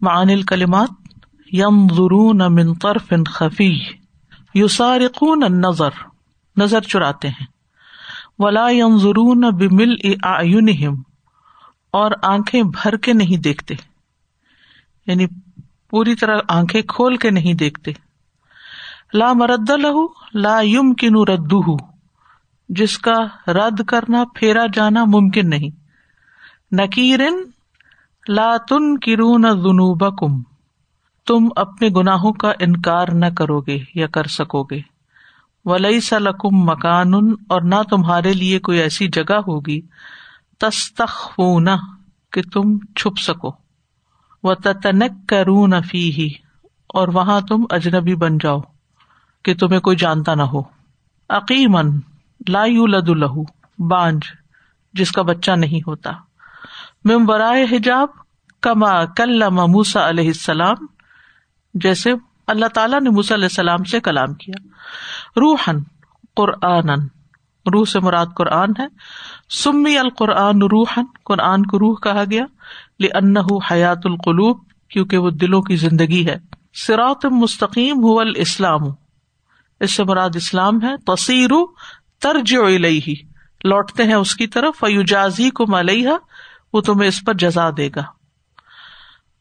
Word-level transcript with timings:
معان 0.00 0.30
الکلمات 0.30 0.88
M 1.52 1.88
ضرون 1.88 2.38
من 2.38 2.74
طرف 2.74 3.12
خفی 3.26 3.78
یسارقون 4.54 5.42
النظر، 5.42 5.90
نظر 6.56 6.80
چراتے 6.80 7.28
ہیں۔ 7.28 7.46
ولا 8.38 8.68
یم 8.70 8.98
ضرون 8.98 9.40
بمل 9.40 9.94
اعینہم، 10.22 11.02
اور 11.90 12.10
آنکھیں 12.22 12.62
بھر 12.62 12.96
کے 12.96 13.12
نہیں 13.12 13.42
دیکھتے۔ 13.42 13.74
یعنی 15.06 15.26
پوری 15.90 16.14
طرح 16.14 16.38
آنکھیں 16.48 16.82
کھول 16.82 17.16
کے 17.16 17.30
نہیں 17.30 17.54
دیکھتے۔ 17.54 17.92
لا 19.14 19.32
مرد 19.32 19.70
لہو 19.70 20.06
لا 20.34 20.60
یم 20.62 20.94
کنو 20.94 21.24
ردو 21.24 21.76
جس 22.68 22.98
کا 22.98 23.50
رد 23.52 23.84
کرنا، 23.84 24.24
پھیرا 24.34 24.66
جانا 24.72 25.04
ممکن 25.04 25.50
نہیں۔ 25.50 25.70
نکیرن 26.72 27.53
لا 28.28 28.56
تن 28.68 28.98
کرون 28.98 29.42
جنوب 29.42 30.16
کم 30.18 30.42
تم 31.26 31.48
اپنے 31.56 31.88
گناہوں 31.96 32.32
کا 32.32 32.52
انکار 32.60 33.08
نہ 33.12 33.26
کرو 33.38 33.60
گے 33.60 33.78
یا 33.94 34.06
کر 34.06 34.26
سکو 34.26 34.62
گے 34.62 34.80
ولی 35.64 36.00
سلکم 36.00 36.56
مکان، 36.70 37.14
اور 37.48 37.62
نہ 37.62 37.82
تمہارے 37.90 38.32
لیے 38.32 38.58
کوئی 38.58 38.78
ایسی 38.78 39.08
جگہ 39.08 39.36
ہوگی۔ 39.46 39.80
تستخ 40.58 41.40
کہ 42.32 42.42
تم 42.52 42.78
چھپ 42.96 43.18
سکو۔ 43.18 43.50
و 44.42 44.54
تتنک 44.54 45.28
کرون 45.28 45.74
فی 45.90 46.10
ہی 46.12 46.28
اور 46.88 47.08
وہاں 47.08 47.40
تم 47.40 47.64
اجنبی 47.70 48.14
بن 48.14 48.38
جاؤ، 48.38 48.60
کہ 49.44 49.54
تمہیں 49.54 49.80
کوئی 49.80 49.96
جانتا 49.96 50.34
نہ 50.34 50.42
ہو۔ 50.42 50.62
عقیمن 51.30 51.96
لا 52.48 52.64
لد 52.66 53.08
الہ 53.08 53.34
بانج، 53.78 54.22
جس 54.94 55.12
کا 55.12 55.22
بچہ 55.22 55.52
نہیں 55.52 55.80
ہوتا۔ 55.86 56.10
مم 57.04 57.24
برائے 57.24 57.64
حجاب 57.64 58.23
کما 58.64 59.04
کلام 59.04 59.54
موسا 59.54 60.08
علیہ 60.08 60.26
السلام، 60.26 60.86
جیسے 61.74 62.12
اللہ 62.46 62.66
تعالیٰ 62.66 63.00
نے 63.00 63.10
موسیٰ 63.10 63.36
علیہ 63.36 63.44
السلام 63.44 63.84
سے 63.84 64.00
کلام 64.00 64.34
کیا۔ 64.34 64.54
روحن 65.36 65.76
قرآن 66.36 66.88
روح 67.72 67.84
سے 67.84 68.00
مراد 68.00 68.26
قرآن 68.36 68.68
ہے۔ 68.78 68.86
سمی 69.50 69.98
القرآن 69.98 70.62
روحن 70.62 71.04
قرآن 71.24 71.62
کو 71.62 71.78
روح 71.78 71.94
کہا 72.02 72.24
گیا۔ 72.30 72.44
لن 73.00 73.36
حیات 73.70 73.98
القلوب، 74.04 74.58
کیونکہ 74.90 75.18
وہ 75.18 75.30
دلوں 75.30 75.62
کی 75.62 75.76
زندگی 75.76 76.26
ہے۔ 76.26 76.36
سراط 76.74 77.26
مستقیم 77.26 77.96
ہو 77.96 78.18
الاسلام، 78.18 78.80
اس 79.80 79.92
سے 79.92 80.04
مراد 80.04 80.30
اسلام 80.34 80.82
ہے۔ 80.82 80.96
تصیر 81.06 81.50
ترج 82.20 82.54
ہی 82.54 83.14
لوٹتے 83.64 84.04
ہیں 84.04 84.14
اس 84.14 84.34
کی 84.34 84.46
طرف۔ 84.46 84.78
فیوجازی 84.80 85.50
کو 85.50 85.64
ملیہ 85.68 86.08
وہ 86.72 86.80
تمہیں 86.80 87.08
اس 87.08 87.24
پر 87.24 87.34
جزا 87.34 87.70
دے 87.76 87.88
گا۔ 87.96 88.23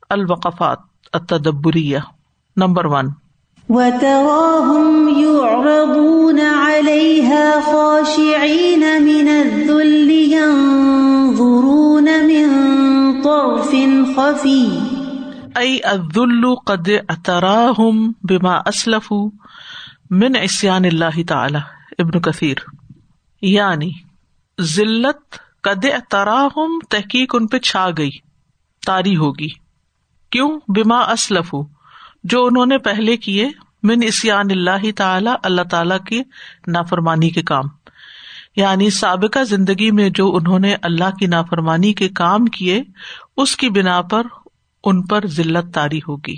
الوقفات 0.10 0.80
التدبریہ 1.14 1.98
نمبر 2.56 2.86
ون۔ 2.86 3.06
وتراهم 3.70 5.08
يعرضون 5.08 6.40
عليها 6.40 7.60
خاشعين 7.66 8.80
من 8.80 9.28
الذل 9.28 10.12
ينظرون 10.12 12.04
من 12.04 12.50
طرف 13.22 13.76
خفي. 14.16 14.68
أي 15.58 15.78
الذل 15.84 16.56
قد 16.56 16.90
اعتراهم 16.90 18.12
بما 18.24 18.60
أسلفوا 18.60 19.30
من 20.10 20.36
عصيان 20.36 20.86
الله 20.86 21.22
تعالى 21.28 21.60
ابن 22.00 22.20
کثیر 22.20 22.56
یعنی 23.42 23.92
ذلت 24.62 25.36
قد 25.64 25.86
اعتراهم 25.86 26.80
تحقیق 26.90 27.36
ان 27.36 27.48
پہ 27.48 27.58
چھا 27.58 27.90
گئی 27.98 28.12
تاری 28.86 29.18
ہوگی۔ 29.18 29.63
کیوں 30.34 30.60
بما 30.68 31.00
اسلف 31.00 31.56
جو 32.24 32.46
انہوں 32.46 32.66
نے 32.66 32.78
پہلے 32.78 33.18
کیے 33.18 33.50
من 33.84 33.98
اسیان 34.04 34.52
اللہ 34.52 34.92
تعالی 34.96 35.30
اللہ 35.44 35.62
تعالی 35.72 35.96
کی 36.08 36.22
نافرمانی 36.68 37.30
کے 37.30 37.42
کام۔ 37.42 37.64
یعنی 38.56 38.90
سابقہ 38.90 39.44
زندگی 39.44 39.92
میں 39.92 40.10
جو 40.10 40.36
انہوں 40.36 40.60
نے 40.60 40.76
اللہ 40.82 41.16
کی 41.20 41.26
نافرمانی 41.26 41.94
کے 41.94 42.10
کام 42.10 42.46
کیے، 42.46 42.84
اس 43.38 43.58
کی 43.58 43.70
بنا 43.70 44.02
پر 44.02 44.22
ان 44.84 45.06
پر 45.06 45.28
ذلت 45.28 45.74
تاری 45.74 45.98
ہوگی۔ 45.98 46.36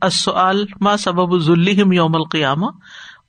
السؤال، 0.00 0.64
ما 0.80 0.96
سبب 0.96 1.38
ذلہم 1.38 1.92
یوم 1.92 2.14
القیامہ؟ 2.14 2.66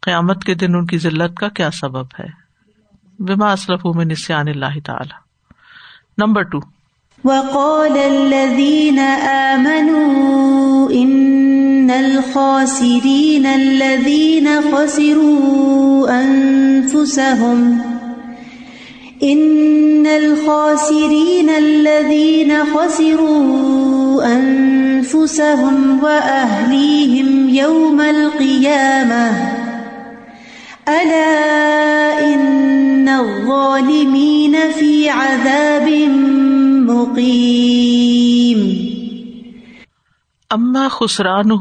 قیامت 0.01 0.43
کے 0.43 0.53
دن 0.53 0.75
ان 0.75 0.85
کی 0.85 0.97
ذلت 0.97 1.37
کا 1.37 1.49
کیا 1.49 1.71
سبب 1.71 2.05
ہے؟ 2.05 2.27
بما 3.19 3.51
اسلف 3.51 3.85
من 3.85 4.11
اسیان 4.11 4.47
اللہ 4.47 4.79
تعالی۔ 4.85 5.13
نمبر 6.17 6.41
ٹو 6.41 6.82
وقال 7.23 7.97
الذين 7.97 8.99
آمنوا 9.49 10.91
إن 10.91 11.91
الخاسرين 11.91 13.45
الذين 13.45 14.49
خسروا 14.61 16.09
أنفسهم 16.21 17.81
إن 19.23 20.07
الخاسرين 20.07 21.49
الذين 21.49 22.65
خسروا 22.65 24.25
أنفسهم 24.35 26.03
وأهليهم 26.03 27.49
يوم 27.49 28.01
القيامة 28.01 29.31
ألا 30.87 32.33
إن 32.33 33.09
الظالمين 33.09 34.55
في 34.79 35.09
عذاب 35.09 35.89
مبين 35.89 36.42
اما 40.49 40.87
خسران 40.91 41.51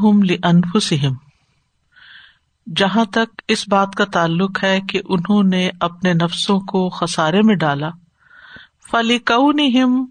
انفسم 0.43 1.13
جہاں 2.75 3.05
تک 3.05 3.41
اس 3.47 3.69
بات 3.69 3.95
کا 3.95 4.05
تعلق 4.05 4.63
ہے 4.63 4.79
کہ 4.89 5.01
انہوں 5.09 5.43
نے 5.43 5.69
اپنے 5.79 6.13
نفسوں 6.13 6.59
کو 6.59 6.89
خسارے 6.89 7.41
میں 7.41 7.55
ڈالا 7.55 7.89
فلی 8.91 9.19
کم 9.19 10.05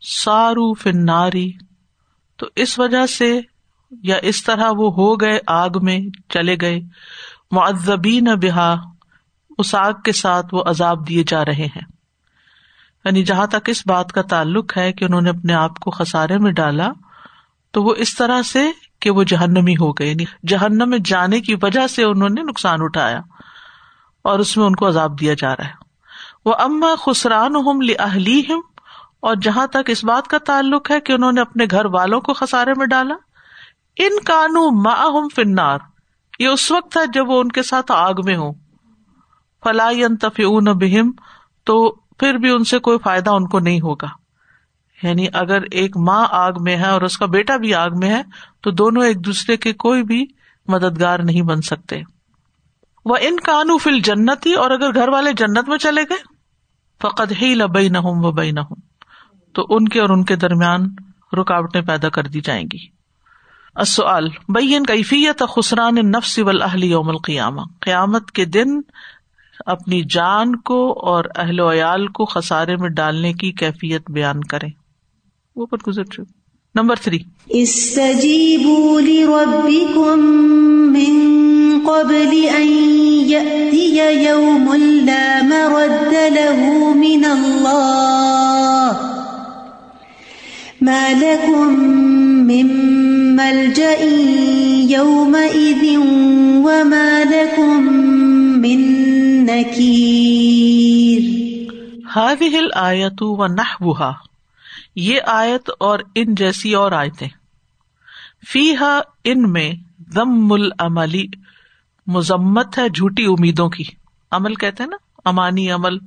سارو 0.00 0.74
فناری 0.74 1.52
تو 2.36 2.46
اس 2.56 2.78
وجہ 2.78 3.06
سے 3.06 3.40
یا 4.02 4.16
اس 4.22 4.44
طرح 4.44 4.70
وہ 4.70 4.92
ہو 4.92 5.20
گئے، 5.20 5.38
آگ 5.46 5.68
میں 5.82 6.00
چلے 6.28 6.56
گئے، 6.60 6.80
معذبین 7.50 8.28
بحا 8.42 8.74
اس 9.58 9.74
آگ 9.74 9.92
کے 10.04 10.12
ساتھ 10.12 10.46
وہ 10.52 10.62
عذاب 10.66 11.08
دیے 11.08 11.24
جا 11.28 11.44
رہے 11.44 11.66
ہیں۔ 11.66 11.99
یعنی 13.04 13.24
جہاں 13.24 13.46
تک 13.46 13.68
اس 13.68 13.86
بات 13.86 14.12
کا 14.12 14.22
تعلق 14.22 14.76
ہے 14.76 14.92
کہ 14.92 15.04
انہوں 15.04 15.20
نے 15.20 15.30
اپنے 15.30 15.54
آپ 15.54 15.78
کو 15.78 15.90
خسارے 15.90 16.38
میں 16.38 16.52
ڈالا، 16.52 16.88
تو 17.70 17.82
وہ 17.82 17.94
اس 17.98 18.16
طرح 18.16 18.42
سے 18.42 18.70
کہ 19.00 19.10
وہ 19.10 19.22
جہنمی 19.22 19.74
ہو 19.80 19.92
گئے۔ 19.92 20.08
یعنی 20.08 20.24
جہنم 20.46 20.90
میں 20.90 20.98
جانے 21.04 21.40
کی 21.40 21.54
وجہ 21.62 21.86
سے 21.86 22.04
انہوں 22.04 22.28
نے 22.28 22.42
نقصان 22.42 22.78
اٹھایا 22.82 23.20
اور 24.22 24.38
اس 24.38 24.56
میں 24.56 24.66
ان 24.66 24.76
کو 24.76 24.88
عذاب 24.88 25.20
دیا 25.20 25.34
جا 25.34 25.56
رہا 25.56 25.64
ہے۔ 25.64 25.72
وہ 26.44 26.54
اما 26.58 26.94
خسران 26.98 27.56
ہم 27.56 27.80
اور 29.20 29.36
جہاں 29.42 29.66
تک 29.66 29.90
اس 29.90 30.04
بات 30.04 30.28
کا 30.28 30.38
تعلق 30.38 30.90
ہے 30.90 31.00
کہ 31.00 31.12
انہوں 31.12 31.32
نے 31.32 31.40
اپنے 31.40 31.64
گھر 31.70 31.84
والوں 31.84 32.20
کو 32.20 32.32
خسارے 32.32 32.72
میں 32.76 32.86
ڈالا، 32.86 33.14
ان 33.96 34.20
کانو 34.24 34.68
ہم 34.68 35.28
فنار 35.36 35.78
یہ 36.38 36.48
اس 36.48 36.70
وقت 36.70 36.96
ہے 36.96 37.02
جب 37.14 37.30
وہ 37.30 37.40
ان 37.40 37.48
کے 37.48 37.62
ساتھ 37.62 37.92
آگ 37.92 38.14
میں 38.24 38.36
ہو 38.36 38.52
فلاح 39.64 39.92
بہم، 40.72 41.10
تو 41.64 41.99
پھر 42.20 42.34
بھی 42.34 42.50
ان 42.50 42.64
سے 42.64 42.78
کوئی 42.78 42.98
فائدہ 42.98 43.30
ان 43.30 43.48
کو 43.48 43.58
نہیں 43.58 43.80
ہوگا۔ 43.80 44.06
یعنی 45.02 45.26
اگر 45.32 45.58
ایک 45.70 45.96
ماں 45.96 46.26
آگ 46.30 46.52
میں 46.60 46.76
ہے 46.76 46.86
اور 46.86 47.02
اس 47.02 47.18
کا 47.18 47.26
بیٹا 47.26 47.56
بھی 47.56 47.74
آگ 47.74 47.90
میں 47.94 48.10
ہے، 48.10 48.22
تو 48.60 48.70
دونوں 48.70 49.04
ایک 49.04 49.24
دوسرے 49.24 49.56
کے 49.56 49.72
کوئی 49.72 50.02
بھی 50.02 50.26
مددگار 50.68 51.18
نہیں 51.18 51.42
بن 51.42 51.62
سکتے۔ 51.62 52.02
وہ 53.04 53.16
ان 53.20 53.36
کانو 53.40 53.78
فل 53.78 54.00
جنت 54.00 54.46
ہی 54.46 54.54
اور 54.54 54.70
اگر 54.70 54.94
گھر 54.94 55.08
والے 55.08 55.32
جنت 55.32 55.68
میں 55.68 55.78
چلے 55.78 56.02
گئے 56.02 56.16
فقط 57.02 57.32
ہی 57.42 57.54
لبئی 57.54 57.88
نہ 57.88 57.98
ہوں 57.98 58.14
وہ 58.24 58.32
بئی 58.32 58.50
نہ 58.50 58.60
ہوں 58.60 58.76
تو 59.54 59.66
ان 59.68 59.88
کے 59.88 60.00
اور 60.00 60.08
ان 60.08 60.24
کے 60.24 60.36
درمیان 60.36 60.80
رکاوٹیں 61.40 61.80
پیدا 61.80 62.08
کر 62.08 62.24
دی 62.24 62.40
جائیں 62.40 62.64
گی۔ 62.72 63.00
اصل 63.74 64.28
بین 64.48 64.86
کیفیت 64.86 65.42
خسران 65.56 65.94
نفس 65.94 66.40
اہلی 66.62 66.90
یوم 66.90 67.08
القیامہ۔ 67.08 67.60
قیامت 67.80 68.30
کے 68.30 68.44
دن 68.44 68.80
اپنی 69.66 70.02
جان 70.10 70.56
کو 70.56 70.98
اور 71.02 71.24
اہل 71.36 71.60
ویال 71.60 72.06
کو 72.06 72.24
خسارے 72.24 72.76
میں 72.76 72.88
ڈالنے 72.88 73.32
کی 73.32 73.52
کیفیت 73.52 74.10
بیان 74.10 74.44
کرے 74.44 74.66
وہ 75.56 75.66
پر 75.66 75.76
گزر 75.86 76.04
چکے۔ 76.04 76.40
Number 76.74 76.96
three. 76.96 77.18
قبل 81.86 82.48
ان 82.56 82.68
يأتي 83.28 83.98
يوم 84.28 84.74
لا 85.04 85.40
مرد 85.42 86.12
له 86.12 86.80
من 86.94 87.24
الله 87.24 89.06
ما 90.80 91.08
لكم 91.20 91.80
من 92.46 92.66
ملجأ 93.36 94.04
يومئذ 94.88 95.84
وما 96.56 97.22
لكم 97.30 97.82
من 98.60 99.10
ہل 102.16 102.68
آیت 102.74 103.22
و 103.22 103.46
نہ 103.46 104.12
یہ 104.96 105.20
آیت 105.26 105.70
اور 105.80 105.98
ان 106.14 106.34
جیسی 106.34 106.74
اور 106.74 106.92
آیتیں۔ 106.92 107.28
فی 108.52 108.76
ہا 108.76 109.00
ان 109.24 109.52
میں 109.52 109.72
ضم 110.08 110.52
العملی 110.52 111.26
مذمت 112.06 112.78
ہے 112.78 112.88
جھوٹی 112.88 113.24
امیدوں 113.24 113.68
کی۔ 113.68 113.84
عمل 114.30 114.54
کہتے 114.54 114.82
ہیں 114.82 114.90
نا، 114.90 114.96
امانی 115.24 115.70
عمل۔ 115.70 115.98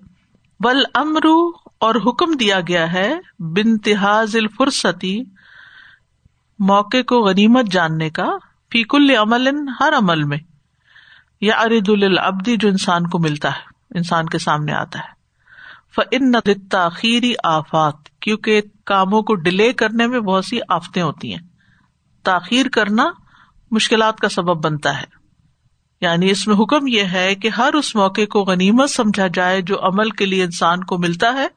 بل 0.59 0.83
امرو 0.93 1.51
اور 1.79 1.95
حکم 1.95 2.31
دیا 2.31 2.59
گیا 2.67 2.93
ہے 2.93 3.15
بنتہاز 3.39 4.35
الفرستی 4.35 5.23
موقع 6.59 7.01
کو 7.07 7.19
غنیمت 7.19 7.65
جاننے 7.71 8.09
کا 8.09 8.27
فیق 8.71 8.95
العمل 8.95 9.49
ہر 9.79 9.93
عمل 9.97 10.23
میں۔ 10.23 10.52
یا 11.43 11.55
ارد 11.55 11.89
العبدی 11.89 12.57
جو 12.57 12.67
انسان 12.67 13.07
کو 13.07 13.19
ملتا 13.19 13.49
ہے، 13.49 13.97
انسان 13.97 14.25
کے 14.25 14.37
سامنے 14.37 14.73
آتا 14.73 14.99
ہے۔ 14.99 15.13
فن 15.95 16.31
تاخیری 16.69 17.33
آفات، 17.43 17.93
کیونکہ 18.19 18.61
کاموں 18.85 19.21
کو 19.21 19.35
ڈیلے 19.35 19.73
کرنے 19.73 20.07
میں 20.07 20.19
بہت 20.19 20.45
سی 20.45 20.59
آفتیں 20.69 21.03
ہوتی 21.03 21.31
ہیں۔ 21.31 21.41
تاخیر 22.23 22.65
کرنا 22.73 23.11
مشکلات 23.71 24.17
کا 24.17 24.29
سبب 24.29 24.65
بنتا 24.65 24.97
ہے۔ 24.97 25.05
یعنی 26.01 26.31
اس 26.31 26.47
میں 26.47 26.55
حکم 26.55 26.87
یہ 26.87 27.03
ہے 27.03 27.35
کہ 27.35 27.47
ہر 27.47 27.73
اس 27.73 27.95
موقع 27.95 28.25
کو 28.25 28.43
غنیمت 28.43 28.89
سمجھا 28.89 29.27
جائے 29.33 29.61
جو 29.61 29.85
عمل 29.85 30.09
کے 30.09 30.25
لیے 30.25 30.43
انسان 30.43 30.83
کو 30.83 30.97
ملتا 30.97 31.33
ہے، 31.33 31.47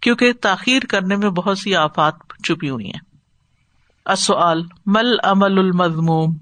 کیونکہ 0.00 0.32
تاخیر 0.32 0.82
کرنے 0.88 1.16
میں 1.16 1.30
بہت 1.30 1.58
سی 1.58 1.74
آفات 1.74 2.14
چھپی 2.44 2.70
ہوئی 2.70 2.86
ہیں۔ 2.86 3.00
اصل 4.06 4.62
مل 4.86 5.16
عمل 5.22 5.58
المضموم 5.58 6.36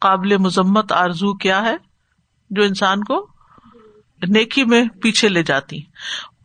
قابل 0.00 0.36
مذمت 0.36 0.92
آرزو 0.92 1.34
کیا 1.34 1.62
ہے؟ 1.62 1.93
جو 2.50 2.62
انسان 2.62 3.04
کو 3.04 3.26
نیکی 4.28 4.64
میں 4.64 4.84
پیچھے 5.02 5.28
لے 5.28 5.42
جاتی۔ 5.42 5.80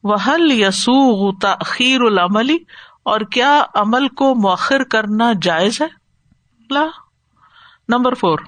وہ 0.04 0.16
حل 0.28 0.52
یسو 0.52 1.32
تاخیر 1.40 2.02
العملی 2.02 2.58
اور 3.04 3.22
کیا 3.22 3.64
عمل 3.76 4.08
کو 4.08 4.36
مؤخر 4.36 4.84
کرنا 4.84 5.32
جائز 5.42 5.82
ہے؟ 5.82 5.88
لا۔ 6.70 6.86
Number 7.90 8.14
four. 8.14 8.40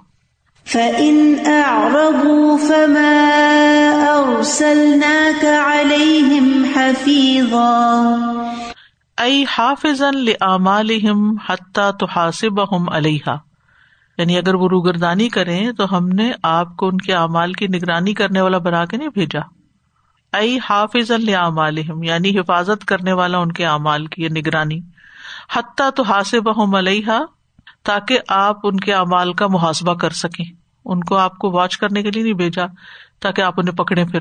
فَإِنْ 0.65 1.45
أَعْرَضُوا 1.45 2.57
فَمَا 2.67 3.29
أَرْسَلْنَاكَ 4.15 5.47
عَلَيْهِمْ 5.47 6.65
حَفِيظًا۔ 6.75 8.15
حَتَّى 11.49 11.97
تُحَاسِبَهُمْ 11.99 12.93
عَلَيْهَا۔ 12.93 13.50
یعنی 14.21 14.37
اگر 14.37 14.55
وہ 14.55 14.69
روگردانی 14.69 15.29
کریں 15.29 15.71
تو 15.71 15.97
ہم 15.97 16.07
نے 16.07 16.31
آپ 16.43 16.77
کو 16.77 16.87
ان 16.87 16.97
کے 16.97 17.13
اعمال 17.13 17.53
کی 17.53 17.67
نگرانی 17.67 18.13
کرنے 18.13 18.41
والا 18.41 18.57
بنا 18.57 18.85
کے 18.85 18.97
نہیں 18.97 19.09
بھیجا۔ 19.09 19.39
ائی 20.33 20.57
حافظ 20.69 21.11
لِعَمَالِهِمْ 21.11 22.05
یعنی 22.05 22.39
حفاظت 22.39 22.85
کرنے 22.85 23.13
والا 23.13 23.37
ان 23.37 23.51
کے 23.51 23.65
اعمال 23.65 24.05
کی 24.05 24.27
نگرانی۔ 24.27 24.79
حتیٰ 25.55 25.89
تو 25.95 26.03
حاصب 26.03 26.75
علیحا 26.75 27.19
تاکہ 27.83 28.19
آپ 28.27 28.57
ان 28.63 28.79
کے 28.79 28.93
اعمال 28.93 29.33
کا 29.33 29.47
محاسبہ 29.47 29.93
کر 29.93 30.09
سکیں۔ 30.09 30.45
ان 30.85 30.99
کو 30.99 31.17
آپ 31.17 31.37
کو 31.37 31.51
واچ 31.51 31.77
کرنے 31.77 32.03
کے 32.03 32.11
لیے 32.11 32.23
نہیں 32.23 32.33
بھیجا، 32.33 32.65
تاکہ 33.19 33.41
آپ 33.41 33.53
انہیں 33.57 33.75
پکڑے 33.75 34.05
پھر۔ 34.05 34.19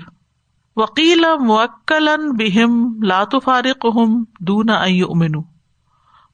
وکیل 0.77 1.25
موکل 1.41 2.09
بہم 2.39 3.03
لات 3.03 3.35
فارق 3.45 3.87
دون 4.41 4.71
امین 4.71 5.33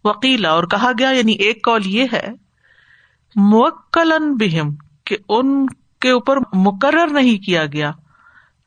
وکیلا 0.04 0.50
اور 0.50 0.64
کہا 0.64 0.90
گیا 0.98 1.10
یعنی 1.10 1.32
ایک 1.32 1.62
کال 1.62 1.86
یہ 1.86 2.06
ہے 2.12 2.45
موکل 3.36 4.12
بہم، 4.40 4.74
کہ 5.04 5.16
ان 5.28 5.66
کے 6.00 6.10
اوپر 6.10 6.36
مقرر 6.52 7.06
نہیں 7.06 7.44
کیا 7.44 7.66
گیا۔ 7.66 7.92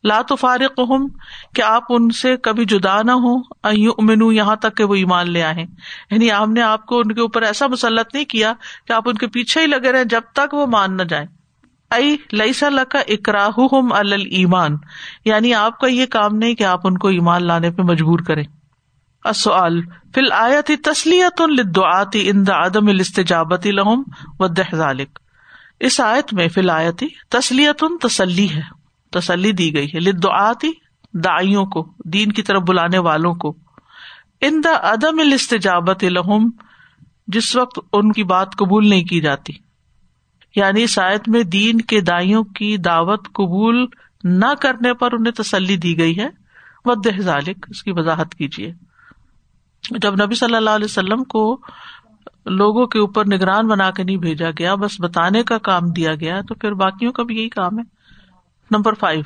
لات 0.04 0.32
فارق 0.40 0.80
ہوں 0.80 1.08
کہ 1.56 1.62
آپ 1.62 1.84
ان 1.90 2.10
سے 2.10 2.38
کبھی 2.38 2.66
جدا 2.66 3.02
نہ 3.02 3.12
ہو 3.12 3.38
امین 3.64 4.22
یہاں 4.32 4.56
تک 4.56 4.78
کہ 4.78 4.84
وہ 4.84 4.96
ایمان 4.96 5.32
لے 5.32 5.44
آئے 5.44 5.66
یعنی 6.12 6.32
آپ 6.32 6.48
نے 6.48 6.62
آپ 6.62 6.86
کو 6.86 6.98
ان 6.98 7.12
کے 7.12 7.22
اوپر 7.22 7.42
ایسا 7.42 7.68
مسلط 7.68 8.14
نہیں 8.14 8.26
کیا 8.26 8.54
کہ 8.88 8.94
آپ 8.94 9.10
ان 9.10 9.16
کے 9.16 9.28
پیچھے 9.28 9.62
ہی 9.62 9.68
لگے 9.68 9.92
رہے 9.92 10.04
جب 10.04 10.22
تک 10.34 10.54
وہ 10.54 10.66
مان 10.66 10.98
نہ 10.98 11.04
جائیں۔ 11.04 11.28
ائی 11.92 12.18
لئی 12.32 12.52
کا 12.90 13.00
اکراہ 13.08 13.60
المان 13.92 14.78
یعنی 15.26 15.54
آپ 15.54 15.80
کا 15.80 15.88
یہ 15.88 16.06
کام 16.06 16.36
نہیں 16.36 16.56
کہ 16.56 16.64
آپ 16.64 16.88
ان 16.88 16.98
کو 16.98 17.08
ایمان 17.08 17.44
لانے 17.44 17.72
پہ 17.72 17.82
مجبور 17.82 18.20
کریں۔ 18.20 18.44
اصل 19.24 19.82
فل 20.16 20.32
آیت 20.32 20.72
تسلیت 20.84 21.42
الدعاتی 21.42 22.30
ان 22.30 22.48
دا 22.48 22.66
عدم 22.66 22.88
الاستجابت 22.88 23.68
لہم 23.68 24.04
و 24.40 24.48
دہذالک 24.48 25.20
اس 25.80 26.00
آیت 26.00 26.34
میں 26.34 26.48
فی 26.48 26.62
الآیتی 26.62 27.08
تسلیت 27.30 27.84
تسلی 28.02 28.50
ہے، 28.50 28.62
تسلی 29.12 29.52
دی 29.52 29.76
گئی 29.76 29.88
ہے 29.88 30.00
لدعاتی 30.00 30.72
دائیوں 31.14 31.66
کو، 31.66 31.94
دین 32.06 32.32
کی 32.32 32.42
طرف 32.42 32.62
بلانے 32.62 32.98
والوں 32.98 33.34
کو. 33.34 33.58
ان 34.42 34.62
دا 34.64 34.94
عدم 34.94 35.20
الاستجابت 35.20 36.04
لہم 36.04 36.50
جس 37.28 37.56
وقت 37.56 37.80
ان 37.94 38.12
کی 38.12 38.24
بات 38.24 38.56
قبول 38.56 38.90
نہیں 38.90 39.04
کی 39.04 39.22
جاتی. 39.22 39.54
یعنی 40.56 40.88
سائد 40.88 41.22
میں 41.28 41.44
دین 41.44 41.82
کے 41.82 42.02
دائیوں 42.02 42.44
کی 42.44 42.78
دعوت 42.78 43.28
قبول 43.28 43.86
نہ 44.24 44.54
کرنے 44.62 44.94
پر 44.94 45.14
انہیں 45.14 45.44
تسلی 45.44 45.78
دی 45.78 45.98
گئی 46.00 46.20
ہے 46.20 46.28
ود 46.86 47.08
ذالک 47.20 47.66
اس 47.70 47.84
کی 47.84 47.92
وضاحت 47.92 48.36
کیجیے 48.36 48.74
جب 49.92 50.26
نبی 50.26 50.36
صلی 50.36 50.56
اللہ 50.56 50.70
علیہ 50.70 50.86
وسلم 50.86 51.24
کو 51.24 51.58
لوگوں 52.46 52.86
کے 52.86 53.00
اوپر 53.00 53.26
نگران 53.26 53.68
بنا 53.68 53.92
کے 53.92 54.04
نہیں 54.04 54.18
بھیجا 54.18 54.50
گیا، 54.60 54.76
بس 54.76 54.92
بتانے 55.00 55.44
کا 55.44 55.58
کام 55.58 55.92
دیا 55.92 56.16
گیا، 56.16 56.42
تو 56.42 56.56
پھر 56.56 56.72
باقیوں 56.74 57.12
کا 57.12 57.24
بھی 57.24 57.38
یہی 57.38 57.50
کام 57.50 57.80
ہے۔ 57.80 57.84
Number 58.72 58.94
five. 58.94 59.24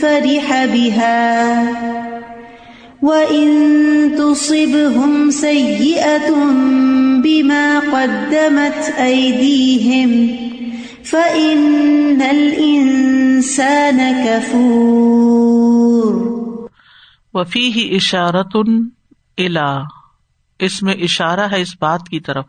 فرح 0.00 0.52
بها 0.52 1.70
وإن 3.02 3.50
تصبهم 4.16 5.30
سيئة 5.30 6.32
بما 7.24 7.80
قدمت 7.90 8.98
أيديهم 8.98 10.26
فإن 11.10 12.22
الإنسان 12.30 13.98
كفور۔ 14.26 16.24
وفيه 17.34 17.96
إشارة 17.96 18.72
إلى۔ 19.40 19.84
اس 20.58 20.82
میں 20.82 20.94
اشارہ 20.94 21.40
ہے 21.40 21.60
اس 21.60 21.76
بات 21.80 22.00
کی 22.10 22.20
طرف۔ 22.20 22.46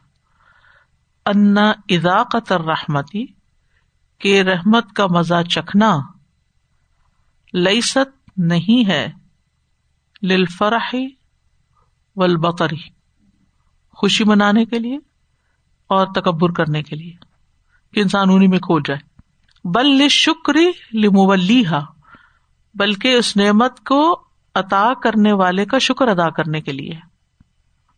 انا 1.25 1.73
اضاقت 1.89 2.51
الرحمتی 2.51 3.25
کہ 4.19 4.41
رحمت 4.41 4.93
کا 4.93 5.07
مزہ 5.07 5.43
چکھنا 5.49 5.99
لئیست 7.53 8.29
نہیں 8.37 8.89
ہے۔ 8.89 9.11
للفرحی 10.23 11.07
والبطری 12.15 12.89
خوشی 13.97 14.23
منانے 14.23 14.65
کے 14.65 14.79
لیے 14.79 14.97
اور 15.87 16.07
تکبر 16.07 16.51
کرنے 16.51 16.83
کے 16.83 16.95
لیے۔ 16.95 17.30
کہ 17.93 17.99
انسان 17.99 18.29
انہیں 18.29 18.49
میں 18.49 18.59
کھو 18.59 18.79
جائے۔ 18.79 18.99
بل 19.63 20.07
شکری 20.09 20.71
لمولی 20.93 21.63
بلکہ 22.75 23.15
اس 23.15 23.37
نعمت 23.37 23.79
کو 23.79 24.23
عطا 24.55 24.93
کرنے 25.03 25.33
والے 25.33 25.65
کا 25.65 25.77
شکر 25.77 26.07
ادا 26.07 26.29
کرنے 26.29 26.61
کے 26.61 26.71
لیے۔ 26.71 26.93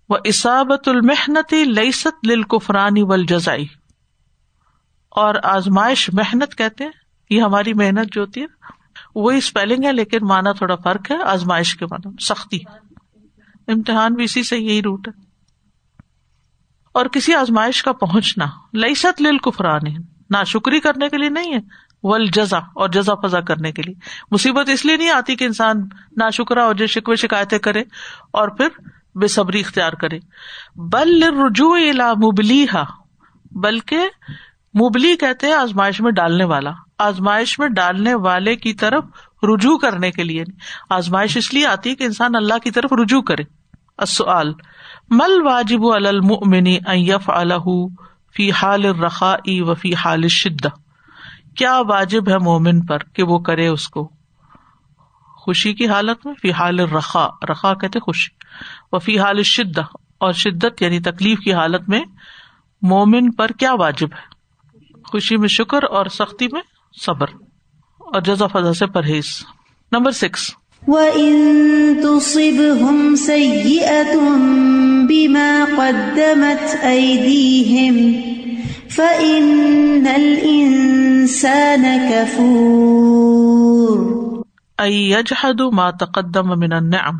وہ 0.09 0.17
اسابت 0.23 0.87
المحنتی 0.87 1.63
لئیست 1.63 2.27
للکفرانی 2.27 3.01
والجزائی 3.01 3.65
اور 5.09 5.35
آزمائش 5.43 6.09
محنت 6.13 6.57
کہتے 6.57 6.83
ہیں، 6.83 6.91
یہ 7.29 7.41
ہماری 7.41 7.73
محنت 7.73 8.13
جو 8.13 8.21
ہوتی 8.21 8.41
ہے 8.41 8.45
وہی 9.15 9.37
اسپیلنگ 9.37 9.83
ہے، 9.83 9.91
لیکن 9.91 10.19
مانا 10.21 10.51
تھوڑا 10.51 10.75
فرق 10.75 11.11
ہے، 11.11 11.23
آزمائش 11.23 11.75
کے 11.75 11.85
مانا 11.85 12.09
سختی۔ 12.21 12.59
امتحان 13.67 14.13
بھی 14.13 14.23
اسی 14.23 14.43
سے 14.43 14.57
یہی 14.57 14.81
روٹ 14.81 15.07
ہے۔ 15.07 15.22
اور 16.93 17.05
کسی 17.05 17.33
آزمائش 17.33 17.83
کا 17.83 17.91
پہنچنا۔ 17.91 18.45
لئی 18.73 18.95
ست 18.95 19.21
لل 19.21 19.37
کفران 19.37 19.81
نہ 20.29 20.43
شکری 20.43 20.79
کرنے 20.79 21.09
کے 21.09 21.17
لیے 21.17 21.29
نہیں 21.29 21.53
ہے۔ 21.53 21.59
ول 22.03 22.27
جزا 22.33 22.57
اور 22.57 22.89
جزا 22.89 23.27
فضا 23.27 23.41
کرنے 23.41 23.71
کے 23.71 23.81
لیے۔ 23.81 23.95
مصیبت 24.31 24.69
اس 24.69 24.85
لیے 24.85 24.97
نہیں 24.97 25.09
آتی 25.09 25.35
کہ 25.35 25.45
انسان 25.45 25.77
نہ 26.11 26.29
شکرا 26.29 26.63
اور 26.63 26.75
جو 26.75 26.87
شکوے 26.87 27.15
شکایتیں 27.15 27.59
کرے 27.59 27.81
اور 28.33 28.47
پھر 28.47 28.67
بے 29.15 29.27
صبری 29.27 29.59
اختیار 29.59 29.93
کرے۔ 29.93 30.19
بل 30.75 31.23
رجوع 31.23 31.77
مبلی 32.23 32.65
بلکہ 33.51 33.99
مبلی 34.81 35.15
کہتے 35.15 35.47
ہیں 35.47 35.53
آزمائش 35.53 36.01
میں 36.01 36.11
ڈالنے 36.11 36.43
والا۔ 36.43 36.71
آزمائش 36.97 37.59
میں 37.59 37.67
ڈالنے 37.67 38.15
والے 38.15 38.55
کی 38.55 38.73
طرف 38.73 39.03
رجوع 39.43 39.77
کرنے 39.77 40.11
کے 40.11 40.23
لیے۔ 40.23 40.43
آزمائش 40.89 41.37
اس 41.37 41.53
لیے 41.53 41.67
آتی 41.67 41.89
ہے 41.89 41.95
کہ 41.95 42.03
انسان 42.03 42.35
اللہ 42.35 42.57
کی 42.63 42.71
طرف 42.71 42.93
رجوع 42.93 43.21
کرے۔ 43.21 43.43
مل 45.09 45.41
واجب 45.45 45.85
المنی 45.85 46.79
یف 46.87 47.29
الح 47.29 47.69
فی 48.35 48.51
حال 48.51 48.85
رخا 48.85 49.35
و 49.47 49.73
فی 49.73 49.95
حال 49.95 50.27
شدہ 50.27 50.69
کیا 51.55 51.79
واجب 51.87 52.29
ہے 52.29 52.37
مومن 52.37 52.85
پر 52.85 52.97
کہ 52.97 53.23
وہ 53.23 53.39
کرے 53.39 53.67
اس 53.67 53.89
کو؟ 53.89 54.11
خوشی 55.37 55.73
کی 55.73 55.87
حالت 55.87 56.25
میں 56.25 56.33
فی 56.41 56.51
حال 56.51 56.79
رخا 56.79 57.27
رخا 57.49 57.73
کہتے 57.73 57.99
خوشی۔ 57.99 58.29
و 58.91 58.99
فی 58.99 59.19
حال 59.19 59.43
شدہ 59.43 59.81
اور 60.17 60.31
شدت 60.31 60.81
یعنی 60.81 60.99
تکلیف 60.99 61.39
کی 61.39 61.53
حالت 61.53 61.89
میں 61.89 62.01
مومن 62.81 63.31
پر 63.31 63.47
کیا 63.47 63.73
واجب 63.73 64.07
ہے؟ 64.13 64.33
خوشی 65.11 65.37
میں 65.37 65.47
شکر 65.47 65.83
اور 65.83 66.05
سختی 66.05 66.47
میں 66.51 66.61
صبر۔ 67.01 67.27
اور 67.99 68.21
جزا 68.21 68.47
فضا 68.47 68.73
سے 68.73 68.87
پرہیز۔ 68.87 69.45
Number 69.91 70.11
six. 70.11 70.55
وَإِن 70.87 71.33
تُصِبْهُمْ 72.03 73.15
سَيِّئَةٌ 73.15 74.19
بِمَا 75.07 75.65
قَدَّمَتْ 75.77 76.83
أَيْدِيهِمْ 76.83 78.21
فَإِنَّ 78.89 80.07
الْإِنسَانَ 80.07 81.85
كَفُورٌ 82.09 83.03
یجحد 84.85 85.61
ما 85.61 85.91
تقدم 85.91 86.59
من 86.59 86.73
النعم 86.73 87.15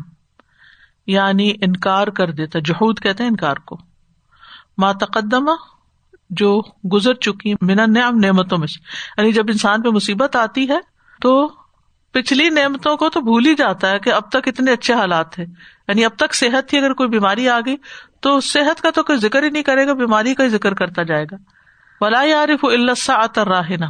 یعنی 1.06 1.52
انکار 1.62 2.06
کر 2.06 2.30
دیتا، 2.30 2.58
جہود 2.58 3.00
کہتے 3.00 3.22
ہیں 3.22 3.30
انکار 3.30 3.56
کو۔ 3.56 3.78
ما 4.78 4.92
تقدم 4.92 5.50
جو 6.30 6.62
گزر 6.92 7.14
چکی 7.14 7.54
من 7.60 7.78
النعم، 7.78 8.16
نعمتوں 8.16 8.58
میں 8.58 8.66
سے۔ 8.66 8.80
یعنی 9.18 9.32
جب 9.32 9.44
انسان 9.48 9.82
پہ 9.82 9.88
مصیبت 9.88 10.36
آتی 10.36 10.68
ہے 10.68 10.78
تو 11.20 11.50
پچھلی 12.14 12.48
نعمتوں 12.48 12.96
کو 12.96 13.08
تو 13.08 13.20
بھول 13.20 13.46
ہی 13.46 13.54
جاتا 13.54 13.90
ہے 13.90 13.98
کہ 13.98 14.12
اب 14.12 14.28
تک 14.28 14.48
اتنے 14.48 14.72
اچھے 14.72 14.94
حالات 14.94 15.32
تھے۔ 15.32 15.42
یعنی 15.88 16.04
اب 16.04 16.10
تک 16.16 16.34
صحت 16.34 16.68
تھی 16.68 16.78
اگر 16.78 16.92
کوئی 16.92 17.08
بیماری 17.08 17.48
آ 17.48 17.60
گئی 17.66 17.76
تو 18.20 18.40
صحت 18.40 18.80
کا 18.80 18.90
تو 18.90 19.02
کوئی 19.02 19.18
ذکر 19.18 19.42
ہی 19.42 19.50
نہیں 19.50 19.62
کرے 19.62 19.86
گا، 19.86 19.92
بیماری 19.92 20.34
کا 20.34 20.44
ہی 20.44 20.48
ذکر 20.48 20.74
کرتا 20.74 21.02
جائے 21.02 21.24
گا۔ 21.24 21.36
ولا 22.00 22.20
عارف 22.20 22.64
اللہ 22.64 23.38
راہنا 23.38 23.86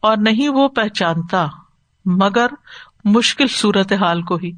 اور 0.00 0.16
نہیں 0.16 0.48
وہ 0.48 0.68
پہچانتا، 0.68 1.46
مگر 2.04 2.46
مشکل 3.04 3.46
صورت 3.46 3.92
حال 3.92 4.22
کو 4.22 4.36
ہی۔ 4.36 4.50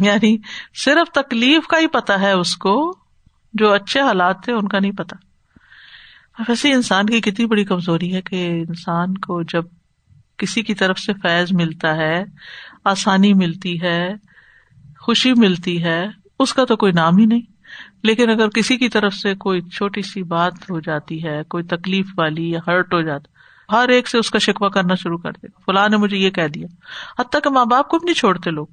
یعنی 0.00 0.36
صرف 0.84 1.10
تکلیف 1.12 1.66
کا 1.66 1.78
ہی 1.78 1.86
پتا 1.86 2.20
ہے 2.20 2.32
اس 2.32 2.56
کو، 2.56 2.98
جو 3.54 3.72
اچھے 3.72 4.00
حالات 4.00 4.44
تھے 4.44 4.52
ان 4.52 4.68
کا 4.68 4.78
نہیں 4.78 4.92
پتا 4.92 5.16
ویسے 6.48 6.72
انسان 6.72 7.06
کی 7.06 7.20
کتنی 7.20 7.46
بڑی 7.46 7.64
کمزوری 7.64 8.14
ہے 8.14 8.22
کہ 8.22 8.64
انسان 8.68 9.14
کو 9.14 9.42
جب 9.42 9.62
کسی 10.36 10.62
کی 10.62 10.74
طرف 10.74 10.98
سے 10.98 11.12
فیض 11.12 11.52
ملتا 11.52 11.96
ہے، 11.96 12.24
آسانی 12.84 13.34
ملتی 13.34 13.82
ہے، 13.82 14.14
خوشی 15.00 15.32
ملتی 15.36 15.84
ہے، 15.84 16.06
اس 16.38 16.54
کا 16.54 16.64
تو 16.64 16.76
کوئی 16.76 16.92
نام 16.92 17.16
ہی 17.16 17.26
نہیں۔ 17.26 17.40
لیکن 18.02 18.30
اگر 18.30 18.48
کسی 18.48 18.76
کی 18.76 18.88
طرف 18.88 19.14
سے 19.14 19.34
کوئی 19.34 19.60
چھوٹی 19.60 20.02
سی 20.02 20.22
بات 20.22 20.52
ہو 20.70 20.80
جاتی 20.80 21.24
ہے، 21.24 21.42
کوئی 21.42 21.64
تکلیف 21.64 22.06
والی 22.18 22.50
یا 22.50 22.60
ہرٹ 22.66 22.94
ہو 22.94 23.00
جاتا، 23.00 23.28
ہر 23.74 23.88
ایک 23.88 24.08
سے 24.08 24.18
اس 24.18 24.30
کا 24.30 24.38
شکوا 24.38 24.68
کرنا 24.68 24.94
شروع 24.94 25.18
کر 25.18 25.32
دے۔ 25.32 25.46
فلاں 25.66 25.88
نے 25.88 25.96
مجھے 25.96 26.16
یہ 26.16 26.30
کہہ 26.30 26.48
دیا، 26.48 26.66
حتیٰ 27.18 27.40
کہ 27.40 27.50
ماں 27.50 27.64
باپ 27.64 27.88
کو 27.88 27.98
بھی 27.98 28.04
نہیں 28.04 28.14
چھوڑتے 28.14 28.50
لوگ۔ 28.50 28.66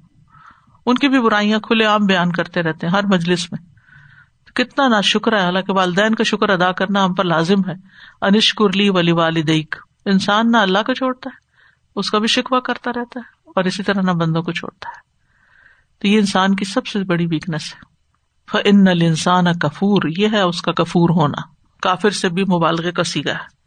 ان 0.86 0.94
کی 0.94 1.08
بھی 1.08 1.20
برائیاں 1.20 1.58
کھلے 1.58 1.84
عام 1.84 2.06
بیان 2.06 2.32
کرتے 2.32 2.62
رہتے 2.62 2.86
ہیں 2.86 2.94
ہر 2.94 3.04
مجلس 3.06 3.52
میں۔ 3.52 3.70
کتنا 4.54 4.88
نا 4.88 5.00
شکر 5.00 5.32
ہے، 5.32 5.40
حالانکہ 5.40 5.72
والدین 5.72 6.14
کا 6.14 6.24
شکر 6.24 6.48
ادا 6.48 6.72
کرنا 6.72 7.04
ہم 7.04 7.14
پر 7.14 7.24
لازم 7.24 7.60
ہے۔ 7.68 7.72
انشکرلی 8.22 8.88
ولی 8.88 9.12
والدیک۔ 9.12 9.74
انسان 10.04 10.52
نہ 10.52 10.56
اللہ 10.56 10.78
کو 10.86 10.94
چھوڑتا 10.94 11.30
ہے۔ 11.34 11.49
اس 12.00 12.10
کا 12.10 12.18
بھی 12.18 12.28
شکوا 12.28 12.60
کرتا 12.60 12.90
رہتا 12.90 13.20
ہے 13.20 13.50
اور 13.56 13.64
اسی 13.64 13.82
طرح 13.82 14.00
نہ 14.02 14.10
بندوں 14.10 14.42
کو 14.42 14.52
چھوڑتا 14.52 14.88
ہے۔ 14.88 15.00
تو 15.98 16.08
یہ 16.08 16.18
انسان 16.18 16.56
کی 16.56 16.64
سب 16.64 16.86
سے 16.86 17.04
بڑی 17.04 17.26
ویکنیس 17.26 17.74
ہے۔ 17.74 17.90
ان 18.64 18.86
انسان 18.88 19.58
کفور 19.58 20.02
یہ 20.18 20.28
ہے 20.32 20.40
اس 20.40 20.62
کا 20.62 20.72
کفور 20.72 21.10
ہونا۔ 21.10 21.40
کافر 21.82 22.10
سے 22.10 22.28
بھی 22.28 22.44
مبالغ 22.44 22.90
کا 22.90 23.04
سیگا 23.04 23.32
ہے۔ 23.32 23.60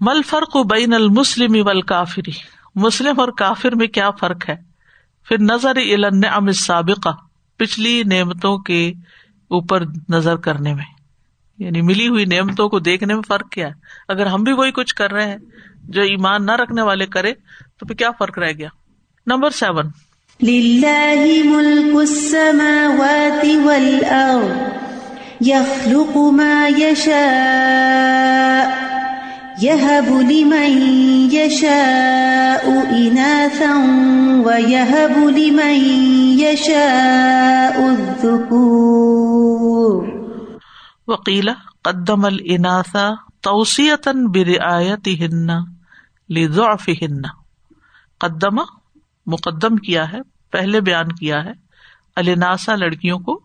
مل 0.00 0.22
فرق 0.22 0.56
بین 0.56 0.94
المسلم 0.94 1.80
کافری 1.80 2.30
مسلم 2.74 3.20
اور 3.20 3.28
کافر 3.28 3.74
میں 3.74 3.86
کیا 3.86 4.10
فرق 4.10 4.48
ہے؟ 4.48 4.56
پھر 5.28 5.40
نظر 5.40 5.76
ام 6.32 6.52
سابقہ 6.52 7.08
پچھلی 7.56 8.02
نعمتوں 8.02 8.58
کے 8.58 8.92
اوپر 9.48 9.82
نظر 10.08 10.36
کرنے 10.36 10.74
میں۔ 10.74 10.84
یعنی 11.58 11.82
ملی 11.82 12.08
ہوئی 12.08 12.24
نعمتوں 12.24 12.68
کو 12.68 12.78
دیکھنے 12.78 13.14
میں 13.14 13.22
فرق 13.22 13.50
کیا 13.50 13.66
ہے۔ 13.66 13.72
اگر 14.08 14.26
ہم 14.26 14.42
بھی 14.42 14.52
وہی 14.52 14.70
کچھ 14.70 14.94
کر 14.94 15.12
رہے 15.12 15.30
ہیں 15.30 15.38
جو 15.88 16.02
ایمان 16.02 16.46
نہ 16.46 16.52
رکھنے 16.52 16.82
والے 16.82 17.06
کرے 17.06 17.32
تو 17.78 17.86
پھر 17.86 17.94
کیا 17.94 18.10
فرق 18.10 18.38
رہ 18.38 18.52
گیا؟ 18.52 18.68
Number 19.26 19.50
seven. 19.50 19.86
يخلق 25.40 26.16
ما 26.16 26.68
يشاء 26.78 27.22
يهب 29.62 30.30
لمن 30.30 30.72
يشاء 31.32 32.68
إناثا 32.92 33.74
ويهب 34.44 35.28
لمن 35.28 35.74
يشاء 36.38 37.80
الذكور 37.88 38.82
وقيل 41.08 41.50
قدم 41.84 42.24
الإناث 42.24 42.96
توصیۃ 43.42 44.08
برعایتهن 44.34 45.71
لضعفهن۔ 46.30 47.22
قدم، 48.18 48.56
مقدم 49.26 49.76
کیا 49.76 50.12
ہے، 50.12 50.18
پہلے 50.50 50.80
بیان 50.80 51.12
کیا 51.12 51.44
ہے۔ 51.44 51.52
الناسا، 52.16 52.74
لڑکیوں 52.74 53.18
کو 53.18 53.40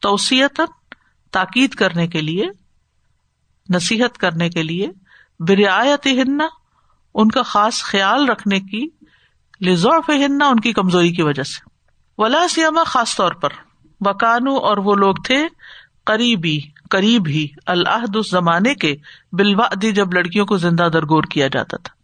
توسیعت 0.00 0.60
تاکید 1.30 1.70
کرنے 1.70 2.06
کے 2.06 2.20
لیے، 2.20 2.46
نصیحت 3.74 4.18
کرنے 4.18 4.50
کے 4.50 4.62
لیے۔ 4.62 4.88
برعایت 5.40 6.06
ہننا 6.06 6.46
ان 7.14 7.30
کا 7.30 7.42
خاص 7.42 7.82
خیال 7.82 8.28
رکھنے 8.28 8.60
کی۔ 8.60 8.88
لذوف 9.60 10.10
ہننا 10.10 10.46
ان 10.46 10.60
کی 10.60 10.72
کمزوری 10.72 11.12
کی 11.12 11.22
وجہ 11.22 11.42
سے۔ 11.42 11.70
ولا 12.18 12.48
سیاما، 12.48 12.84
خاص 12.84 13.16
طور 13.16 13.32
پر۔ 13.32 13.48
بکانو 14.00 14.56
اور 14.56 14.76
وہ 14.76 14.94
لوگ 14.94 15.14
تھے 15.24 15.46
قریبی، 16.04 16.60
قریب 16.90 17.26
ہی۔ 17.26 17.46
الحد 17.66 18.16
اس 18.16 18.30
زمانے 18.30 18.74
کے 18.74 18.96
بلوادی 19.32 19.92
جب 19.92 20.14
لڑکیوں 20.14 20.46
کو 20.46 20.56
زندہ 20.56 20.88
درگور 20.92 21.22
کیا 21.22 21.48
جاتا 21.48 21.76
تھا۔ 21.76 22.01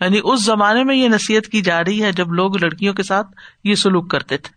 یعنی 0.00 0.20
اس 0.24 0.44
زمانے 0.44 0.84
میں 0.84 0.96
یہ 0.96 1.08
نصیحت 1.08 1.46
کی 1.46 1.62
جا 1.62 1.84
رہی 1.84 2.02
ہے 2.02 2.12
جب 2.12 2.32
لوگ 2.32 2.56
لڑکیوں 2.56 2.94
کے 2.94 3.02
ساتھ 3.02 3.26
یہ 3.64 3.74
سلوک 3.74 4.10
کرتے 4.10 4.36
تھے۔ 4.36 4.54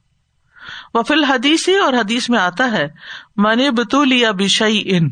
وہ 0.93 1.03
فل 1.03 1.23
حدیث 1.23 1.69
اور 1.83 1.93
حدیث 1.93 2.29
میں 2.29 2.39
آتا 2.39 2.71
ہے، 2.71 2.87
من 3.35 3.75
بتول 3.75 4.13
یا 4.13 4.31
بشئی 4.31 4.83
ان 4.85 5.09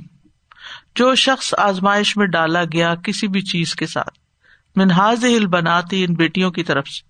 جو 0.96 1.16
شخص 1.16 1.54
آزمائش 1.58 2.18
میں 2.18 2.28
ڈالا 2.28 2.64
گیا 2.64 2.96
کسی 2.96 3.28
بھی 3.28 3.42
چیز 3.42 3.76
کے 3.76 3.88
ساتھ 3.88 4.20
منہاز 4.76 5.26
ہل 5.26 5.46
بناتی 5.46 6.04
ان 6.04 6.14
بیٹیوں 6.14 6.52
کی 6.52 6.64
طرف 6.64 6.88
سے 6.88 7.08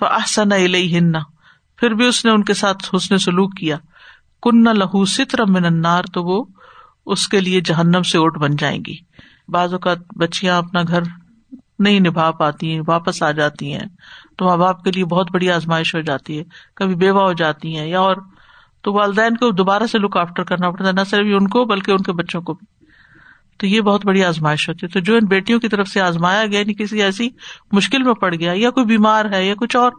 فحسن 0.00 0.52
ہن 0.52 1.12
پھر 1.76 1.90
بھی 1.90 2.06
اس 2.06 2.24
نے 2.24 2.30
ان 2.30 2.44
کے 2.44 2.54
ساتھ 2.54 2.94
حسن 2.96 3.18
سلوک 3.18 3.56
کیا۔ 3.56 3.76
کن 4.42 4.64
لہو 4.64 5.04
ستر 5.04 5.44
من 5.44 5.64
انار 5.64 6.02
تو 6.02 6.24
وہ 6.24 6.44
اس 7.06 7.28
کے 7.28 7.40
لیے 7.40 7.60
جہنم 7.60 8.02
سے 8.02 8.18
اوٹ 8.18 8.38
بن 8.38 8.56
جائیں 8.56 8.78
گی۔ 8.86 8.96
بعض 9.48 9.72
اوقات 9.72 9.98
بچیاں 10.16 10.56
اپنا 10.58 10.82
گھر 10.82 11.02
نہیں 11.80 12.00
نبھا 12.00 12.30
پاتی 12.30 12.72
ہیں، 12.72 12.80
واپس 12.86 13.22
آ 13.22 13.30
جاتی 13.30 13.72
ہیں۔ 13.72 13.88
تو 14.38 14.44
ماں 14.44 14.56
باپ 14.56 14.84
کے 14.84 14.90
لیے 14.90 15.04
بہت 15.04 15.30
بڑی 15.32 15.50
آزمائش 15.50 15.94
ہو 15.94 16.00
جاتی 16.00 16.38
ہے۔ 16.38 16.44
کبھی 16.76 16.94
بیوہ 16.94 17.22
ہو 17.22 17.32
جاتی 17.32 17.76
ہیں 17.76 17.86
یا 17.86 18.00
اور 18.00 18.16
تو 18.82 18.92
والدین 18.92 19.36
کو 19.36 19.50
دوبارہ 19.50 19.82
سے 19.82 19.98
لک 19.98 20.16
آفٹر 20.16 20.42
کرنا 20.42 20.70
پڑتا 20.70 20.86
ہے، 20.86 20.92
نہ 20.92 21.04
صرف 21.06 21.26
ان 21.26 21.48
کو 21.48 21.64
بلکہ 21.64 21.90
ان 21.90 22.02
کے 22.02 22.12
بچوں 22.12 22.42
کو 22.42 22.54
بھی۔ 22.54 22.86
تو 23.58 23.66
یہ 23.66 23.80
بہت 23.80 24.06
بڑی 24.06 24.24
آزمائش 24.24 24.68
ہوتی 24.68 24.86
ہے۔ 24.86 24.88
تو 24.88 25.00
جو 25.00 25.14
ان 25.14 25.26
بیٹیوں 25.26 25.60
کی 25.60 25.68
طرف 25.68 25.88
سے 25.88 26.00
آزمایا 26.00 26.46
گیا 26.46 26.64
نہیں 26.64 26.74
کسی 26.74 27.02
ایسی 27.02 27.28
مشکل 27.72 28.02
میں 28.02 28.14
پڑ 28.14 28.34
گیا 28.34 28.52
یا 28.56 28.70
کوئی 28.70 28.86
بیمار 28.86 29.24
ہے 29.32 29.46
یا 29.46 29.54
کچھ 29.54 29.76
اور، 29.76 29.92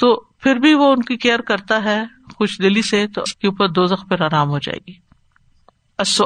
تو 0.00 0.20
پھر 0.20 0.56
بھی 0.56 0.74
وہ 0.74 0.92
ان 0.92 1.02
کی 1.02 1.16
کیئر 1.16 1.40
کرتا 1.40 1.84
ہے 1.84 2.04
خوش 2.38 2.58
دلی 2.58 2.82
سے، 2.82 3.06
تو 3.06 3.22
اس 3.22 3.34
کے 3.34 3.48
اوپر 3.48 3.68
دو 3.68 3.86
زخ 3.86 4.08
پر 4.08 4.20
آرام 4.20 4.48
ہو 4.48 4.58
جائے 4.58 4.78
گی۔ 4.88 5.06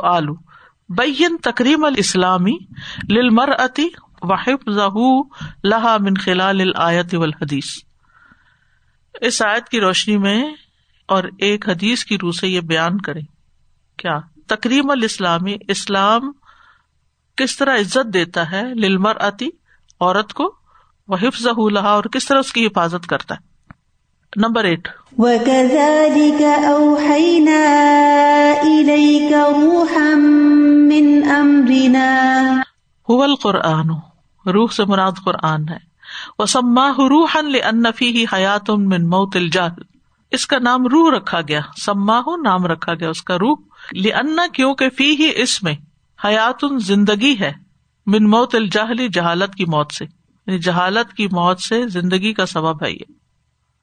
آلو 0.02 0.34
بین 0.88 1.36
تکریم 1.36 1.84
الاسلامی 1.84 2.56
للمر 3.10 3.48
اتی 4.22 4.70
واحب 4.70 4.70
لہا 5.64 5.96
من 6.00 6.14
خلال 6.14 6.70
آیت 6.76 7.14
حدیث 7.14 7.66
اس 9.20 9.42
آیت 9.42 9.68
کی 9.68 9.80
روشنی 9.80 10.18
میں 10.18 10.44
اور 11.06 11.24
ایک 11.38 11.68
حدیث 11.68 12.04
کی 12.04 12.18
روح 12.18 12.32
سے 12.32 12.48
یہ 12.48 12.60
بیان 12.60 13.00
کرے 13.00 13.20
کیا؟ 13.96 14.18
تکریم 14.46 14.90
الاسلامی 14.90 15.56
اسلام 15.68 16.32
کس 17.36 17.56
طرح 17.56 17.76
عزت 17.76 18.14
دیتا 18.14 18.50
ہے 18.50 18.74
للمر 18.74 19.16
آتی 19.20 19.48
عورت 20.00 20.32
کو؟ 20.32 20.54
وہ 21.08 21.16
حفظ 21.22 21.46
لہا 21.72 21.90
اور 21.90 22.04
کس 22.04 22.26
طرح 22.26 22.38
اس 22.38 22.52
کی 22.52 22.66
حفاظت 22.66 23.06
کرتا 23.06 23.34
ہے؟ 23.34 23.50
Number 24.36 24.64
eight. 24.64 24.88
وَكَذَلِكَ 25.18 26.44
أَوْحَيْنَا 26.68 27.62
إِلَيْكَ 28.60 29.34
رُوحًا 29.34 30.14
مِّنْ 30.88 31.24
أَمْرِنَا۔ 31.40 32.40
هو 33.12 33.22
القرآن۔ 33.22 34.09
روح 34.46 34.68
سے 34.76 34.84
مراد 34.84 35.12
قرآن 35.24 35.68
ہے۔ 35.68 35.76
وہ 36.38 36.46
سما 36.46 36.88
روح 36.90 37.36
انفی 37.64 38.24
حیات 38.32 38.70
من 38.70 39.08
موت 39.08 39.36
الجال 39.36 39.70
اس 40.30 40.46
کا 40.46 40.58
نام 40.58 40.86
روح 40.86 41.16
رکھا 41.16 41.40
گیا۔ 41.48 41.60
سما 41.84 42.20
نام 42.44 42.66
رکھا 42.66 42.94
گیا 42.94 43.10
اس 43.10 43.22
کا 43.22 43.38
روح۔ 43.38 43.56
لنا 44.04 44.46
کیوں 44.52 44.74
کہ 44.74 44.90
فی 44.90 45.16
ہی 45.16 45.30
اس 45.34 45.62
میں 45.62 45.74
حیات 46.24 46.64
زندگی 46.82 47.36
ہے 47.40 47.52
من 48.06 48.30
موت 48.30 48.54
الجاہلی 48.54 49.08
جہالت 49.08 49.54
کی 49.54 49.64
موت 49.64 49.92
سے۔ 49.92 50.04
یعنی 50.46 50.58
جہالت 50.58 51.12
کی 51.12 51.26
موت 51.26 51.60
سے 51.60 51.86
زندگی 51.86 52.32
کا 52.32 52.46
سبب 52.46 52.82
ہے 52.82 52.92
یہ۔ 52.92 53.12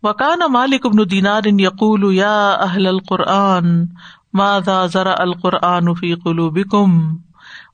وکان 0.04 0.40
مالک 0.52 0.86
ابن 0.86 1.12
دینار 1.12 1.42
ان 1.46 1.60
یقول 1.60 2.16
یا 2.16 2.50
اہل 2.50 2.88
القرآن 2.88 3.86
ماذا 4.34 4.86
ذرا 4.86 5.14
القرآن 5.18 5.94
فی 5.94 6.16
قلوبکم 6.16 7.18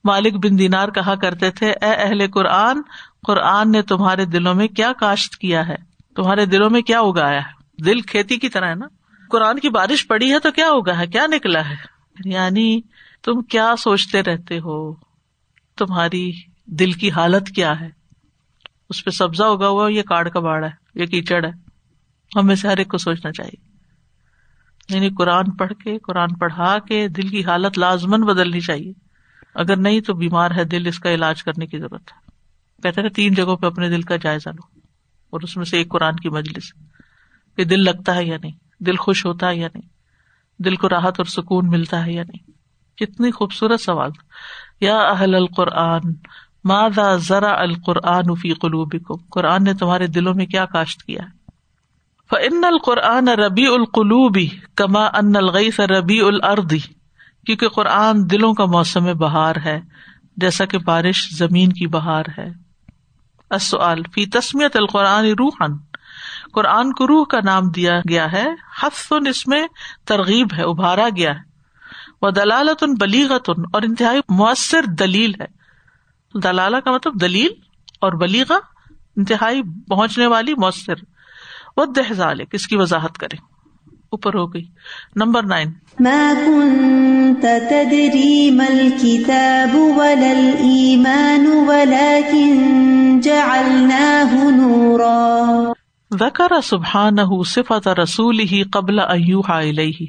مالک 0.03 0.33
بن 0.33 0.59
دینار 0.59 0.89
کہا 0.89 1.15
کرتے 1.15 1.51
تھے، 1.51 1.71
اے 1.71 1.93
اہل 1.93 2.31
قرآن 2.31 2.81
قرآن 3.27 3.71
نے 3.71 3.81
تمہارے 3.81 4.25
دلوں 4.25 4.55
میں 4.55 4.67
کیا 4.67 4.93
کاشت 4.99 5.35
کیا 5.37 5.67
ہے؟ 5.67 5.75
تمہارے 6.15 6.45
دلوں 6.45 6.69
میں 6.69 6.81
کیا 6.81 6.99
اگایا 6.99 7.39
ہے؟ 7.39 7.83
دل 7.83 8.01
کھیتی 8.01 8.37
کی 8.37 8.49
طرح 8.49 8.69
ہے 8.69 8.75
نا؟ 8.75 8.87
قرآن 9.29 9.59
کی 9.59 9.69
بارش 9.69 10.07
پڑی 10.07 10.33
ہے 10.33 10.39
تو 10.39 10.51
کیا 10.51 10.65
ہوگا 10.65 10.99
ہے؟ 10.99 11.07
کیا 11.07 11.27
نکلا 11.27 11.69
ہے؟ 11.69 11.75
یعنی 12.25 12.81
تم 13.23 13.41
کیا 13.41 13.75
سوچتے 13.79 14.23
رہتے 14.23 14.59
ہو؟ 14.59 14.93
تمہاری 15.77 16.31
دل 16.65 16.91
کی 16.91 17.11
حالت 17.11 17.47
کیا 17.47 17.79
ہے؟ 17.79 17.89
اس 18.89 19.05
پہ 19.05 19.09
سبزہ 19.09 19.43
اگا 19.43 19.67
ہوا 19.67 19.91
یہ 19.91 20.01
کاڑ 20.01 20.29
کا 20.29 20.39
باڑ 20.39 20.63
ہے، 20.63 20.69
یہ 20.95 21.05
کیچڑ 21.05 21.45
ہے۔ 21.45 21.51
ہمیں 22.39 22.55
سے 22.55 22.67
ہر 22.67 22.77
ایک 22.77 22.87
کو 22.87 22.97
سوچنا 22.97 23.31
چاہیے۔ 23.31 23.73
یعنی 24.89 25.09
قرآن 25.09 25.51
پڑھ 25.51 25.73
کے، 25.73 25.97
قرآن 25.97 26.33
پڑھا 26.33 26.79
کے 26.79 27.07
دل 27.07 27.27
کی 27.27 27.45
حالت 27.45 27.77
لازمن 27.79 28.21
بدلنی 28.21 28.59
چاہیے۔ 28.59 28.93
اگر 29.55 29.77
نہیں 29.77 30.01
تو 30.01 30.13
بیمار 30.13 30.51
ہے، 30.51 30.63
دل 30.63 30.87
اس 30.87 30.99
کا 30.99 31.13
علاج 31.13 31.43
کرنے 31.43 31.67
کی 31.67 31.77
ضرورت 31.77 32.11
ہے۔ 32.11 32.33
کہتے 32.83 33.01
ہیں 33.01 33.09
تین 33.09 33.33
جگہوں 33.33 33.57
پہ 33.57 33.65
اپنے 33.65 33.89
دل 33.89 34.01
کا 34.01 34.15
جائزہ 34.15 34.49
لو۔ 34.49 34.79
اور 35.29 35.41
اس 35.41 35.57
میں 35.57 35.65
سے 35.65 35.77
ایک 35.77 35.89
قرآن 35.89 36.15
کی 36.15 36.29
مجلس۔ 36.29 36.73
کہ 37.57 37.63
دل 37.63 37.83
لگتا 37.83 38.15
ہے 38.15 38.25
یا 38.25 38.37
نہیں؟ 38.41 38.83
دل 38.83 38.95
خوش 38.95 39.25
ہوتا 39.25 39.49
ہے 39.49 39.55
یا 39.55 39.67
نہیں؟ 39.75 39.89
دل 40.63 40.75
کو 40.75 40.89
راحت 40.89 41.13
اور 41.17 41.25
سکون 41.25 41.69
ملتا 41.69 42.05
ہے 42.05 42.13
یا 42.13 42.23
نہیں؟ 42.23 42.51
کتنی 42.97 43.31
خوبصورت 43.31 43.81
سوال۔ 43.81 44.09
یا 44.81 44.97
اہل 44.97 45.35
القرآن 45.35 46.01
مادا 46.63 47.15
ذرا 47.15 47.61
القرآن 47.61 48.35
فی 48.35 48.53
قلوب 48.53 48.95
قرآن 49.29 49.63
نے 49.63 49.73
تمہارے 49.73 50.07
دلوں 50.07 50.33
میں 50.33 50.45
کیا 50.45 50.65
کاشت 50.65 51.03
کیا 51.03 51.21
ہے؟ 51.23 51.43
فن 52.29 52.63
القرآن 52.63 53.27
ربی 53.27 53.67
القلوبی 53.67 54.47
کما 54.75 55.05
ان 55.05 55.35
الغیث 55.35 55.79
ربی 55.79 56.21
الردی 56.21 57.02
کیونکہ 57.45 57.69
قرآن 57.69 58.31
دلوں 58.31 58.53
کا 58.53 58.65
موسم 58.65 59.03
بہار 59.03 59.55
ہے، 59.65 59.81
جیسا 60.37 60.65
کہ 60.65 60.77
بارش 60.77 61.29
زمین 61.37 61.73
کی 61.73 61.87
بہار 61.87 62.23
ہے۔ 62.37 62.63
فی 64.13 64.25
تسمیت 64.25 64.75
القرآن 64.75 65.25
روحن 65.25 65.77
قرآن 66.53 66.93
کو 66.93 67.07
روح 67.07 67.25
کا 67.25 67.39
نام 67.45 67.69
دیا 67.69 67.99
گیا 68.09 68.31
ہے، 68.31 68.45
حفظ 68.81 69.27
اس 69.29 69.47
میں 69.47 69.67
ترغیب 70.05 70.47
ہے، 70.57 70.63
ابھارا 70.63 71.07
گیا 71.17 71.31
ہے۔ 71.31 71.39
وہ 72.21 72.31
دلالت 72.31 72.83
ان 72.83 72.93
بلیغتن، 72.93 73.61
اور 73.73 73.81
انتہائی 73.81 74.21
مؤثر 74.29 74.81
دلیل 74.99 75.31
ہے۔ 75.41 75.45
دلالہ 76.39 76.77
کا 76.77 76.91
مطلب 76.91 77.21
دلیل 77.21 77.49
اور 78.01 78.11
بلیغا 78.11 78.55
انتہائی 79.15 79.61
پہنچنے 79.89 80.27
والی 80.27 80.53
مؤثر۔ 80.53 80.93
وہ 81.77 81.85
دہزال 81.85 82.39
اس 82.51 82.67
کی 82.67 82.75
وضاحت 82.75 83.17
کرے 83.17 83.52
اوپر 84.13 84.33
ہو 84.33 84.53
گئی۔ 84.53 84.63
Number 85.15 85.43
nine. 85.43 85.71
ذکر 96.19 96.61
سبحان 96.63 97.15
صفت 97.43 97.87
رسول 97.87 98.39
ہی 98.39 98.63
قبل 98.63 98.99
الیہ۔ 98.99 100.05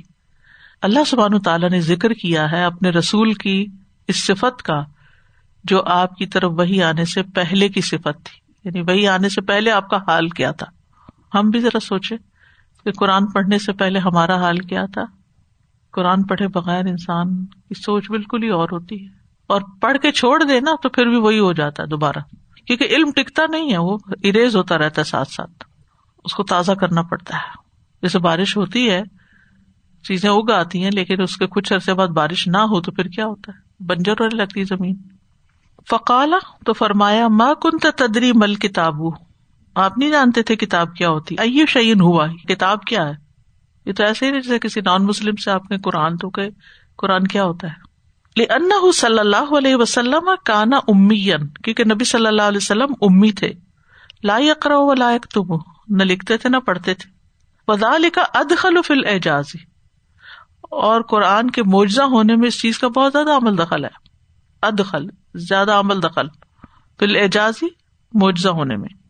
اللہ 0.82 1.04
سبحان 1.06 1.38
تعالیٰ 1.38 1.70
نے 1.70 1.80
ذکر 1.80 2.12
کیا 2.12 2.52
ہے 2.52 2.64
اپنے 2.64 2.90
رسول 2.90 3.32
کی 3.32 3.66
اس 4.08 4.26
صفت 4.26 4.62
کا 4.62 4.82
جو 5.64 5.82
آپ 5.82 6.16
کی 6.16 6.26
طرف 6.26 6.52
وہی 6.58 6.82
آنے 6.82 7.04
سے 7.04 7.22
پہلے 7.22 7.68
کی 7.68 7.80
صفت 7.80 8.24
تھی۔ 8.24 8.52
یعنی 8.64 8.80
وہی 8.80 9.08
آنے 9.08 9.28
سے 9.28 9.40
پہلے 9.40 9.70
آپ 9.70 9.90
کا 9.90 9.96
حال 9.96 10.28
کیا 10.28 10.50
تھا۔ 10.50 10.66
ہم 11.38 11.50
بھی 11.50 11.60
ذرا 11.60 11.80
سوچے 11.80 12.33
کہ 12.84 12.92
قرآن 12.92 13.26
پڑھنے 13.26 13.58
سے 13.58 13.72
پہلے 13.72 13.98
ہمارا 13.98 14.36
حال 14.36 14.58
کیا 14.58 14.86
تھا؟ 14.86 15.02
قرآن 15.92 16.22
پڑھے 16.22 16.48
بغیر 16.48 16.84
انسان 16.86 17.46
کی 17.46 17.74
سوچ 17.74 18.10
بالکل 18.10 18.42
ہی 18.42 18.48
اور 18.48 18.68
ہوتی 18.72 19.06
ہے۔ 19.06 19.12
اور 19.46 19.60
پڑھ 19.80 19.98
کے 19.98 20.12
چھوڑ 20.12 20.42
دے 20.44 20.60
نا 20.60 20.70
تو 20.82 20.88
پھر 20.88 21.06
بھی 21.06 21.16
وہی 21.16 21.38
ہو 21.38 21.52
جاتا 21.52 21.82
ہے 21.82 21.88
دوبارہ۔ 21.88 22.18
کیونکہ 22.66 22.84
علم 22.84 23.10
ٹکتا 23.10 23.42
نہیں 23.50 23.72
ہے، 23.72 23.78
وہ 23.78 23.98
اریز 24.24 24.56
ہوتا 24.56 24.78
رہتا 24.78 25.00
ہے 25.00 25.04
ساتھ 25.04 25.32
ساتھ۔ 25.32 25.64
اس 26.24 26.34
کو 26.34 26.42
تازہ 26.42 26.72
کرنا 26.72 27.02
پڑتا 27.02 27.36
ہے۔ 27.36 27.50
جیسے 28.02 28.18
بارش 28.18 28.56
ہوتی 28.56 28.90
ہے، 28.90 29.02
چیزیں 30.08 30.30
اگ 30.30 30.50
آتی 30.50 30.84
ہیں، 30.84 30.90
لیکن 30.94 31.22
اس 31.22 31.36
کے 31.36 31.46
کچھ 31.46 31.72
عرصے 31.72 31.94
بعد 31.94 32.08
بارش 32.08 32.48
نہ 32.48 32.56
ہو 32.56 32.80
تو 32.80 32.92
پھر 32.92 33.04
کیا 33.04 33.26
ہوتا 33.26 33.52
ہے؟ 33.52 33.84
بنجر 33.84 34.12
ہونے 34.12 34.36
لگتی 34.36 34.64
زمین۔ 34.64 34.96
فقالا 35.90 36.36
تو 36.64 36.72
فرمایا 36.72 37.28
ماں 37.28 37.54
کن 37.54 37.78
تدری 37.78 38.32
مل 38.34 38.54
کتابو۔ 38.54 39.33
آپ 39.74 39.98
نہیں 39.98 40.10
جانتے 40.10 40.42
تھے 40.42 40.56
کتاب 40.56 40.94
کیا 40.94 41.08
ہوتی۔ 41.08 41.34
ائ 41.38 41.66
شعین 41.68 42.00
ہوا 42.00 42.26
کتاب 42.26 42.82
کیا 42.82 43.08
ہے؟ 43.08 43.12
یہ 43.86 43.92
تو 43.92 44.04
ایسے 44.04 44.26
ہی 44.26 44.30
نہیں 44.30 44.40
جیسے 44.40 44.58
کسی 44.58 44.80
نان 44.80 45.04
مسلم 45.04 45.36
سے 45.36 45.50
آپ 45.50 45.70
نے 45.70 45.78
قرآن 45.78 46.16
تو 46.16 46.30
کہ 46.30 46.42
قرآن 46.96 47.26
کیا 47.26 47.44
ہوتا 47.44 47.68
ہے۔ 47.68 47.94
صلی 48.94 49.18
اللہ 49.18 49.56
علیہ 49.58 49.76
وسلم 49.76 50.30
کانا 50.44 50.76
امین 50.76 51.46
کیونکہ 51.48 51.84
نبی 51.84 52.04
صلی 52.04 52.26
اللہ 52.26 52.42
علیہ 52.42 52.56
وسلم 52.56 52.92
امی 53.00 53.32
تھے۔ 53.32 53.52
لا 54.24 54.36
اکرا 54.36 54.78
و 54.78 54.94
لائق 54.94 55.26
تم 55.26 55.54
نہ 55.88 56.02
لکھتے 56.02 56.36
تھے 56.36 56.48
نہ 56.48 56.56
پڑھتے 56.56 56.94
تھے۔ 56.94 57.10
وزا 57.68 57.96
لکھا 57.98 58.22
ادخل 58.34 58.82
فل 58.84 59.06
اعجازی 59.06 59.58
اور 60.62 61.02
قرآن 61.02 61.50
کے 61.50 61.62
معجزہ 61.62 62.02
ہونے 62.02 62.36
میں 62.36 62.48
اس 62.48 62.60
چیز 62.60 62.78
کا 62.78 62.88
بہت 62.88 63.12
زیادہ 63.12 63.36
عمل 63.36 63.58
دخل 63.58 63.84
ہے۔ 63.84 63.90
ادخل 64.62 65.06
زیادہ 65.34 65.72
عمل 65.72 66.02
دخل۔ 66.02 66.26
فل 67.00 67.16
اعجازی 67.16 67.66
معجزہ 68.14 68.48
ہونے 68.48 68.76
میں۔ 68.76 69.03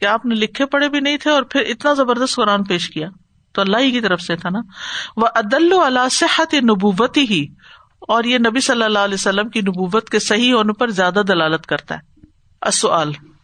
کہ 0.00 0.06
آپ 0.06 0.26
نے 0.26 0.34
لکھے 0.34 0.66
پڑھے 0.66 0.88
بھی 0.88 1.00
نہیں 1.00 1.16
تھے 1.16 1.30
اور 1.30 1.42
پھر 1.42 1.60
اتنا 1.60 1.94
زبردست 1.94 2.36
قرآن 2.36 2.64
پیش 2.64 2.90
کیا۔ 2.90 3.08
تو 3.52 3.62
اللہ 3.62 3.76
ہی 3.76 3.90
کی 3.90 4.00
طرف 4.00 4.20
سے 4.20 4.36
تھا 4.36 4.48
نا۔ 4.50 4.58
وہ 5.16 5.26
عدل 5.34 5.72
اللہ 5.84 6.08
صحت 6.10 6.54
نبوت 6.54 7.16
ہی 7.16 7.46
اور 8.00 8.24
یہ 8.24 8.38
نبی 8.38 8.60
صلی 8.60 8.82
اللہ 8.82 8.98
علیہ 8.98 9.14
وسلم 9.14 9.48
کی 9.48 9.60
نبوت 9.60 10.10
کے 10.10 10.18
صحیح 10.18 10.54
ہونے 10.54 10.72
پر 10.72 10.88
زیادہ 10.88 11.22
دلالت 11.28 11.66
کرتا 11.66 11.94
ہے۔ 11.94 12.20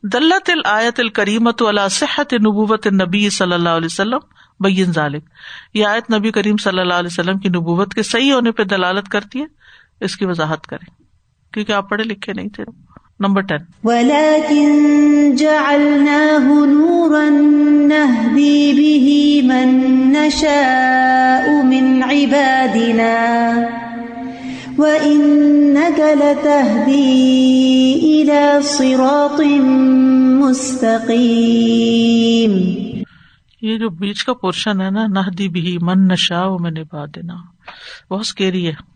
دلت 0.03 0.51
الآیت 0.51 1.01
الکریمت 1.01 1.63
اللہ 1.63 1.89
صحت 1.91 2.33
نبوت 2.33 2.87
نبی 2.87 3.31
صلی 3.31 3.53
اللہ 3.53 3.69
علیہ 3.69 3.87
وسلم؟ 3.87 4.19
بین 4.61 4.93
ذالک 4.93 5.25
یہ 5.75 5.87
آیت 5.87 6.15
نبی 6.15 6.31
کریم 6.31 6.57
صلی 6.57 6.81
اللہ 6.81 6.95
علیہ 6.95 7.09
وسلم 7.13 7.39
کی 7.39 7.49
نبوت 7.49 7.95
کے 7.95 8.03
صحیح 8.03 8.33
ہونے 8.33 8.53
پہ 8.53 8.65
دلالت 8.65 9.09
کرتی 9.09 9.41
ہے۔ 9.41 9.47
اس 10.01 10.17
کی 10.17 10.27
وضاحت 10.27 10.67
کریں۔ 10.67 11.03
کیونکہ 11.53 11.73
آپ 11.73 11.91
پڑھے 11.91 12.05
لکھے 12.05 12.33
نہیں 12.33 12.49
تھے۔ 12.49 12.65
Number 13.21 13.41
ten. 13.41 13.59
عبادنا 22.03 23.53
وإنك 24.79 26.01
لتهدي 26.01 28.01
إلى 28.01 28.63
صراط 28.63 29.41
مستقيم۔ 30.45 32.53
یہ 33.63 33.79
جو 33.79 33.89
بیچ 33.89 34.25
کا 34.25 34.35
پورشن 34.35 34.81
ہے 34.81 34.91
نا 34.91 35.07
نہدی 35.07 35.49
بھی 35.49 35.79
من 35.83 36.09
نشا 36.09 36.57
میں 36.57 36.71
نبھا 36.71 37.05
دینا 37.05 37.35
بہت 38.11 38.21
اسکیری 38.21 38.67
ہے۔ 38.67 38.96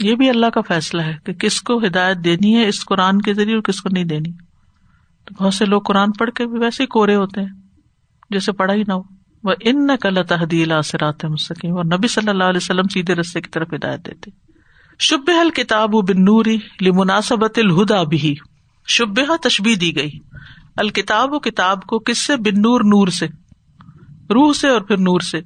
یہ 0.00 0.14
بھی 0.14 0.30
اللہ 0.30 0.46
کا 0.46 0.60
فیصلہ 0.60 1.02
ہے 1.02 1.16
کہ 1.24 1.32
کس 1.32 1.60
کو 1.60 1.78
ہدایت 1.86 2.16
دینی 2.16 2.56
ہے 2.56 2.68
اس 2.68 2.84
قرآن 2.84 3.22
کے 3.22 3.34
ذریعے 3.34 3.54
اور 3.54 3.62
کس 3.62 3.80
کو 3.80 3.88
نہیں 3.92 4.04
دینی۔ 4.04 4.32
تو 5.24 5.44
بہت 5.44 5.54
سے 5.54 5.64
لوگ 5.64 5.82
قرآن 5.82 6.12
پڑھ 6.12 6.30
کے 6.30 6.46
بھی 6.46 6.58
ویسے 6.58 6.82
ہی 6.82 6.86
کورے 6.86 7.14
ہوتے 7.14 7.40
ہیں، 7.40 7.48
جیسے 8.30 8.52
پڑھا 8.52 8.74
ہی 8.74 8.82
نہ 8.88 8.92
ہو۔ 8.92 9.02
وہ 9.44 9.52
ان 9.60 9.86
نقل 9.86 10.24
تحدیل 10.28 10.72
آسرات 10.72 11.24
مستقیم 11.24 11.76
اور 11.76 11.84
نبی 11.84 12.08
صلی 12.08 12.28
اللہ 12.28 12.44
علیہ 12.44 12.60
وسلم 12.62 12.88
سیدھے 12.92 13.14
رستے 13.14 13.40
کی 13.40 13.50
طرف 13.50 13.68
ہدایت 13.74 14.06
دیتے۔ 14.06 14.30
شب 14.98 15.30
حل 15.40 15.50
کتاب 15.50 15.90
بن 15.92 16.24
نوری 16.24 16.58
لمناسبت 16.80 17.58
الہدا 17.58 18.02
بھی 18.02 18.34
شب 18.86 19.36
تشبی 19.42 19.74
دی 19.74 19.96
گئی۔ 19.96 20.10
الکتاب 20.76 21.32
و 21.32 21.38
کتاب 21.38 21.82
کو 21.82 21.98
کس 21.98 22.18
سے؟ 22.18 22.36
بن 22.36 22.62
نور 22.62 22.80
نور 22.80 23.08
سے۔ 23.08 23.26
روح 24.34 24.52
سے 24.52 24.68
اور 24.68 24.80
پھر 24.80 24.96
نور 24.96 25.20
سے۔ 25.20 25.40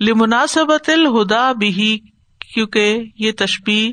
لمناسبت 0.00 0.88
الہدا 0.88 1.52
بھی 1.52 1.98
کیونکہ 2.54 3.04
یہ 3.18 3.32
تشبی 3.32 3.92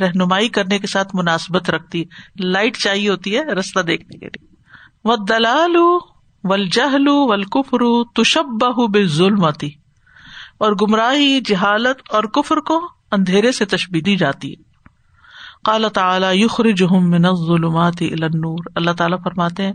رہنمائی 0.00 0.48
کرنے 0.48 0.78
کے 0.78 0.86
ساتھ 0.86 1.08
مناسبت 1.14 1.70
رکھتی 1.70 2.04
لائٹ 2.40 2.76
چاہیے 2.76 3.08
ہوتی 3.08 3.36
ہے 3.36 3.44
رستہ 3.44 3.80
دیکھنے 3.80 4.18
کے 4.18 4.26
لیے۔ 4.26 4.54
وہ 5.04 5.16
دلال 5.16 5.76
ول 6.44 6.68
جہلو 6.68 7.26
ول 7.26 7.44
کفرو 7.44 8.04
تشب 8.04 8.64
بے 8.90 9.06
ظلم 9.06 9.44
اور 9.44 10.72
گمراہی، 10.82 11.40
جہالت 11.40 12.10
اور 12.10 12.24
کفر 12.24 12.56
کو 12.56 12.88
اندھیرے 13.12 13.52
سے 13.52 13.64
تشبی 13.64 14.00
دی 14.00 14.16
جاتی 14.16 14.52
ہے۔ 14.52 14.62
کالا 15.64 15.88
تعالی 15.88 16.44
یخر 16.44 16.70
جہم 16.70 17.10
من 17.10 17.22
ظلمات 17.22 17.96
النور۔ 18.00 18.64
اللہ 18.74 18.90
تعالیٰ 18.90 19.18
فرماتے 19.24 19.62
ہیں، 19.62 19.72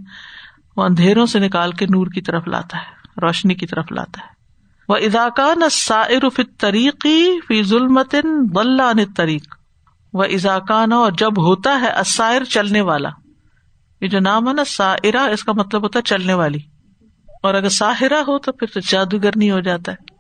وہ 0.78 0.84
اندھیروں 0.84 1.26
سے 1.26 1.40
نکال 1.40 1.72
کے 1.72 1.86
نور 1.86 2.08
کی 2.08 2.22
طرف 2.22 2.48
لاتا 2.48 2.78
ہے، 2.78 3.20
روشنی 3.22 3.56
کی 3.56 3.66
طرف 3.66 3.92
لاتا 3.92 4.22
ہے۔ 4.22 4.43
وہ 4.90 4.96
اداکان 4.96 5.70
سائر 5.72 6.42
طریقی 6.60 7.40
فی 7.48 7.64
ظلمت 7.64 8.16
بلان 8.54 9.06
طریق 9.06 9.56
وہ 10.14 10.24
ازاکان 10.24 10.92
اور 10.92 11.12
جب 11.12 11.42
ہوتا 11.42 11.82
ہے 11.82 12.00
اسائر 12.00 12.44
چلنے 12.44 12.82
والا 12.82 13.10
یہ 14.02 14.08
جو 14.08 14.20
نام 14.20 14.48
ہے 14.48 14.54
نا 14.54 14.64
سائرا 14.64 15.24
اس 15.24 15.44
کا 15.44 15.52
مطلب 15.52 15.84
ہوتا 15.84 16.00
ہے 16.00 16.04
چلنے 16.04 16.34
والی۔ 16.34 16.60
اور 17.44 17.54
اگر 17.54 17.70
ساہرا 17.70 18.20
ہو 18.20 18.40
تو 18.40 18.52
پھر 18.52 18.68
تو 18.68 18.80
جادوگر 18.80 19.30
نہیں 19.36 19.52
ہو 19.52 19.60
جاتا 19.60 19.92
ہے۔ 19.92 20.14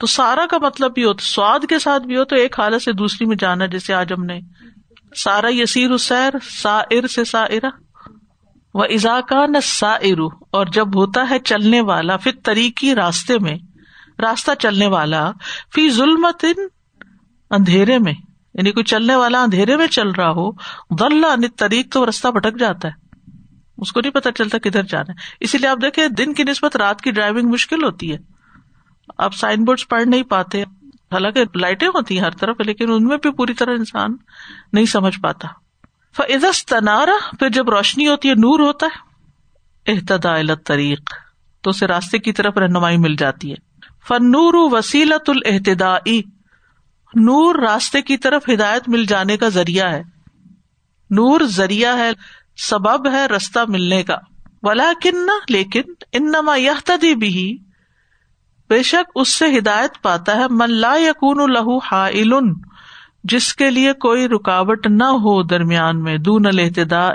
تو 0.00 0.06
سارا 0.06 0.46
کا 0.50 0.58
مطلب 0.58 0.94
بھی 0.94 1.04
ہو، 1.04 1.12
تو 1.12 1.22
سواد 1.22 1.60
کے 1.68 1.78
ساتھ 1.78 2.02
بھی 2.02 2.16
ہو 2.16 2.24
تو 2.24 2.36
ایک 2.36 2.60
حالت 2.60 2.82
سے 2.82 2.92
دوسری 2.92 3.26
میں 3.26 3.36
جانا، 3.36 3.66
جیسے 3.66 3.94
آج 3.94 4.12
ہم 4.12 4.24
نے۔ 4.24 4.40
سارا 5.16 5.48
یسیر 5.50 5.96
سیر 5.96 6.32
سا 6.62 6.78
ار 6.78 7.06
سے 7.06 7.24
سا 7.24 7.42
ارا 7.42 7.68
و 8.74 8.82
اضاکا 8.82 9.46
نہ 9.46 9.58
سا 9.62 9.92
ارو 9.92 10.26
اور 10.50 10.66
جب 10.66 10.96
ہوتا 10.96 11.30
ہے 11.30 11.38
چلنے 11.38 11.80
والا 11.80 12.16
پھر 12.16 12.32
طریقی 12.44 12.94
راستے 12.94 13.38
میں 13.38 13.58
راستہ 14.20 14.50
چلنے 14.58 14.86
والا 14.86 15.32
فی 15.74 15.90
ظلم 15.90 16.26
اندھیرے 17.50 17.98
میں 17.98 18.12
یعنی 18.54 18.72
کوئی 18.72 18.84
چلنے 18.84 19.16
والا 19.16 19.42
اندھیرے 19.42 19.76
میں 19.76 19.86
چل 19.86 20.10
رہا 20.10 20.30
ہو 20.30 20.50
غلہ 21.00 21.26
طریق 21.56 21.92
تو 21.92 22.08
رستہ 22.08 22.28
بھٹک 22.28 22.58
جاتا 22.58 22.88
ہے۔ 22.88 23.06
اس 23.78 23.92
کو 23.92 24.00
نہیں 24.00 24.12
پتا 24.12 24.32
چلتا 24.32 24.58
کدھر 24.58 24.82
جانا 24.82 25.12
ہے۔ 25.12 25.14
اسی 25.40 25.58
لیے 25.58 25.68
آپ 25.68 25.78
دیکھیں، 25.82 26.08
دن 26.08 26.34
کی 26.34 26.44
نسبت 26.44 26.76
رات 26.76 27.00
کی 27.00 27.10
ڈرائیونگ 27.10 27.48
مشکل 27.48 27.84
ہوتی 27.84 28.12
ہے۔ 28.12 28.18
آپ 29.18 29.34
سائن 29.34 29.64
بورڈ 29.64 29.78
پڑھ 29.88 30.06
نہیں 30.06 30.22
پاتے۔ 30.22 30.62
حالانکہ 31.12 31.44
لائٹیں 31.54 31.88
ہوتی 31.88 32.18
ہیں 32.18 32.24
ہر 32.24 32.30
طرف، 32.30 32.56
لیکن 32.60 32.92
ان 32.92 33.04
میں 33.04 33.16
بھی 33.16 33.30
پوری 33.30 33.54
طرح 33.54 33.70
انسان 33.70 34.16
نہیں 34.72 34.86
سمجھ 34.86 35.20
پاتا۔ 35.20 35.48
فض 36.16 36.64
تنارا 36.64 37.36
پھر 37.38 37.48
جب 37.48 37.70
روشنی 37.70 38.08
ہوتی 38.08 38.28
ہے، 38.28 38.34
نور 38.34 38.60
ہوتا 38.60 38.86
ہے۔ 38.86 39.06
احتدا 39.92 40.54
طریق 40.66 41.14
تو 41.60 41.70
اسے 41.70 41.86
راستے 41.86 42.18
کی 42.18 42.32
طرف 42.32 42.56
رہنمائی 42.56 42.96
مل 42.96 43.16
جاتی 43.16 43.52
ہے۔ 43.52 43.65
فن 44.08 44.30
نور 44.30 44.54
وسیلت 44.54 45.30
الحتدا 45.30 45.96
نور 47.14 47.54
راستے 47.54 48.02
کی 48.02 48.16
طرف 48.16 48.42
ہدایت 48.54 48.88
مل 48.88 49.04
جانے 49.04 49.36
کا 49.36 49.48
ذریعہ 49.48 49.92
ہے۔ 49.92 50.02
نور 51.10 51.40
ذریعہ 51.40 51.98
ہے، 51.98 52.10
سبب 52.56 53.12
ہے 53.12 53.26
رستہ 53.26 53.58
ملنے 53.68 54.02
کا۔ 54.02 54.16
ولا 54.62 54.92
کن 55.02 55.16
لیکن، 55.48 55.82
انما 56.12 56.56
یہ 56.56 57.14
بھی 57.14 57.58
بے 58.68 58.82
شک 58.82 59.10
اس 59.14 59.28
سے 59.28 59.58
ہدایت 59.58 60.02
پاتا 60.02 60.36
ہے۔ 60.36 60.44
من 60.50 60.70
لا 60.70 60.94
یقون 60.96 61.52
لہو 61.52 61.78
ہا 61.78 62.08
جس 63.24 63.54
کے 63.54 63.70
لیے 63.70 63.92
کوئی 63.92 64.28
رکاوٹ 64.28 64.86
نہ 64.86 65.04
ہو 65.04 65.42
درمیان 65.42 66.02
میں، 66.02 66.18
دون 66.18 66.46
الحتدا 66.46 67.08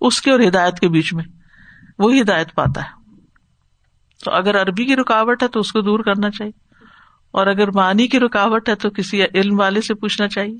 اس 0.00 0.22
کے 0.22 0.30
اور 0.30 0.40
ہدایت 0.40 0.80
کے 0.80 0.88
بیچ 0.88 1.14
میں۔ 1.14 1.24
وہی 1.98 2.20
ہدایت 2.20 2.54
پاتا 2.54 2.82
ہے۔ 2.82 2.99
تو 4.24 4.30
اگر 4.30 4.62
عربی 4.62 4.84
کی 4.84 4.96
رکاوٹ 4.96 5.42
ہے 5.42 5.48
تو 5.48 5.60
اس 5.60 5.72
کو 5.72 5.80
دور 5.80 6.00
کرنا 6.00 6.30
چاہیے۔ 6.30 6.70
اور 7.30 7.46
اگر 7.46 7.70
معنی 7.70 8.06
کی 8.06 8.20
رکاوٹ 8.20 8.68
ہے 8.68 8.74
تو 8.74 8.90
کسی 8.90 9.22
علم 9.34 9.60
والے 9.60 9.80
سے 9.80 9.94
پوچھنا 9.94 10.28
چاہیے۔ 10.28 10.58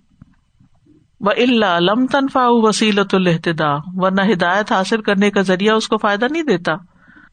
وہ 1.21 1.31
اللہ 1.31 1.79
لم 1.81 2.07
تنفا 2.07 2.41
وسیلت 2.45 3.15
الحتدا 3.15 3.77
ورنہ 3.87 4.21
ہدایت 4.33 4.73
حاصل 4.73 5.03
کرنے 5.03 5.31
کا 5.31 5.43
ذریعہ 5.43 5.75
اس 5.75 5.89
کو 5.89 5.97
فائدہ 5.97 6.27
نہیں 6.31 6.43
دیتا۔ 6.43 6.73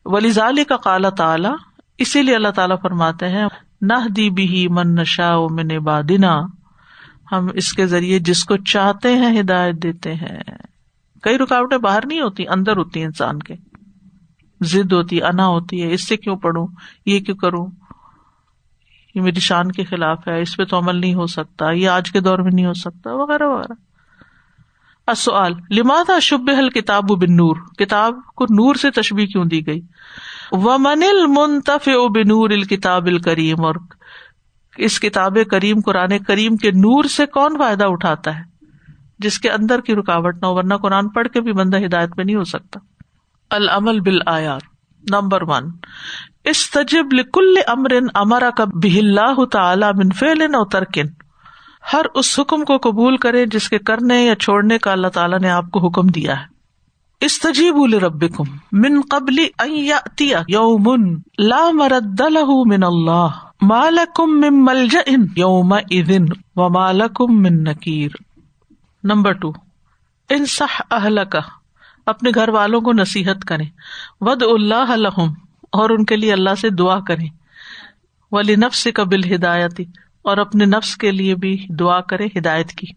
ولی 0.06 0.32
ظالی 0.32 0.64
کا 0.64 0.78
کالا 0.78 1.10
تعالیٰ، 1.10 1.56
اسی 1.98 2.22
لیے 2.22 2.36
اللہ 2.36 2.48
تعالیٰ 2.48 2.78
فرماتے 2.82 3.28
ہیں 3.28 3.46
نہ 3.82 4.08
دی 4.16 4.30
بھی 4.30 4.68
من 4.68 4.96
نشا 4.96 5.38
من 5.50 5.68
بادنا 5.84 6.40
ہم 7.32 7.48
اس 7.54 7.74
کے 7.74 7.86
ذریعے 7.86 8.20
جس 8.20 8.44
کو 8.44 8.58
چاہتے 8.58 9.14
ہیں 9.14 9.40
ہدایت 9.40 9.76
دیتے 9.76 10.14
ہیں۔ 10.14 10.40
کئی 11.24 11.38
رکاوٹیں 11.38 11.78
باہر 11.78 12.06
نہیں 12.06 12.22
ہوتی، 12.22 12.48
اندر 12.48 12.78
ہوتی 12.78 13.04
انسان 13.04 13.40
کے۔ 13.40 13.54
ضد 14.62 14.94
ہوتی 14.94 15.24
انا 15.24 15.48
ہوتی 15.48 15.84
ہے، 15.84 15.94
اس 15.94 16.08
سے 16.08 16.18
کیوں 16.18 16.36
پڑھوں؟ 16.36 16.68
یہ 17.06 17.20
کیوں 17.20 17.38
کروں؟ 17.38 17.68
یہ 19.16 19.22
میری 19.22 19.40
شان 19.40 19.72
کے 19.72 19.84
خلاف 19.84 20.28
ہے، 20.28 20.42
اس 20.42 20.58
پہ 20.58 20.64
تو 20.64 20.80
عمل 20.80 20.96
نہیں 20.96 21.14
ہو 21.14 21.28
سکتا، 21.28 21.72
یہ 21.72 21.90
آج 21.90 22.12
کے 22.12 22.20
دور 22.20 22.40
میں 22.40 22.52
نہیں 22.54 22.66
ہو 22.66 22.74
سکتا، 22.74 23.14
وغیرہ 23.14 23.44
وغیرہ۔ 23.44 23.74
سوال 25.18 25.54
لماتا 25.72 26.20
شب 26.20 26.50
حل 26.58 26.70
کتاب 26.70 27.04
بن 27.04 27.36
نور؟ 27.36 27.56
کتاب 27.78 28.16
کو 28.36 28.44
نور 28.44 28.76
سے 28.76 28.92
تشبیح 28.92 29.26
کیوں 29.26 29.46
دی 29.46 29.68
گئی؟ 29.68 29.82
و 30.52 30.78
من 30.78 31.04
المنتف 31.10 31.88
بنور 31.88 32.50
الکتاب 32.50 33.06
الکریم 33.06 33.66
اور 33.66 33.76
اس 34.78 35.00
کتاب 35.00 35.38
کریم، 35.52 35.78
قرآن 35.86 36.18
کریم 36.20 36.56
کے 36.56 36.72
نور 36.72 37.04
سے 37.04 37.26
کون 37.26 37.58
فائدہ 37.58 37.84
اٹھاتا 37.84 38.40
ہے؟ 38.40 38.44
جس 39.20 39.40
کے 39.40 39.50
اندر 39.50 39.82
کی 39.82 39.96
رکاوٹ 39.96 40.36
نہ 40.42 40.48
ورنہ 40.48 40.74
قرآن 40.74 41.10
پڑھ 41.10 41.28
کے 41.28 41.42
بھی 41.42 41.54
بندہ 41.54 41.78
ہدایت 41.86 42.10
میں 42.18 42.26
نہیں 42.26 42.36
ہو 42.36 42.44
سکتا۔ 42.44 42.80
العمل 43.52 44.00
بال 44.00 44.20
آیار 44.26 44.60
نمبر 45.12 45.42
ون. 45.42 45.72
اس 46.46 46.72
تجب 46.72 47.14
لکل 47.14 47.56
امر 47.68 47.92
امرا 48.14 48.50
کا 48.50 48.64
اللہ 48.64 49.46
تعالی 49.46 49.86
من 49.98 50.12
فعل 50.12 50.42
او 50.42 50.66
ترکن. 50.66 51.06
ہر 51.94 52.06
اس 52.16 52.40
حکم 52.40 52.66
کو 52.66 52.78
قبول 52.78 53.18
کرے 53.18 53.46
جس 53.46 53.70
کے 53.70 53.80
کرنے 53.80 54.26
یا 54.26 54.36
چھوڑنے 54.36 54.78
کا 54.78 54.92
اللہ 54.92 55.08
تعالیٰ 55.08 55.40
نے 55.40 55.50
آپ 55.50 55.72
کو 55.72 55.88
حکم 55.88 56.08
دیا 56.08 56.40
ہے. 56.40 56.46
اس 57.22 57.40
تجیب 57.40 57.96
رب 58.04 58.24
من 58.72 59.02
قبل 59.10 59.38
یوم 60.48 60.96
لا 61.38 61.72
مرد 61.74 62.22
له 62.22 62.64
من 62.66 62.84
اللہ. 62.84 63.28
مالکم 63.62 64.40
من 64.40 64.66
ملجا 64.66 65.12
یوم 65.36 65.74
اذن 65.74 66.26
و 66.56 66.70
من 67.28 67.64
نکیر. 67.64 68.12
Number 69.04 69.32
two. 69.32 69.52
انصح 70.30 70.82
اہل 70.92 71.20
کا 71.32 71.40
اپنے 72.08 72.30
گھر 72.36 72.50
والوں 72.50 72.82
کو 72.82 72.94
نصیحت 72.94 73.46
کرے 73.46 73.64
ود 74.22 74.44
اللہ 74.44 74.92
الحم 74.92 75.34
اور 75.72 75.90
ان 75.90 76.06
کے 76.06 76.16
لیے 76.16 76.34
اللہ 76.34 76.56
سے 76.62 76.70
دعا 76.70 77.00
کرے 77.00 77.26
ولی 78.32 78.56
نفس 78.56 78.88
کا 78.96 79.04
بل 79.04 79.36
ہدایتی 79.36 79.86
اور 80.22 80.38
اپنے 80.38 80.66
نفس 80.66 80.98
کے 80.98 81.12
لیے 81.12 81.36
بھی 81.36 81.66
دعا 81.80 82.02
کرے 82.02 82.28
ہدایت 82.38 82.70
کی۔ 82.70 82.88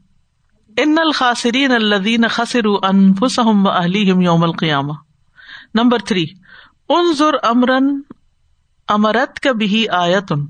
ان 0.83 0.95
الخاصرین 0.99 1.73
الدین 1.73 2.29
خسر 2.29 2.67
انفسم 2.83 3.67
و 3.67 3.71
اہلیم 3.71 4.21
یوم 4.21 4.43
القیامہ 4.43 4.93
نمبر 5.75 5.99
تھری 5.99 6.27
ان 6.89 7.13
ضر 7.13 7.35
امرن، 7.43 8.01
امرت 8.89 9.41
کا 9.41 9.53
بھی 9.53 9.89
آیت 9.89 10.33
ان 10.33 10.47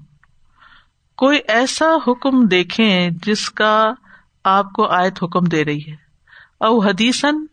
کوئی 1.17 1.39
ایسا 1.49 1.91
حکم 2.07 2.47
دیکھیں 2.47 3.11
جس 3.27 3.51
کا 3.51 3.93
آپ 4.45 4.73
کو 4.73 4.85
آیت 4.85 5.23
حکم 5.23 5.45
دے 5.45 5.65
رہی 5.65 5.87
ہے۔ 5.89 5.97
او 6.61 6.79
حدیثن 6.79 7.47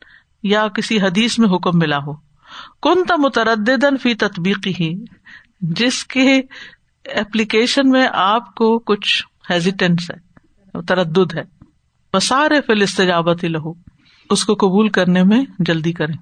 یا 0.44 0.68
کسی 0.68 1.02
حدیث 1.02 1.40
میں 1.40 1.50
حکم 1.50 1.78
ملا 1.80 1.98
ہو۔ 1.98 2.14
کن 2.82 3.22
مترد 3.22 3.70
فی 4.04 4.14
تطبیقی 4.14 4.74
ہی 4.80 5.04
جس 5.62 6.06
کے 6.06 6.42
اپلیکیشن 7.20 7.90
میں 7.90 8.08
آپ 8.14 8.56
کو 8.56 8.80
کچھ 8.80 9.28
ہیزیٹینس 9.52 10.12
ہے، 10.12 10.18
تردد 10.82 11.36
ہے۔ 11.36 11.58
سارے 12.20 12.62
فل 12.62 12.82
استجابت 12.82 13.44
ہی 13.44 13.48
لہو، 13.50 13.74
اس 14.30 14.46
کو 14.46 14.54
قبول 14.54 14.90
کرنے 14.90 15.24
میں 15.24 15.46
جلدی 15.60 15.94
کریں۔ 15.94 16.16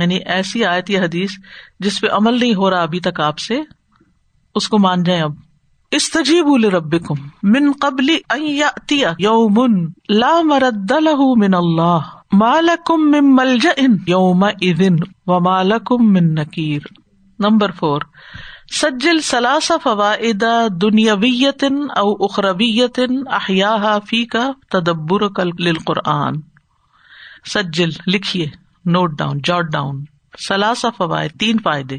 یعنی 0.00 0.16
ایسی 0.16 0.64
آیت 0.64 0.90
یا 0.90 1.02
حدیث 1.02 1.30
جس 1.80 2.00
پہ 2.00 2.06
عمل 2.06 2.40
نہیں 2.40 2.54
ہو 2.54 2.70
رہا 2.70 2.82
ابھی 2.82 3.00
تک 3.00 3.20
آپ 3.20 3.38
سے، 3.38 3.60
اس 4.54 4.68
کو 4.68 4.78
مان 4.78 5.02
جائیں 5.02 5.22
اب۔ 5.22 5.34
استجیب 5.90 6.74
رب 6.74 7.06
کم 7.06 7.14
من 7.42 7.72
قبل 7.80 8.08
یومن 9.18 9.88
لا 10.08 10.40
مرد 10.42 10.90
له 10.90 11.22
من 11.36 11.54
اللہ۔ 11.54 12.19
مالکم 12.32 13.10
من 13.10 13.34
ملجا 13.36 13.70
یوم 14.06 14.44
ادن 14.44 14.96
و 15.26 15.40
مالکم 15.40 16.12
من 16.12 16.24
نکیر 16.24 16.82
نمبر 17.38 17.70
فور، 17.70 18.00
سجل 18.82 19.20
سلاس 19.20 19.72
فوائد 19.82 20.44
دنیاویت 20.82 21.64
او 21.96 22.24
اخربیت 22.24 23.00
احیا 23.26 23.98
فی 23.98 24.24
کا 24.24 24.50
تدبر 24.70 25.28
قرآن 25.86 26.34
سجل، 27.54 27.88
لکھیے، 28.06 28.46
نوٹ 28.84 29.18
ڈاؤن، 29.18 29.38
جاٹ 29.44 29.64
ڈاؤن۔ 29.72 30.04
سلاس 30.48 30.86
فوائد، 30.96 31.30
تین 31.38 31.58
فائدے۔ 31.58 31.98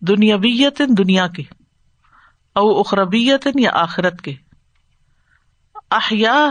دنیاویت، 0.00 0.82
دنیا 0.98 1.26
کے۔ 1.28 1.42
او 2.54 2.80
اخربیت 2.80 3.48
یا 3.54 3.70
آخرت 3.74 4.22
کے۔ 4.22 4.34
احیا 5.90 6.48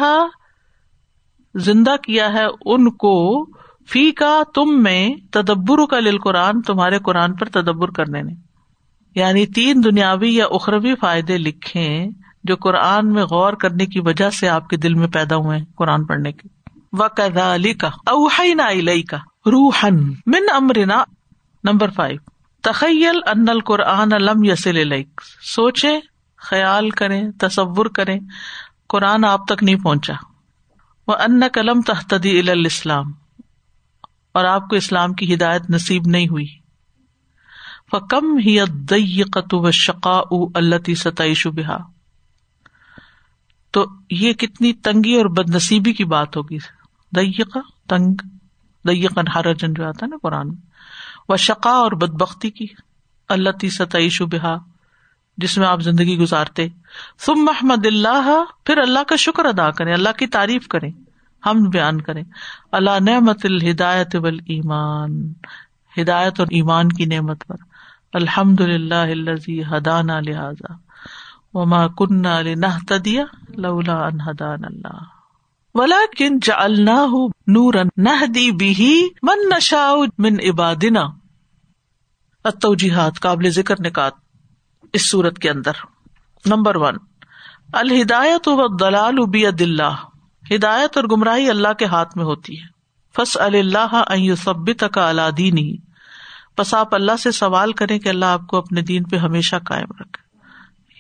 زندہ 1.58 1.96
کیا 2.04 2.34
ہے 2.34 2.46
ان 2.66 2.90
کو 2.90 3.46
فی 3.90 4.12
کا 4.12 4.42
تم 4.56 4.84
میں 4.84 5.10
تدبر 5.32 5.86
کا 5.86 6.00
لل 6.00 6.18
قرآن، 6.20 6.62
تمہارے 6.62 7.00
قرآن 7.00 7.36
پر 7.36 7.50
تدبر 7.50 7.90
کرنے 7.90 8.22
نے۔ 8.22 8.34
یعنی 9.16 9.46
تین 9.46 9.84
دنیاوی 9.84 10.36
یا 10.36 10.46
اخروی 10.46 10.96
فائدے 10.96 11.38
لکھے 11.38 12.06
جو 12.44 12.56
قرآن 12.56 13.14
میں 13.14 13.24
غور 13.24 13.54
کرنے 13.54 13.86
کی 13.86 14.00
وجہ 14.00 14.30
سے 14.30 14.50
آپ 14.50 14.68
کے 14.68 14.78
دل 14.78 14.94
میں 14.94 15.08
پیدا 15.08 15.36
ہوئے 15.36 15.60
قرآن 15.76 16.06
پڑھنے 16.06 16.32
کے۔ 16.32 16.48
وقت 16.94 17.38
علی 17.38 17.74
کا 17.74 17.88
اوہینا 17.88 18.68
کا 19.10 19.18
روحن 19.46 19.96
من 20.26 20.46
امرنا 20.56 21.04
نمبر 21.64 21.90
فائیو۔ 21.90 22.18
تخیل 22.64 23.20
ان 23.28 23.50
القرآن 23.50 24.14
علم 24.14 24.44
یسل 24.44 24.92
سوچے 25.56 26.00
خیال 26.38 26.90
کریں، 26.90 27.32
تصور 27.40 27.86
کریں۔ 27.86 28.20
قرآن 28.90 29.26
آپ 29.26 29.48
تک 29.48 29.64
نہیں 29.64 29.76
پہنچا۔ 29.76 30.14
وہ 31.08 31.16
ان 31.16 31.42
قلم 31.54 31.82
تحتدی 31.82 32.40
الاسلام 32.40 33.12
اور 34.32 34.46
آپ 34.46 34.70
کو 34.70 34.76
اسلام 34.76 35.14
کی 35.14 35.34
ہدایت 35.34 35.70
نصیب 35.70 36.04
نہیں 36.06 36.28
ہوئی۔ 36.28 36.48
فکم 37.92 38.38
ہی 38.38 39.24
قط 39.24 39.54
و 39.54 39.72
شقا 39.72 40.20
اللہ 40.56 40.94
ستائی 40.94 41.34
شبہ 41.34 41.78
تو 43.72 43.86
یہ 44.10 44.34
کتنی 44.34 44.74
تنگی 44.74 45.16
اور 45.16 45.26
بد 45.26 45.56
نصیبی 45.56 45.94
کی 45.94 46.06
بات 46.06 46.38
ہوگی۔ 46.38 46.58
دئیقا 47.16 47.60
تنگ 47.88 48.16
دئیقن 48.88 49.28
حرجن 49.28 49.74
جو 49.74 49.88
آتا 49.88 50.06
ہے 50.06 50.10
نا 50.10 50.18
قرآن 50.24 50.50
و 51.30 51.38
شقا 51.38 51.72
اور 51.72 51.92
بد 51.92 52.22
بختی 52.22 52.52
کی۔ 52.52 52.66
اللہ 53.30 53.50
تی 53.50 53.70
ستائی 53.70 54.10
شبہ 54.10 54.58
جس 55.38 55.58
میں 55.58 55.68
آپ 55.68 55.82
زندگی 55.82 56.18
گزارتے۔ 56.18 56.68
تم 57.26 57.34
محمد 57.36 57.86
اللہ، 57.86 58.44
پھر 58.64 58.78
اللہ 58.78 59.04
کا 59.08 59.16
شکر 59.16 59.46
ادا 59.46 59.72
کریں، 59.72 59.94
اللہ 59.94 60.10
کی 60.18 60.28
تعریف 60.28 60.68
کریں، 60.68 60.92
ہم 61.46 61.64
بیان 61.64 62.02
کریں۔ 62.02 62.24
اللہ 62.72 63.00
نعمت 63.02 63.46
الہدایت 63.46 64.16
بل 64.16 64.36
ایمان 64.36 65.34
ہدایت 66.02 66.40
اور 66.40 66.48
ایمان 66.52 66.90
کی 66.90 67.06
نعمت 67.06 67.48
پر۔ 67.48 67.56
الحمد 68.14 68.62
للہ 68.62 69.32
حدان 69.72 70.08
لہذا، 70.08 70.74
وما 71.54 71.88
کن 71.88 72.24
تدیا 72.88 73.26
لولا 73.50 74.08
ان 74.08 74.22
ہدان 74.22 74.64
اللہ۔ 74.64 75.04
ولا 75.74 76.00
کن 76.18 76.40
جا 76.40 76.68
نور 77.48 77.74
نہ 77.98 78.26
دی 78.26 78.52
بھی 78.52 79.10
من 79.22 79.56
نشا 79.56 79.94
من 80.18 80.36
عبادنا۔ 80.50 81.04
اتوجیحات 82.44 83.20
قابل 83.20 83.50
ذکر 83.50 83.76
نکات۔ 83.80 84.27
اس 84.94 85.12
صورت 85.12 85.40
کے 85.40 85.50
اندر۔ 85.50 85.72
نمبر 86.46 86.76
ون، 86.76 86.96
الہدایت 87.74 88.48
و 88.48 88.78
دلال 88.78 89.16
ابی 89.22 89.48
اللہ۔ 89.48 89.94
ہدایت 90.56 90.98
اور 90.98 91.06
گمراہی 91.12 91.50
اللہ 91.50 91.74
کے 91.74 91.86
ہاتھ 91.86 92.18
میں 92.18 92.26
ہوتی 92.26 92.62
ہے۔ 92.62 92.78
فس 93.16 93.38
اللہ 93.38 94.36
سبت 94.44 94.84
کا 94.94 95.10
اللہ 95.10 95.32
دینی 95.38 95.76
بس 96.58 96.74
آپ 96.74 96.96
اللہ 96.96 97.18
سے 97.20 97.32
سوال 97.32 97.74
کریں 97.74 98.00
کہ 98.00 98.10
اللہ 98.10 98.26
آپ 98.26 98.48
کو 98.48 98.58
اپنے 98.58 98.82
دین 98.82 99.04
پہ 99.04 99.18
ہمیشہ 99.18 99.56
قائم 99.66 99.88
رکھے۔ 100.00 100.28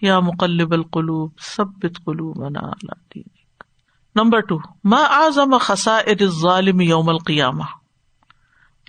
یا 0.06 0.19
مقلب 0.19 0.73
القلوب 0.73 1.32
سبت 1.39 1.97
قلوب 2.06 2.45
اللہ 2.45 2.93
دین 3.15 3.23
نمبر 4.15 4.39
ٹو، 4.39 4.58
ما 4.84 4.97
اعظم 4.97 5.58
خسا 5.58 6.02
ظالم 6.41 6.82
یوم 6.82 7.10
القیامہ۔ 7.10 7.63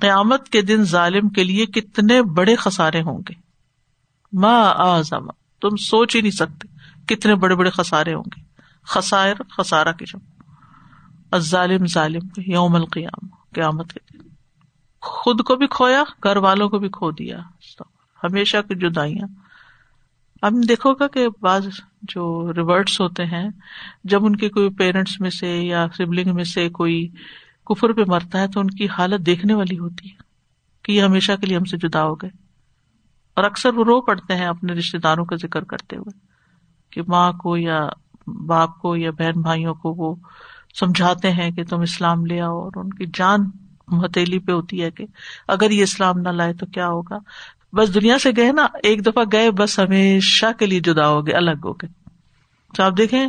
قیامت 0.01 0.49
کے 0.49 0.63
دن 0.63 0.85
ظالم 0.85 1.29
کے 1.29 1.45
لیے 1.45 1.67
کتنے 1.67 2.23
بڑے 2.23 2.57
خسارے 2.57 3.03
ہوں 3.03 3.19
گے۔ 3.29 3.48
ما 4.33 4.61
اعظم، 4.61 5.27
تم 5.61 5.77
سوچ 5.77 6.17
ہی 6.17 6.21
نہیں 6.21 6.31
سکتے 6.31 6.69
کتنے 7.07 7.35
بڑے 7.35 7.55
بڑے 7.55 7.71
خسارے 7.71 8.15
ہوں 8.15 8.25
گے۔ 8.37 8.41
خسائر 8.83 9.35
خسارا 9.57 9.93
کے 9.93 10.05
جب۔ 10.05 11.39
ظالم 11.39 11.87
ظالم، 11.87 12.41
یوم 12.47 12.75
القیام 12.75 13.27
قیامت 13.55 13.93
کے 13.93 14.19
دن۔ 14.19 14.29
خود 15.01 15.43
کو 15.43 15.57
بھی 15.57 15.67
کھویا، 15.67 16.03
گھر 16.25 16.37
والوں 16.37 16.69
کو 16.69 16.79
بھی 16.79 16.89
کھو 16.89 17.11
دیا۔ 17.11 17.39
ہمیشہ 18.25 18.57
کی 18.69 18.75
جدائیاں۔ 18.75 19.29
اب 20.43 20.53
دیکھو 20.69 20.95
گا 20.95 21.09
کہ 21.09 21.29
بعض 21.41 21.67
جو 22.03 22.53
ریورٹس 22.53 23.01
ہوتے 23.01 23.27
ہیں، 23.27 23.49
جب 24.05 24.25
ان 24.25 24.37
کے 24.37 24.49
کوئی 24.49 24.71
پیرنٹس 24.71 25.21
میں 25.21 25.31
سے 25.31 25.63
یا 25.63 25.87
سبلنگ 25.97 26.35
میں 26.35 26.45
سے 26.45 26.69
کوئی 26.69 27.09
کفر 27.67 27.93
پہ 27.93 28.01
مرتا 28.07 28.41
ہے 28.41 28.49
تو 28.49 28.61
ان 28.61 28.71
کی 28.71 28.89
حالت 28.89 29.27
دیکھنے 29.27 29.55
والی 29.55 29.79
ہوتی 29.79 30.09
ہے 30.11 30.17
کہ 30.83 30.93
یہ 30.93 31.03
ہمیشہ 31.03 31.33
کے 31.41 31.47
لیے 31.47 31.57
ہم 31.57 31.65
سے 31.65 31.77
جدا 31.77 32.05
ہو 32.05 32.15
گئے۔ 32.15 32.48
اور 33.39 33.47
اکثر 33.47 33.75
وہ 33.75 33.85
رو 33.85 34.01
پڑتے 34.01 34.35
ہیں 34.35 34.47
اپنے 34.47 34.73
رشتے 34.73 34.99
داروں 34.99 35.25
کا 35.25 35.37
ذکر 35.37 35.65
کرتے 35.65 35.97
ہوئے 35.97 36.19
کہ 36.91 37.03
ماں 37.09 37.33
کو 37.33 37.57
یا 37.57 37.89
باپ 38.47 38.79
کو 38.79 38.97
یا 38.97 39.11
بہن 39.11 39.41
بھائیوں 39.41 39.75
کو 39.75 39.93
وہ 39.93 40.15
سمجھاتے 40.81 41.31
ہیں 41.31 41.51
کہ 41.51 41.65
تم 41.65 41.81
اسلام 41.81 42.27
لے 42.27 42.41
آؤ 42.41 42.59
اور 42.61 42.73
ان 42.77 42.91
کی 42.91 43.07
جان 43.15 43.41
ہتھیلی 44.05 44.39
پہ 44.39 44.53
ہوتی 44.53 44.83
ہے 44.83 44.91
کہ 44.91 45.05
اگر 45.49 45.71
یہ 45.71 45.83
اسلام 45.83 46.19
نہ 46.19 46.29
لائے 46.29 46.53
تو 46.53 46.67
کیا 46.67 46.89
ہوگا؟ 46.89 47.19
بس 47.73 47.95
دنیا 47.95 48.19
سے 48.19 48.31
گئے 48.37 48.53
نا، 48.53 48.67
ایک 48.83 49.07
دفعہ 49.07 49.25
گئے، 49.33 49.51
بس 49.51 49.79
ہمیشہ 49.79 50.47
کے 50.59 50.67
لیے 50.67 50.81
جدا 50.81 51.09
ہو 51.09 51.27
گئے 51.27 51.35
الگ 51.35 51.65
ہو 51.65 51.73
گئے 51.73 51.98
تو 52.75 52.83
آپ 52.83 52.93
دیکھیں، 52.97 53.29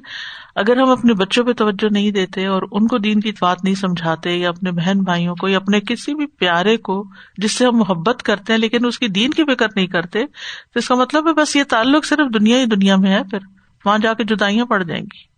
اگر 0.56 0.78
ہم 0.78 0.90
اپنے 0.90 1.14
بچوں 1.14 1.46
پہ 1.46 1.54
توجہ 1.54 1.94
نہیں 1.94 2.12
دیتے 2.12 2.46
اور 2.46 2.64
ان 2.72 2.88
کو 2.88 2.98
دین 2.98 3.20
کی 3.20 3.32
بات 3.42 3.64
نہیں 3.64 3.76
سمجھاتے 3.76 4.36
یا 4.36 4.50
اپنے 4.50 4.72
بہن 4.72 5.00
بھائیوں 5.00 5.36
کو 5.36 5.48
یا 5.48 5.58
اپنے 5.58 5.80
کسی 5.80 6.16
بھی 6.16 6.26
پیارے 6.26 6.78
کو 6.78 7.04
جس 7.38 7.52
سے 7.52 7.66
ہم 7.66 7.78
محبت 7.78 8.24
کرتے 8.24 8.54
ہیں 8.54 8.60
لیکن 8.60 8.86
اس 8.86 9.00
کی 9.00 9.08
دین 9.08 9.32
کی 9.32 9.44
فکر 9.44 9.68
نہیں 9.76 9.88
کرتے، 9.88 10.26
تو 10.74 10.80
اس 10.80 10.88
کا 10.88 10.96
مطلب 10.96 11.28
ہے 11.28 11.34
بس 11.34 11.56
یہ 11.56 11.64
تعلق 11.64 12.06
صرف 12.06 12.34
دنیا 12.34 12.58
ہی 12.58 12.66
دنیا 12.66 12.96
میں 12.96 13.12
ہے، 13.12 13.24
پھر 13.24 13.40
وہاں 13.86 13.98
جا 13.98 14.14
کے 14.14 14.24
جدائیاں 14.24 14.66
پڑ 14.66 14.84
جائیں 14.84 15.04
گی۔ 15.04 15.30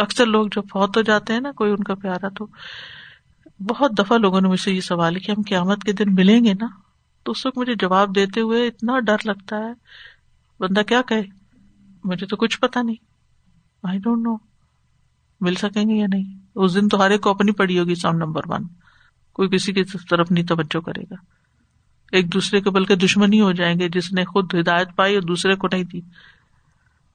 اکثر 0.00 0.26
لوگ 0.26 0.46
جب 0.46 0.62
فوت 0.62 0.96
ہو 0.96 1.02
جاتے 1.02 1.32
ہیں 1.32 1.40
نا، 1.40 1.52
کوئی 1.52 1.70
ان 1.70 1.82
کا 1.84 1.94
پیارا 1.94 2.28
تو 2.28 2.46
بہت 3.60 3.98
دفعہ 3.98 4.18
لوگوں 4.18 4.40
نے 4.40 4.48
مجھ 4.48 4.60
سے 4.60 4.72
یہ 4.72 4.80
سوال 4.80 5.18
کہ 5.18 5.30
ہم 5.30 5.42
قیامت 5.48 5.84
کے 5.84 5.92
دن 5.92 6.14
ملیں 6.14 6.44
گے 6.44 6.52
نا؟ 6.52 6.66
تو 7.22 7.32
اس 7.32 7.46
وقت 7.46 7.58
مجھے 7.58 7.74
جواب 7.74 8.14
دیتے 8.14 8.40
ہوئے 8.40 8.66
اتنا 8.66 8.98
ڈر 8.98 9.16
لگتا 9.24 9.56
ہے۔ 9.56 9.72
بندہ 10.60 10.80
کیا 10.80 11.02
کہ 11.08 11.14
مجھے 12.04 12.26
تو 12.26 12.36
کچھ 12.36 12.60
پتا 12.60 12.82
نہیں۔ 12.82 13.11
آئی 13.82 13.98
ڈونٹ 13.98 14.26
نو 14.26 14.36
مل 15.40 15.54
سکیں 15.54 15.84
گے 15.84 15.94
یا 15.94 16.06
نہیں؟ 16.08 16.38
اس 16.54 16.74
دن 16.74 16.88
تو 16.88 17.02
ہر 17.02 17.10
ایک 17.10 17.20
کو 17.20 17.30
اپنی 17.30 17.52
پڑی 17.52 17.78
ہوگی 17.78 17.94
سام 17.94 18.16
نمبر 18.16 18.40
ون۔ 18.46 18.62
کوئی 19.32 19.48
کسی 19.48 19.72
کی 19.72 19.82
طرف 20.10 20.30
نہیں 20.30 20.46
توجہ 20.46 20.80
کرے 20.80 21.02
گا۔ 21.10 21.14
ایک 22.12 22.32
دوسرے 22.32 22.60
کے 22.60 22.70
بلکہ 22.70 22.96
دشمنی 22.96 23.40
ہو 23.40 23.52
جائیں 23.52 23.80
گے 23.80 23.88
جس 23.88 24.12
نے 24.12 24.24
خود 24.24 24.54
ہدایت 24.54 24.88
پائی 24.96 25.14
اور 25.14 25.22
دوسرے 25.22 25.54
کو 25.54 25.68
نہیں 25.72 25.84
دی۔ 25.84 26.00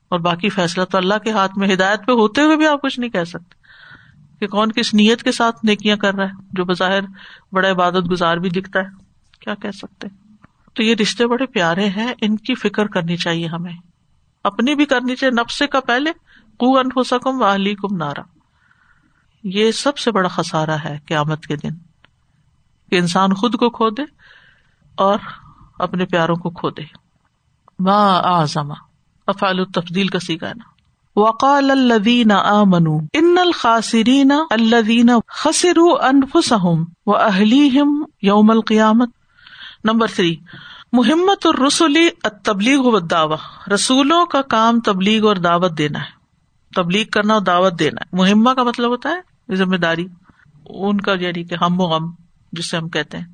اور 0.10 0.20
باقی 0.20 0.50
فیصلہ 0.50 0.84
تو 0.84 0.98
اللہ 0.98 1.14
کے 1.24 1.32
ہاتھ 1.32 1.58
میں 1.58 1.74
ہدایت 1.74 2.00
پہ 2.08 2.12
ہوتے 2.12 2.42
ہوئے 2.42 2.58
بھی 2.58 2.68
آپ 2.68 2.82
کچھ 2.82 3.00
نہیں 3.00 3.10
کہہ 3.10 3.24
سکتے۔ 3.24 3.54
کہ 4.40 4.48
کون 4.48 4.72
کس 4.72 4.94
نیت 4.94 5.24
کے 5.24 5.32
ساتھ 5.32 5.66
نیکیاں 5.66 5.98
کر 5.98 6.14
رہا 6.14 6.26
ہے، 6.26 6.48
جو 6.54 6.66
بظاہر 6.66 7.00
بڑا 7.52 7.72
عبادت 7.72 8.12
گزار 8.12 8.38
بھی 8.38 8.50
دکھتا 8.50 8.80
ہے۔ 8.80 9.04
کیا 9.40 9.56
کہہ 9.56 9.72
سکتے؟ 9.72 10.08
تو 10.74 10.84
یہ 10.84 10.96
رشتے 11.02 11.28
بڑے 11.28 11.46
پیارے 11.46 11.90
ہیں، 11.90 12.14
ان 12.22 12.38
کی 12.38 12.56
فکر 12.56 12.88
کرنی 12.88 13.18
چاہیے 13.18 13.48
ہمیں۔ 13.48 13.74
اپنی 14.44 14.76
بھی 14.76 14.86
کرنی 14.86 15.16
چاہیے 15.16 15.42
نفسے 15.42 15.68
کا 15.68 15.80
پہلے۔ 15.80 16.12
کو 16.58 16.78
ان 16.80 16.90
ہو 16.96 17.04
و 17.26 17.54
علی 17.54 17.76
کم 17.76 17.96
نارا۔ 17.96 18.22
یہ 19.44 19.72
سب 19.72 19.98
سے 19.98 20.12
بڑا 20.12 20.28
خسارا 20.28 20.76
ہے 20.84 21.00
قیامت 21.06 21.46
کے 21.46 21.56
دن، 21.56 21.74
کہ 22.90 22.96
انسان 22.96 23.34
خود 23.34 23.56
کو 23.56 23.70
کھو 23.70 23.90
دے 23.90 24.02
اور 24.96 25.20
اپنے 25.80 26.06
پیاروں 26.06 26.36
کو 26.36 26.50
کھو 26.50 26.70
دے۔ 26.70 26.84
ماں 27.80 28.22
آزما 28.24 28.74
افعال 29.28 29.60
التفدیل 29.60 30.08
کا 30.08 30.20
سیکھا 30.20 30.48
نا۔ 30.48 30.64
وقال 31.20 31.72
الذين 31.72 32.32
آمنوا 32.32 33.00
ان 33.14 33.38
الخاسرين 33.38 34.32
الذين 34.50 35.10
خسروا 35.28 36.08
انفسهم 36.08 36.84
واهليهم 37.06 38.04
يوم 38.24 38.52
القيامه 38.52 39.06
نمبر 39.84 40.08
3 40.20 40.36
محمت 40.92 41.46
الرسل 41.46 41.98
التبلیغ 42.24 42.80
والدعوه 42.80 43.74
رسولوں 43.74 44.26
کا 44.26 44.42
کام 44.42 44.80
تبلیغ 44.80 45.28
اور 45.28 45.36
دعوت 45.36 45.78
دینا 45.78 46.00
ہے۔ 46.00 46.17
تبلیغ 46.82 47.06
کرنا 47.06 47.34
اور 47.34 47.42
دعوت 47.42 47.80
دینا 47.80 48.02
ہے۔ 48.02 48.18
مہمہ 48.22 48.54
کا 48.54 48.64
مطلب 48.64 48.90
ہوتا 48.90 49.10
ہے 49.10 49.56
ذمہ 49.56 49.76
داری۔ 49.76 50.08
ان 50.66 51.02
کا 51.02 51.14
یعنی 51.20 51.44
کہ 51.44 51.56
ہم 51.62 51.82
و 51.82 51.84
غم 51.84 52.12
جسے 52.52 52.78
ہم 52.78 52.90
کہتے 52.90 53.18
ہیں۔ 53.18 53.26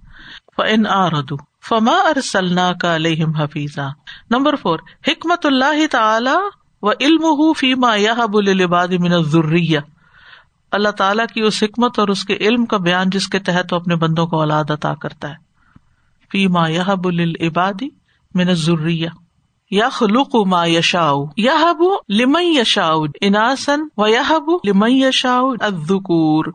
فَإِنْ 0.56 0.88
آرَدُوا، 0.89 1.43
فما 1.69 1.91
ارسلنا 1.91 2.73
کا 2.73 2.95
علیہم 2.95 3.36
حفیظہ 3.36 3.89
نمبر 4.29 4.56
فور، 4.56 4.79
حکمت 5.08 5.45
اللہ 5.45 5.88
تعالی 5.91 6.38
و 6.82 6.89
علم 6.91 7.53
فیما 7.53 7.95
یحب 7.95 8.41
للعباد 8.41 8.88
من 8.88 9.13
الذریہ۔ 9.13 9.79
اللہ 10.71 10.89
تعالیٰ 10.89 11.25
کی 11.34 11.41
اس 11.41 11.63
حکمت 11.63 11.99
اور 11.99 12.08
اس 12.08 12.25
کے 12.25 12.36
علم 12.36 12.65
کا 12.65 12.77
بیان 12.77 13.10
جس 13.10 13.27
کے 13.27 13.39
تحت 13.39 13.73
وہ 13.73 13.79
اپنے 13.79 13.95
بندوں 13.95 14.27
کو 14.27 14.39
اولاد 14.39 14.71
عطا 14.71 14.95
کرتا 14.95 15.29
ہے۔ 15.29 15.36
فیما 16.32 16.69
یحب 16.69 17.10
للعباد 17.10 17.82
من 18.34 18.49
الذریہ۔ 18.49 19.10
یخلق 19.73 20.36
ما 20.47 20.65
یشاء 20.65 21.13
یحب 21.38 21.83
لمن 22.09 22.43
یشاء 22.43 22.95
اناسا 23.21 23.75
و 23.97 24.07
لمن 24.63 24.91
یشاء 24.91 25.41
الذکور۔ 25.62 26.45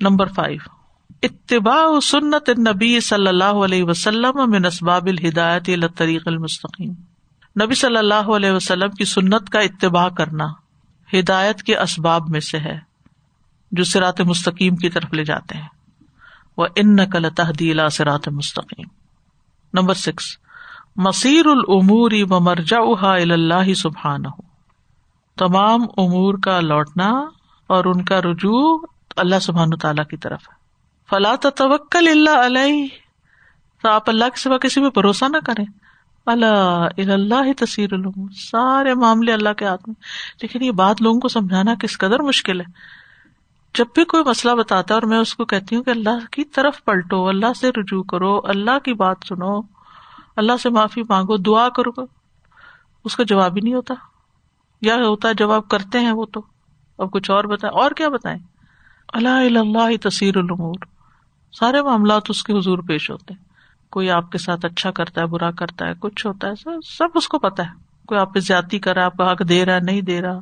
نمبر 0.00 0.26
فائیو 0.26 0.76
اتباع 1.22 2.00
سنت 2.00 2.50
نبی 2.58 3.00
صلی 3.00 3.28
اللہ 3.28 3.64
علیہ 3.64 3.84
وسلم 3.84 4.50
من 4.50 4.64
اسباب 4.64 5.06
الہدایت 5.06 5.70
طریق 5.96 6.28
المستقیم۔ 6.28 6.92
نبی 7.64 7.74
صلی 7.74 7.96
اللہ 7.96 8.30
علیہ 8.36 8.50
وسلم 8.50 8.90
کی 8.90 9.04
سنت 9.04 9.50
کا 9.50 9.60
اتباع 9.60 10.08
کرنا 10.08 10.46
ہدایت 11.18 11.62
کے 11.62 11.76
اسباب 11.76 12.28
میں 12.28 12.40
سے 12.40 12.58
ہے، 12.58 12.78
جو 13.72 13.84
سرات 13.84 14.20
مستقیم 14.20 14.76
کی 14.76 14.88
طرف 14.88 15.12
لے 15.12 15.24
جاتے 15.24 15.58
ہیں۔ 15.58 15.68
وہ 16.56 16.66
ان 16.76 16.96
نقل 16.96 17.30
تحدیلا 17.30 17.88
سرات 17.88 18.28
مستقیم 18.28 18.86
نمبر 19.74 19.94
سکس 19.94 20.24
مصیر 20.96 21.46
العمور 21.46 22.10
و 22.30 22.40
مرجا 22.40 22.78
اللہ 23.02 23.74
سبحان 23.74 24.26
ہو 24.26 24.42
تمام 25.38 25.82
امور 25.82 26.34
کا 26.42 26.60
لوٹنا 26.60 27.10
اور 27.66 27.84
ان 27.84 28.04
کا 28.04 28.20
رجوع 28.20 28.78
اللہ 29.16 29.38
سبحان 29.38 29.70
تعالی 29.70 30.02
کی 30.10 30.16
طرف 30.16 30.40
ہے۔ 30.42 30.54
فلا 31.10 31.34
توکل 31.36 32.08
اللہ 32.08 32.46
علیہ۔ 32.46 32.86
تو 33.82 33.90
آپ 33.90 34.10
اللہ 34.10 34.24
کے 34.24 34.40
سوا 34.40 34.58
کسی 34.58 34.80
بھی 34.80 34.88
بھروسہ 34.88 35.24
نہ 35.28 35.36
کریں۔ 35.46 35.64
اللہ 36.26 36.88
اللہ 36.96 37.52
تصیر 37.56 37.92
العمور 37.92 38.28
سارے 38.36 38.94
معاملے 38.94 39.32
اللہ 39.32 39.52
کے 39.52 39.64
ہاتھ 39.64 39.88
میں۔ 39.88 39.94
لیکن 40.42 40.62
یہ 40.62 40.70
بات 40.70 41.02
لوگوں 41.02 41.20
کو 41.20 41.28
سمجھانا 41.28 41.74
کس 41.80 41.98
قدر 41.98 42.22
مشکل 42.22 42.60
ہے۔ 42.60 42.66
جب 43.74 43.86
بھی 43.94 44.04
کوئی 44.04 44.24
مسئلہ 44.24 44.52
بتاتا 44.52 44.94
ہے 44.94 45.00
اور 45.00 45.08
میں 45.08 45.18
اس 45.18 45.34
کو 45.34 45.44
کہتی 45.44 45.76
ہوں 45.76 45.82
کہ 45.82 45.90
اللہ 45.90 46.26
کی 46.32 46.44
طرف 46.44 46.84
پلٹو، 46.84 47.28
اللہ 47.28 47.52
سے 47.60 47.68
رجوع 47.68 48.02
کرو، 48.02 48.40
اللہ 48.44 48.78
کی 48.78 48.94
بات 48.94 49.16
سنو۔ 49.28 49.77
اللہ 50.38 50.56
سے 50.62 50.70
معافی 50.70 51.02
مانگو، 51.08 51.36
دعا 51.36 51.68
کرو۔ 51.68 51.90
اس 53.04 53.16
کا 53.16 53.22
جواب 53.22 53.56
ہی 53.56 53.60
نہیں 53.60 53.74
ہوتا۔ 53.74 53.94
یا 54.82 54.94
ہوتا 54.94 55.28
ہے 55.28 55.34
جواب 55.34 55.68
کرتے 55.68 56.00
ہیں 56.00 56.12
وہ 56.12 56.26
تو۔ 56.26 56.42
اب 56.98 57.10
کچھ 57.10 57.30
اور 57.30 57.44
بتائیں۔ 57.44 57.74
اور 57.74 57.90
کیا 57.90 58.08
بتائیں؟ 58.08 58.38
اللہ 59.08 59.28
اللہ 59.28 60.08
تصیر 60.08 60.36
العمور 60.36 60.74
سارے 61.52 61.82
معاملات 61.82 62.22
اس 62.28 62.44
کے 62.44 62.58
حضور 62.58 62.78
پیش 62.78 63.10
ہوتے 63.10 63.34
ہیں۔ 63.34 63.44
کوئی 63.90 64.10
آپ 64.10 64.32
کے 64.32 64.38
ساتھ 64.38 64.66
اچھا 64.66 64.90
کرتا 64.90 65.20
ہے، 65.20 65.26
برا 65.26 65.50
کرتا 65.50 65.86
ہے، 65.86 65.92
کچھ 66.00 66.26
ہوتا 66.26 66.48
ہے، 66.48 66.52
سب 66.84 67.08
اس 67.14 67.28
کو 67.28 67.38
پتا 67.38 67.66
ہے۔ 67.66 67.70
کوئی 68.06 68.20
آپ 68.20 68.34
پہ 68.34 68.40
زیادتی 68.40 68.78
کر 68.78 68.94
رہا 68.94 69.00
ہے، 69.00 69.06
آپ 69.06 69.16
کو 69.16 69.24
حق 69.24 69.48
دے 69.48 69.64
رہا 69.64 69.78
نہیں 69.78 70.00
دے 70.00 70.22
رہا۔ 70.22 70.40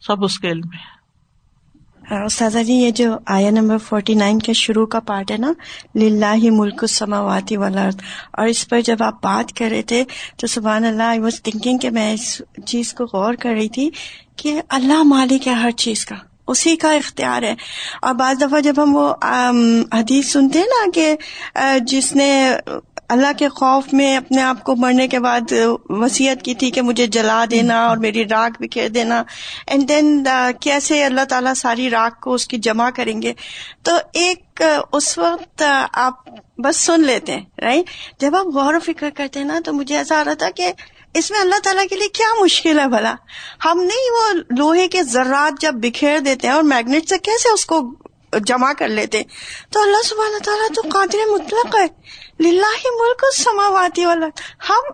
سب 0.00 0.24
اس 0.24 0.38
کے 0.38 0.50
علم 0.50 0.68
میں۔ 0.70 0.97
استاذہ 2.10 2.58
جی 2.58 2.72
یہ 2.72 2.90
جو 2.90 3.16
آیا 3.26 3.50
نمبر 3.50 3.78
فورٹی 3.78 4.14
نائن 4.14 4.38
کے 4.38 4.52
شروع 4.52 4.84
کا 4.86 5.00
پارٹ 5.00 5.30
ہے 5.30 5.36
نا، 5.36 5.52
للہ 5.94 6.50
ملک 6.50 6.82
السماواتی 6.82 7.56
والارض۔ 7.56 7.96
اور 8.32 8.46
اس 8.46 8.68
پر 8.68 8.80
جب 8.80 9.02
آپ 9.02 9.22
بات 9.22 9.52
کر 9.56 9.68
رہے 9.70 9.82
تھے، 9.82 10.02
تو 10.36 10.46
سبحان 10.46 10.84
اللہ 10.84 11.02
آئی 11.02 11.18
واز 11.18 11.42
تھنکنگ 11.42 11.78
کہ 11.78 11.90
میں 11.90 12.12
اس 12.14 12.40
چیز 12.66 12.92
کو 12.94 13.04
غور 13.04 13.34
کر 13.34 13.50
رہی 13.50 13.68
تھی 13.68 13.90
کہ 14.36 14.60
اللہ 14.68 15.02
مالک 15.02 15.48
ہے 15.48 15.52
ہر 15.52 15.70
چیز 15.70 16.04
کا، 16.06 16.16
اسی 16.48 16.76
کا 16.76 16.92
اختیار 16.92 17.42
ہے۔ 17.42 17.54
اور 18.02 18.14
بعض 18.14 18.40
دفعہ 18.40 18.60
جب 18.60 18.82
ہم 18.82 18.96
وہ 18.96 19.14
حدیث 19.92 20.32
سنتے 20.32 20.58
ہیں 20.58 20.66
نا 20.66 20.90
کہ 20.94 21.14
جس 21.80 22.14
نے 22.16 22.30
اللہ 23.08 23.32
کے 23.38 23.48
خوف 23.48 23.92
میں 23.92 24.16
اپنے 24.16 24.42
آپ 24.42 24.62
کو 24.64 24.74
مرنے 24.76 25.06
کے 25.08 25.18
بعد 25.18 25.52
وسیعت 25.88 26.42
کی 26.44 26.54
تھی 26.54 26.70
کہ 26.70 26.82
مجھے 26.82 27.06
جلا 27.06 27.44
دینا 27.50 27.86
اور 27.86 27.96
میری 27.96 28.24
راک 28.24 28.60
بکھیر 28.60 28.88
دینا. 28.88 29.22
اینڈ 29.66 29.88
دین 29.88 30.26
کیسے 30.60 31.02
اللہ 31.04 31.24
تعالیٰ 31.24 31.54
ساری 31.54 31.88
راک 31.90 32.20
کو 32.20 32.34
اس 32.34 32.46
کی 32.46 32.56
جمع 32.58 32.88
کریں 32.90 33.20
گے؟ 33.22 33.32
تو 33.82 33.96
ایک 34.14 34.62
اس 34.92 35.16
وقت 35.18 35.62
آپ 35.92 36.28
بس 36.58 36.76
سن 36.76 37.00
لیتے 37.00 37.36
ہیں 37.36 37.44
رائٹ 37.60 38.20
جب 38.20 38.36
آپ 38.36 38.46
غور 38.46 38.74
و 38.74 38.80
فکر 38.80 39.10
کرتے 39.16 39.38
ہیں 39.38 39.46
نا، 39.46 39.58
تو 39.64 39.72
مجھے 39.72 39.96
ایسا 39.96 40.20
آ 40.20 40.24
رہا 40.24 40.34
تھا 40.34 40.50
کہ 40.50 40.72
اس 41.14 41.30
میں 41.30 41.40
اللہ 41.40 41.58
تعالیٰ 41.64 41.84
کے 41.90 41.96
لیے 41.96 42.08
کیا 42.08 42.26
مشکل 42.40 42.80
ہے 42.80 42.86
بھلا؟ 42.88 43.14
ہم 43.64 43.80
نہیں 43.80 44.10
وہ 44.12 44.32
لوہے 44.58 44.86
کے 44.88 45.02
ذرات 45.02 45.60
جب 45.60 45.74
بکھیر 45.74 46.18
دیتے 46.18 46.48
ہیں 46.48 46.54
اور 46.54 46.62
میگنیٹ 46.64 47.08
سے 47.08 47.18
کیسے 47.18 47.52
اس 47.52 47.66
کو 47.66 47.80
جمع 48.46 48.72
کر 48.72 48.88
لیتے 48.88 49.22
تو 49.70 49.82
اللہ 49.82 50.02
سبحانہ 50.04 50.42
تعالیٰ 50.44 50.68
تو 50.74 50.82
قادر 50.88 51.30
مطلق 51.30 51.76
ہے۔ 51.76 51.86
للہ 52.40 52.78
ملک 53.00 53.24
سماواتی 53.36 54.04
والا 54.04 54.26
ہم، 54.68 54.90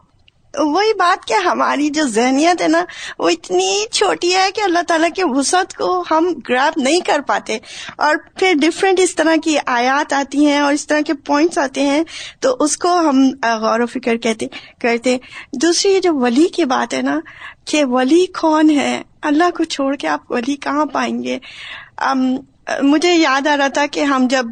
وہی 0.59 0.93
بات 0.95 1.27
کہ 1.27 1.35
ہماری 1.35 1.89
جو 1.89 2.03
ذہنیت 2.07 2.63
ہے 2.63 2.69
نا، 2.69 2.85
وہ 3.19 3.29
اتنی 3.29 3.85
چھوٹی 3.93 4.35
ہے 4.35 4.51
کہ 4.55 4.61
اللہ 4.61 4.83
تعالیٰ 4.89 5.09
کے 5.15 5.23
وسعت 5.25 5.75
کو 5.75 6.05
ہم 6.11 6.29
گراپ 6.49 6.79
نہیں 6.79 7.01
کر 7.01 7.21
پاتے۔ 7.21 7.59
اور 7.97 8.17
پھر 8.37 8.53
ڈفرینٹ 8.61 9.01
اس 9.01 9.15
طرح 9.15 9.35
کی 9.45 9.57
آیات 9.67 10.13
آتی 10.13 10.47
ہیں 10.47 10.59
اور 10.59 10.73
اس 10.73 10.87
طرح 10.87 11.01
کے 11.01 11.15
پوائنٹس 11.15 11.59
آتے 11.59 11.81
ہیں، 11.81 12.05
تو 12.41 12.57
اس 12.61 12.77
کو 12.77 12.99
ہم 12.99 13.29
غور 13.61 13.81
و 13.81 13.87
فکر 13.87 14.17
کہتے، 14.17 14.47
کرتے۔ 14.81 15.17
دوسری 15.53 16.01
جو 16.01 16.15
ولی 16.15 16.49
کی 16.49 16.65
بات 16.65 16.95
ہے 16.95 17.03
نا، 17.03 17.19
کہ 17.65 17.85
ولی 17.85 18.27
کون 18.27 18.71
ہے؟ 18.71 19.03
اللہ 19.23 19.51
کو 19.55 19.65
چھوڑ 19.65 19.95
کے 19.97 20.09
آپ 20.09 20.33
ولی 20.33 20.57
کہاں 20.57 20.87
پائیں 20.87 21.23
گے؟ 21.23 21.39
مجھے 22.83 23.13
یاد 23.15 23.47
آ 23.47 23.57
رہا 23.57 23.69
تھا 23.69 23.87
کہ 23.87 24.01
ہم 24.01 24.27
جب 24.31 24.47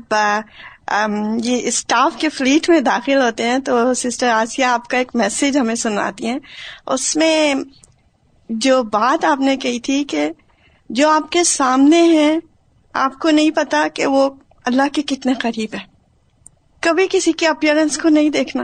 یہ 1.44 1.60
اسٹاف 1.62 2.12
کے 2.16 2.28
فلیٹ 2.28 2.70
میں 2.70 2.80
داخل 2.80 3.20
ہوتے 3.20 3.48
ہیں 3.48 3.58
تو 3.58 3.94
سسٹر 3.94 4.28
آسیہ 4.28 4.64
آپ 4.64 4.88
کا 4.88 4.98
ایک 4.98 5.10
میسج 5.14 5.58
ہمیں 5.58 5.74
سناتی 5.74 6.26
ہیں۔ 6.26 6.38
اس 6.86 7.16
میں 7.16 7.54
جو 8.48 8.82
بات 8.82 9.24
آپ 9.24 9.40
نے 9.40 9.56
کہی 9.56 9.80
تھی 9.80 10.04
کہ 10.04 10.30
جو 10.90 11.10
آپ 11.10 11.32
کے 11.32 11.44
سامنے 11.44 12.02
ہے، 12.02 12.38
آپ 12.92 13.18
کو 13.18 13.30
نہیں 13.30 13.50
پتا 13.50 13.86
کہ 13.94 14.06
وہ 14.06 14.30
اللہ 14.64 14.82
کے 14.92 15.02
کتنے 15.02 15.34
قریب 15.34 15.74
ہے۔ 15.74 15.92
کبھی 16.80 17.06
کسی 17.10 17.32
کے 17.32 17.48
اپیئرنس 17.48 17.98
کو 17.98 18.08
نہیں 18.08 18.30
دیکھنا۔ 18.30 18.62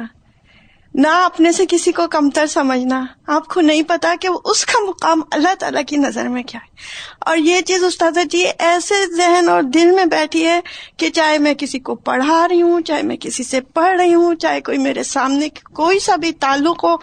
نہ 0.95 1.09
اپنے 1.09 1.53
سے 1.53 1.65
کسی 1.69 1.93
کو 1.93 2.07
کمتر 2.07 2.47
سمجھنا۔ 2.47 3.05
آپ 3.27 3.47
کو 3.47 3.61
نہیں 3.61 3.83
پتا 3.83 4.15
کہ 4.21 4.29
اس 4.45 4.67
کا 4.67 4.85
مقام 4.89 5.21
اللہ 5.33 5.55
تعالیٰ 5.59 5.83
کی 5.89 5.97
نظر 5.97 6.29
میں 6.29 6.43
کیا 6.43 6.61
ہے۔ 6.65 6.77
اور 7.21 7.37
یہ 7.37 7.61
چیز 7.61 7.85
استاد 7.85 8.13
جی 8.31 8.45
ایسے 8.59 9.17
ذہن 9.17 9.49
اور 9.49 9.63
دل 9.63 9.91
میں 9.91 10.05
بیٹھی 10.05 10.47
ہے 10.47 10.61
کہ 10.97 11.11
چاہے 11.11 11.39
میں 11.39 11.55
کسی 11.55 11.79
کو 11.79 11.95
پڑھا 11.95 12.49
رہی 12.49 12.63
ہوں 12.63 12.81
چاہے 12.81 13.03
میں 13.03 13.17
کسی 13.21 13.43
سے 13.43 13.61
پڑھ 13.61 14.01
رہی 14.01 14.15
ہوں 14.15 14.35
چاہے 14.35 14.61
کوئی 14.61 14.79
میرے 14.79 15.03
سامنے 15.03 15.49
کوئی 15.49 15.99
سا 15.99 16.17
بھی 16.17 16.33
تعلق 16.33 16.85
ہو 16.85 16.97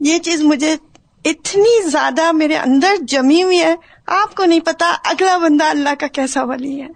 یہ 0.00 0.18
چیز 0.18 0.42
مجھے 0.42 0.76
اتنی 1.24 1.88
زیادہ 1.88 2.32
میرے 2.32 2.56
اندر 2.56 2.94
جمی 3.00 3.42
ہوئی 3.42 3.60
ہے۔ 3.60 3.74
آپ 4.06 4.34
کو 4.34 4.44
نہیں 4.44 4.60
پتا 4.60 4.96
اگلا 5.04 5.36
بندہ 5.36 5.64
اللہ 5.64 5.94
کا 5.98 6.06
کیسا 6.06 6.42
ولی 6.42 6.82
ہے۔ 6.82 6.88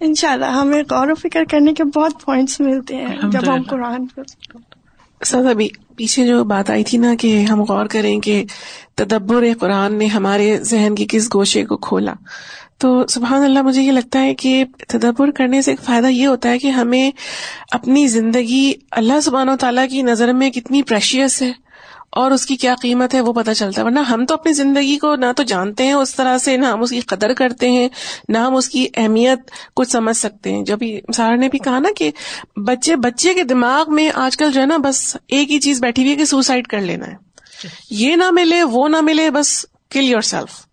انشاءاللہ 0.00 0.46
ہمیں 0.46 0.82
غور 0.90 1.08
و 1.08 1.14
فکر 1.14 1.44
کرنے 1.44 1.72
کے 1.72 1.84
بہت 1.84 2.24
پوائنٹس 2.24 2.60
ملتے 2.60 2.96
ہیں 2.96 3.16
جب 3.22 3.54
ہم 3.54 3.62
قرآن 3.62 4.06
سر 5.24 5.50
ابھی 5.50 5.68
پیچھے 5.96 6.26
جو 6.26 6.44
بات 6.44 6.70
آئی 6.70 6.84
تھی 6.84 6.98
نا 6.98 7.14
کہ 7.20 7.42
ہم 7.42 7.62
غور 7.62 7.86
کریں 7.86 8.20
کہ 8.20 8.44
تدبر 8.94 9.44
قرآن 9.60 9.94
نے 9.94 10.06
ہمارے 10.06 10.58
ذہن 10.60 10.94
کی 10.94 11.06
کس 11.08 11.34
گوشے 11.34 11.64
کو 11.64 11.76
کھولا۔ 11.76 12.14
تو 12.78 13.06
سبحان 13.06 13.44
اللہ، 13.44 13.62
مجھے 13.62 13.82
یہ 13.82 13.92
لگتا 13.92 14.22
ہے 14.22 14.34
کہ 14.34 14.64
تدبر 14.88 15.30
کرنے 15.30 15.62
سے 15.62 15.70
ایک 15.70 15.80
فائدہ 15.80 16.06
یہ 16.06 16.26
ہوتا 16.26 16.48
ہے 16.48 16.58
کہ 16.58 16.68
ہمیں 16.68 17.10
اپنی 17.70 18.06
زندگی 18.06 18.72
اللہ 18.90 19.20
سبحان 19.20 19.48
و 19.48 19.56
تعالیٰ 19.56 19.88
کی 19.90 20.02
نظر 20.02 20.32
میں 20.32 20.50
کتنی 20.50 20.82
پریشیس 20.82 21.42
ہے۔ 21.42 21.52
اور 22.10 22.30
اس 22.30 22.46
کی 22.46 22.56
کیا 22.56 22.74
قیمت 22.82 23.14
ہے 23.14 23.20
وہ 23.20 23.32
پتہ 23.32 23.50
چلتا 23.50 23.80
ہے۔ 23.80 23.86
ورنہ 23.86 24.00
ہم 24.00 24.26
تو 24.26 24.34
اپنی 24.34 24.52
زندگی 24.52 24.98
کو 24.98 25.16
نہ 25.16 25.26
تو 25.36 25.42
جانتے 25.42 25.84
ہیں 25.84 25.92
اس 25.92 26.14
طرح 26.14 26.38
سے 26.38 26.56
نہ 26.56 26.66
ہم 26.66 26.82
اس 26.82 26.90
کی 26.90 27.00
قدر 27.00 27.32
کرتے 27.32 27.70
ہیں 27.70 27.88
نہ 28.28 28.38
ہم 28.38 28.54
اس 28.54 28.68
کی 28.68 28.86
اہمیت 28.94 29.38
کچھ 29.74 29.90
سمجھ 29.90 30.16
سکتے 30.16 30.52
ہیں۔ 30.52 30.64
جب 30.64 30.78
سارا 31.16 31.36
نے 31.36 31.48
بھی 31.48 31.58
کہا 31.58 31.78
نا 31.78 31.88
کہ 31.96 32.10
بچے 32.56 32.96
بچے 32.96 33.34
کے 33.34 33.44
دماغ 33.44 33.94
میں 33.94 34.10
آج 34.14 34.36
کل 34.36 34.52
جو 34.52 34.60
ہے 34.60 34.66
نا 34.66 34.76
بس 34.76 35.16
ایک 35.28 35.50
ہی 35.50 35.60
چیز 35.60 35.80
بیٹھی 35.80 36.02
ہوئی 36.02 36.12
ہے 36.12 36.16
کہ 36.16 36.24
سوسائڈ 36.24 36.66
کر 36.66 36.80
لینا 36.80 37.06
ہے۔ 37.06 37.14
یہ 37.90 38.16
نہ 38.16 38.30
ملے 38.30 38.62
وہ 38.62 38.88
نہ 38.88 39.00
ملے 39.00 39.30
بس 39.30 39.66
کل 39.90 40.04
یور 40.04 40.20
سیلف 40.20 40.69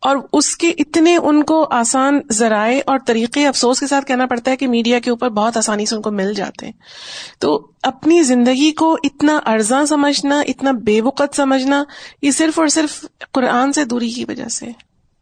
اور 0.00 0.16
اس 0.32 0.56
کے 0.56 0.68
اتنے 0.68 1.16
ان 1.16 1.42
کو 1.42 1.66
آسان 1.70 2.20
ذرائع 2.32 2.80
اور 2.86 2.98
طریقے 3.06 3.46
افسوس 3.46 3.80
کے 3.80 3.86
ساتھ 3.86 4.06
کہنا 4.06 4.26
پڑتا 4.26 4.50
ہے 4.50 4.56
کہ 4.56 4.68
میڈیا 4.68 4.98
کے 4.98 5.10
اوپر 5.10 5.28
بہت 5.28 5.56
آسانی 5.56 5.86
سے 5.86 5.96
ان 5.96 6.02
کو 6.02 6.10
مل 6.10 6.34
جاتے 6.34 6.66
ہیں۔ 6.66 6.72
تو 7.38 7.66
اپنی 7.82 8.22
زندگی 8.22 8.72
کو 8.72 8.96
اتنا 9.02 9.40
ارزاں 9.46 9.84
سمجھنا، 9.84 10.40
اتنا 10.40 10.70
بے 10.70 11.00
وقت 11.00 11.36
سمجھنا، 11.36 11.84
یہ 12.22 12.30
صرف 12.30 12.58
اور 12.58 12.68
صرف 12.68 13.04
قرآن 13.32 13.72
سے 13.72 13.84
دوری 13.84 14.10
کی 14.10 14.24
وجہ 14.28 14.48
سے 14.48 14.66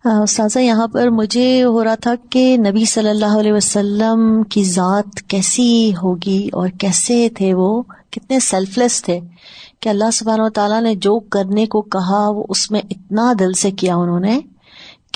استاذہ 0.04 0.58
یہاں 0.58 0.86
پر 0.86 1.10
مجھے 1.10 1.64
ہو 1.64 1.84
رہا 1.84 1.94
تھا 1.94 2.14
کہ 2.30 2.56
نبی 2.56 2.84
صلی 2.84 3.08
اللہ 3.08 3.40
علیہ 3.40 3.52
وسلم 3.52 4.42
کی 4.42 4.64
ذات 4.64 5.22
کیسی 5.28 5.92
ہوگی 6.02 6.48
اور 6.52 6.68
کیسے 6.68 7.28
تھے 7.34 7.54
وہ؟ 7.54 7.82
کتنے 8.10 8.40
سیلف 8.40 8.78
لیس 8.78 9.02
تھے۔ 9.02 9.20
کہ 9.80 9.88
اللہ 9.88 10.10
سبحانہ 10.12 10.42
و 10.42 10.48
تعالیٰ 10.48 10.82
نے 10.82 10.94
جو 10.94 11.20
کرنے 11.20 11.66
کو 11.66 11.82
کہا 11.82 12.28
وہ 12.28 12.44
اس 12.48 12.70
میں 12.70 12.80
اتنا 12.90 13.32
دل 13.38 13.52
سے 13.52 13.70
کیا 13.70 13.96
انہوں 13.96 14.20
نے۔ 14.20 14.40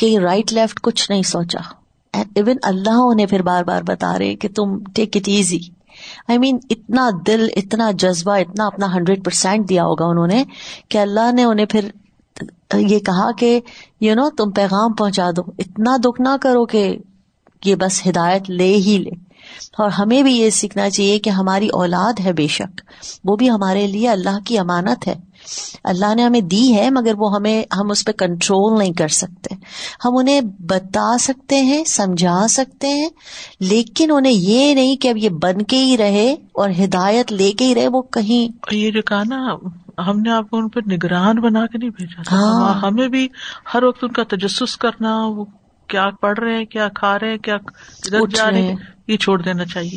کہ 0.01 0.19
رائٹ 0.19 0.53
لیفٹ 0.53 0.81
کچھ 0.81 1.11
نہیں 1.11 1.23
سوچا۔ 1.23 1.61
ایون 2.35 2.57
اللہ 2.63 2.91
انہیں 2.91 3.27
پھر 3.27 3.43
بار 3.43 3.65
بار 3.65 3.83
بتا 3.83 4.19
رہے 4.19 4.37
کہ 4.37 4.49
تم 4.49 4.79
ٹیک 4.95 5.17
اٹ 5.17 5.29
ایزی 5.29 5.59
آئی 6.29 6.39
مین 6.39 6.59
اتنا 6.71 7.11
دل، 7.27 7.49
اتنا 7.57 7.91
جذبہ، 7.91 8.33
اتنا 8.33 8.67
اپنا 8.67 8.95
ہنڈریڈ 8.95 9.25
پرسینٹ 9.25 9.69
دیا 9.69 9.85
ہوگا 9.85 10.05
انہوں 10.05 10.27
نے 10.27 10.45
کہ 10.89 10.99
اللہ 10.99 11.33
نے 11.33 11.45
انہیں 11.45 11.67
پھر 11.67 11.89
یہ 12.75 12.99
کہا 12.99 13.31
کہ 13.33 13.61
یو 14.01 14.15
نو 14.15 14.31
تم 14.31 14.51
پیغام 14.51 14.93
پہنچا 14.93 15.31
دو۔ 15.37 15.43
اتنا 15.59 15.97
دکھ 16.05 16.21
نہ 16.21 16.37
کرو 16.43 16.67
کہ 16.67 16.97
یہ 17.65 17.75
بس 17.75 18.07
ہدایت 18.07 18.51
لے 18.51 18.75
ہی 18.77 18.99
لے۔ 18.99 19.11
اور 19.79 19.91
ہمیں 19.91 20.23
بھی 20.23 20.37
یہ 20.37 20.51
سیکھنا 20.51 20.91
چاہیے 20.91 21.19
کہ 21.19 21.31
ہماری 21.31 21.69
اولاد 21.69 22.21
ہے 22.25 22.33
بے 22.33 22.47
شک۔ 22.47 22.81
وہ 23.25 23.37
بھی 23.37 23.51
ہمارے 23.51 23.87
لیے 23.87 24.09
اللہ 24.09 24.39
کی 24.45 24.59
امانت 24.59 25.09
ہے۔ 25.09 25.15
اللہ 25.85 26.15
نے 26.15 26.23
ہمیں 26.23 26.41
دی 26.41 26.75
ہے 26.77 26.91
مگر 26.91 27.13
وہ 27.19 27.35
ہمیں 27.35 27.65
ہم 27.77 27.91
اس 27.91 28.05
پہ 28.05 28.13
کنٹرول 28.13 28.79
نہیں 28.79 28.93
کر 28.93 29.09
سکتے۔ 29.09 29.55
ہم 30.05 30.17
انہیں 30.17 30.41
بتا 30.41 31.19
سکتے 31.19 31.61
ہیں 31.61 31.85
سمجھا 31.85 32.47
سکتے 32.49 32.89
ہیں 32.89 33.09
لیکن 33.61 34.11
انہیں 34.15 34.33
یہ 34.33 34.75
نہیں 34.75 34.97
کہ 34.97 35.09
اب 35.09 35.17
یہ 35.17 35.29
بن 35.29 35.63
کے 35.63 35.85
ہی 35.85 35.97
رہے 35.97 36.33
اور 36.33 36.71
ہدایت 36.85 37.33
لے 37.33 37.53
کے 37.53 37.65
ہی 37.65 37.75
رہے 37.75 37.89
وہ 37.89 38.03
کہیں۔ 38.03 38.53
یہ 38.71 38.91
جو 38.91 39.03
کہا 39.03 39.23
نا 39.25 39.55
ہم 40.07 40.21
نے 40.21 40.31
آپ 40.31 40.51
کو 40.51 40.57
ان 40.57 40.69
پہ 40.69 40.81
نگران 40.93 41.41
بنا 41.41 41.67
کے 41.67 41.79
نہیں 41.79 41.91
بھیجا 41.91 42.23
ہاں۔ 42.33 42.81
ہمیں 42.83 43.09
بھی 43.09 43.29
ہر 43.75 43.83
وقت 43.83 44.05
ان 44.05 44.13
کا 44.13 44.23
تجسس 44.29 44.77
کرنا 44.77 45.27
وہ 45.27 45.45
کیا 45.87 46.11
پڑھ 46.21 46.39
رہے 46.39 46.57
ہیں 46.59 46.65
کیا 46.65 46.89
کھا 46.95 47.19
رہے 47.19 47.31
ہیں 47.31 47.39
کیا 47.39 47.57
جا 48.11 48.51
رہے 48.51 48.63
ہیں۔ 48.63 48.77
یہ 49.11 49.17
چھوڑ 49.17 49.43
دینا 49.43 49.65
چاہیے۔ 49.65 49.97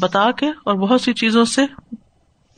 بتا 0.00 0.30
کے 0.30 0.46
اور 0.46 0.74
بہت 0.74 1.00
سی 1.00 1.12
چیزوں 1.12 1.44
سے 1.44 1.62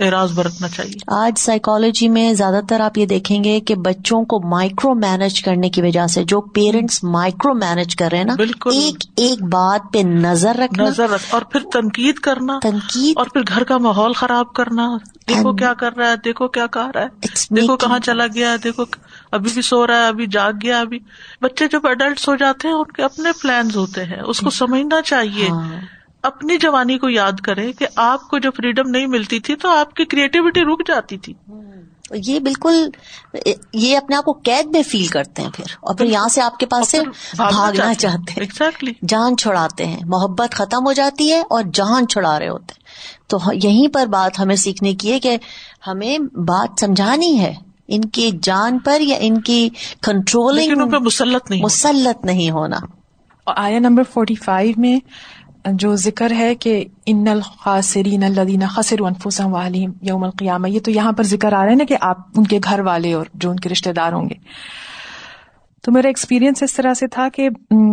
اعراض 0.01 0.33
برتنا 0.33 0.69
چاہیے۔ 0.69 0.95
آج 1.07 1.39
سائیکالوجی 1.39 2.09
میں 2.09 2.33
زیادہ 2.33 2.61
تر 2.69 2.81
آپ 2.81 2.99
یہ 2.99 3.07
دیکھیں 3.07 3.45
گے 3.45 3.61
کہ 3.61 3.75
بچوں 3.75 4.25
کو 4.25 4.49
مائکرو 4.49 4.95
مینج 4.95 5.43
کرنے 5.43 5.71
کی 5.71 5.83
وجہ 5.83 6.07
سے 6.07 6.25
جو 6.25 6.41
پیرنٹس 6.41 7.05
مائکرو 7.05 7.55
مینج 7.55 7.97
کر 7.97 8.09
رہے 8.11 8.19
ہیں 8.19 8.25
نا 8.25 8.35
بالکل۔ 8.35 8.71
ایک 8.75 9.05
ایک 9.17 9.43
بات 9.43 9.81
پہ 9.93 9.99
نظر 9.99 10.55
رکھنا 10.55 10.85
نظر 10.85 11.11
رکھ 11.11 11.23
اور 11.31 11.43
پھر 11.43 11.61
تنقید 11.73 12.15
کرنا۔ 12.15 12.59
تنقید۔ 12.63 13.13
اور 13.17 13.27
پھر 13.27 13.41
گھر 13.49 13.65
کا 13.65 13.79
ماحول 13.79 14.13
خراب 14.13 14.53
کرنا۔ 14.53 14.97
دیکھو 15.29 15.53
کیا 15.53 15.75
کر 15.75 15.97
رہا 15.97 16.11
ہے 16.11 16.17
دیکھو 16.25 16.49
کیا 16.49 16.67
کہہ 16.67 16.91
رہا 16.95 17.03
ہے۔ 17.03 17.09
دیکھو 17.57 17.77
کہاں 17.77 17.99
چلا 17.99 18.27
گیا 18.27 18.57
دیکھو 18.65 18.85
ابھی 19.33 19.51
بھی 19.55 19.63
سو 19.63 19.87
رہا 19.87 20.03
ہے 20.03 20.07
ابھی 20.07 20.27
جاگ 20.27 20.53
گیا 20.63 20.81
ابھی۔ 20.81 20.99
بچے 21.41 21.69
جب 21.69 21.81
اڈلٹ 21.87 22.29
ہو 22.29 22.37
جاتے 22.37 22.69
ہیں 22.69 22.75
ان 22.75 22.85
کے 22.85 23.03
اپنے 23.03 23.31
پلانز 23.43 23.77
ہوتے 23.77 24.05
ہیں۔ 24.05 24.21
اس 24.27 24.41
کو 24.41 24.51
سمجھنا 24.51 25.03
چاہیے۔ 25.03 25.49
ہاں۔ 25.49 25.81
اپنی 26.23 26.59
جوانی 26.59 26.99
کو 26.99 27.09
یاد 27.09 27.41
کرے 27.43 27.73
کہ 27.73 27.87
آپ 27.97 28.29
کو 28.29 28.39
جو 28.39 28.51
فریڈم 28.51 28.91
نہیں 28.91 29.07
ملتی 29.07 29.41
تھی 29.41 29.57
تو 29.57 29.69
آپ 29.69 29.95
کی 29.95 30.05
کریٹیوٹی 30.05 30.61
رک 30.61 30.89
جاتی 30.89 31.19
تھی۔ 31.19 31.35
یہ 32.11 32.41
بالکل 32.41 32.89
یہ 33.73 33.97
اپنے 33.97 34.17
آپ 34.17 34.25
کو 34.25 34.33
قید 34.33 34.67
میں 34.67 34.83
فیل 34.83 35.07
کرتے 35.07 35.43
ہیں 35.43 35.51
پھر۔ 35.55 35.65
اور 35.81 35.95
پھر 35.95 36.07
یہاں 36.07 36.29
سے 36.29 36.41
آپ 36.43 36.59
کے 36.59 36.67
پاس 36.67 36.91
سے 36.91 36.99
بھاگنا 37.37 37.95
چاہتے 37.95 38.33
ہیں۔ 38.33 38.41
Exactly. 38.41 38.93
جان 39.09 39.37
چھڑاتے 39.37 39.87
ہیں۔ 39.87 40.01
محبت 40.05 40.55
ختم 40.55 40.87
ہو 40.87 40.93
جاتی 40.93 41.33
ہے 41.33 41.41
اور 41.51 41.63
جان 41.75 42.09
چھڑا 42.09 42.39
رہے 42.39 42.49
ہوتے 42.49 42.75
ہیں۔ 42.77 42.85
تو 43.29 43.39
یہیں 43.53 43.89
پر 43.89 44.07
بات 44.07 44.39
ہمیں 44.39 44.57
سیکھنے 44.57 44.95
کی 44.95 45.13
ہے 45.13 45.21
کہ 45.21 45.37
ہمیں 45.87 46.19
بات 46.19 46.81
سمجھانی 46.81 47.41
ہے۔ 47.41 47.55
ان 47.89 48.01
کی 48.01 48.31
جان 48.43 48.79
پر 48.79 49.01
یا 49.01 49.17
ان 49.21 49.41
کی 49.41 49.69
کنٹرولنگ 50.03 50.95
مسلط 51.01 51.51
نہیں 51.51 51.63
مسلط 51.63 52.25
نہیں 52.25 52.51
ہونا۔ 52.51 52.77
اور 53.45 53.55
آیا 53.57 53.79
نمبر 53.79 54.03
فورٹی 54.03 54.35
فائیو 54.35 54.75
میں 54.77 54.99
جو 55.73 55.97
ذکر 55.97 56.33
ہے 56.33 56.55
کہ 56.55 56.85
ان 57.07 57.29
الخاصرین 57.29 58.25
الدین 58.25 58.67
خسر 58.67 58.97
انفسم 59.01 59.53
والیم 59.55 59.93
یوم 60.03 60.25
القیامہ 60.25 60.69
یہ 60.69 60.81
تو 60.81 60.91
یہاں 60.91 61.13
پر 61.13 61.23
ذکر 61.23 61.53
آ 61.53 61.65
رہا 61.65 61.71
ہے 61.71 61.75
نا 61.75 61.85
کہ 61.89 61.97
آپ 62.01 62.17
ان 62.37 62.45
کے 62.45 62.59
گھر 62.65 62.81
والے 62.81 63.13
اور 63.13 63.27
جو 63.35 63.51
ان 63.51 63.57
کے 63.57 63.69
رشتے 63.69 63.93
دار 63.93 64.13
ہوں 64.13 64.31
گے۔ 64.31 64.35
تو 65.83 65.93
میرا 65.93 66.09
ایکسپیرینس 66.09 66.63
اس 66.63 66.75
طرح 66.75 66.95
سے 66.95 67.07
تھا 67.07 67.29
کہ 67.29 67.49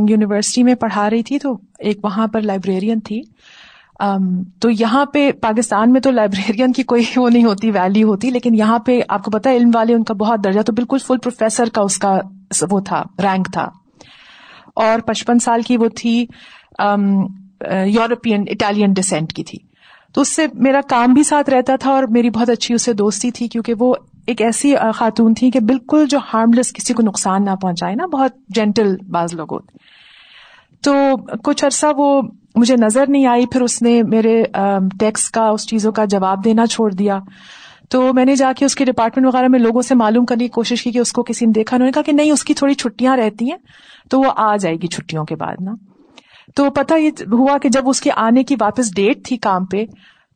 یونیورسٹی 0.10 0.64
میں 0.64 0.76
پڑھا 0.76 1.10
رہی 1.10 1.24
تھی 1.24 1.40
تو 1.40 1.58
ایک 1.80 2.06
وہاں 2.06 2.28
پر 2.28 2.42
لائبریرین 2.42 3.00
تھی۔ 3.00 3.22
تو 4.60 4.70
یہاں 4.70 5.06
پہ 5.06 5.32
پاکستان 5.32 5.92
میں 5.92 6.02
تو 6.02 6.12
لائبریرین 6.12 6.72
کی 6.74 6.84
کوئی 6.84 7.04
وہ 7.16 7.30
نہیں 7.30 7.44
ہوتی 7.44 7.72
ویلو 7.72 8.08
ہوتی، 8.08 8.30
لیکن 8.30 8.56
یہاں 8.56 8.80
پہ 8.80 9.00
آپ 9.10 9.24
کو 9.24 9.32
پتا 9.32 9.52
علم 9.52 9.72
والے 9.74 9.94
ان 9.94 10.04
کا 10.04 10.14
بہت 10.14 10.44
درجہ، 10.44 10.62
تو 10.62 10.74
بالکل 10.74 10.98
فل 10.98 11.18
پروفیسر 11.18 11.70
کا 11.74 11.82
اس 11.82 11.98
کا 11.98 12.20
وہ 12.72 12.80
تھا 12.80 13.04
رینک 13.24 13.48
تھا۔ 13.54 13.68
اور 14.76 15.00
پچپن 15.00 15.40
سال 15.40 15.62
کی 15.62 15.78
وہ 15.78 15.90
تھی 15.98 16.26
یورپین 17.86 18.44
اٹالین 18.48 18.94
ڈسینٹ 18.94 19.34
کی 19.34 19.44
تھی۔ 19.44 19.58
تو 20.14 20.22
اس 20.22 20.36
سے 20.36 20.46
میرا 20.54 20.82
کام 20.90 21.14
بھی 21.14 21.24
ساتھ 21.24 21.50
رہتا 21.50 21.76
تھا 21.76 21.92
اور 21.92 22.04
میری 22.10 22.30
بہت 22.30 22.50
اچھی 22.50 22.76
اس 22.76 22.82
سے 22.82 22.94
دوستی 22.94 23.32
تھی، 23.32 23.48
کیونکہ 23.48 23.74
وہ 23.80 23.94
ایک 24.28 24.42
ایسی 24.42 24.76
خاتون 24.96 25.34
تھی 25.34 25.52
کہ 25.52 25.60
بالکل 25.60 26.06
جو 26.10 26.20
ہارملیس 26.34 26.74
کسی 26.74 26.94
کو 26.94 27.04
نقصان 27.04 27.46
نہ 27.46 27.56
پہنچائے، 27.56 27.96
نا، 27.96 28.06
بہت 28.06 28.32
جینٹل 28.50 28.96
باز 29.12 29.34
لوگ 29.34 29.54
ہوتے 29.54 29.78
تو 30.84 30.94
کچھ 31.44 31.66
عرصہ 31.66 31.86
وہ 31.98 32.22
مجھے 32.56 32.76
نظر 32.76 33.04
نہیں 33.08 33.26
آئی، 33.26 33.46
پھر 33.46 33.62
اس 33.62 33.82
نے 33.82 34.04
میرے 34.04 34.44
ٹیکس 35.00 35.32
کا، 35.32 35.50
اس 35.50 35.68
چیزوں 35.68 35.92
کا 35.92 36.06
جواب 36.06 36.46
دینا 36.46 36.66
چھوڑ 36.66 36.94
دیا۔ 36.94 37.20
تو 37.90 38.14
میں 38.14 38.26
نے 38.26 38.36
جا 38.36 38.52
کے 38.58 38.66
اس 38.66 38.76
کے 38.76 38.86
ڈپارٹمنٹ 38.86 39.28
وغیرہ 39.28 39.48
میں 39.48 39.60
لوگوں 39.60 39.82
سے 39.82 39.96
معلوم 39.96 40.26
کرنے 40.26 40.44
کی 40.44 40.50
کوشش 40.50 40.84
کی 40.84 40.92
کہ 40.92 41.00
اس 41.00 41.14
کو 41.14 41.24
کسی 41.24 41.46
نے 41.46 41.52
دیکھا۔ 41.52 41.78
انہوں 41.78 41.88
نے 41.88 41.92
کہا 41.92 42.02
کہ 42.02 42.12
نہیں، 42.12 42.32
اس 42.32 42.44
کی 42.44 42.54
تھوڑی 42.54 42.74
چھٹیاں 42.74 43.18
رہتی 43.18 43.52
ہیں، 43.52 43.58
تو 44.10 44.20
وہ 44.20 44.32
آ 44.36 44.56
جائے 44.56 44.76
گی 44.76 44.88
چھٹیوں 44.88 45.26
کے 45.26 45.36
بعد 45.36 45.56
نا۔ 45.60 45.72
تو 46.56 46.70
پتا 46.70 46.96
یہ 46.96 47.10
ہوا 47.32 47.58
کہ 47.58 47.70
جب 47.70 47.90
اس 47.90 48.02
کے 48.02 48.10
آنے 48.16 48.44
کی 48.44 48.56
واپس 48.60 48.96
ڈیٹ 48.96 49.26
تھی 49.26 49.38
کام 49.38 49.66
پہ، 49.66 49.86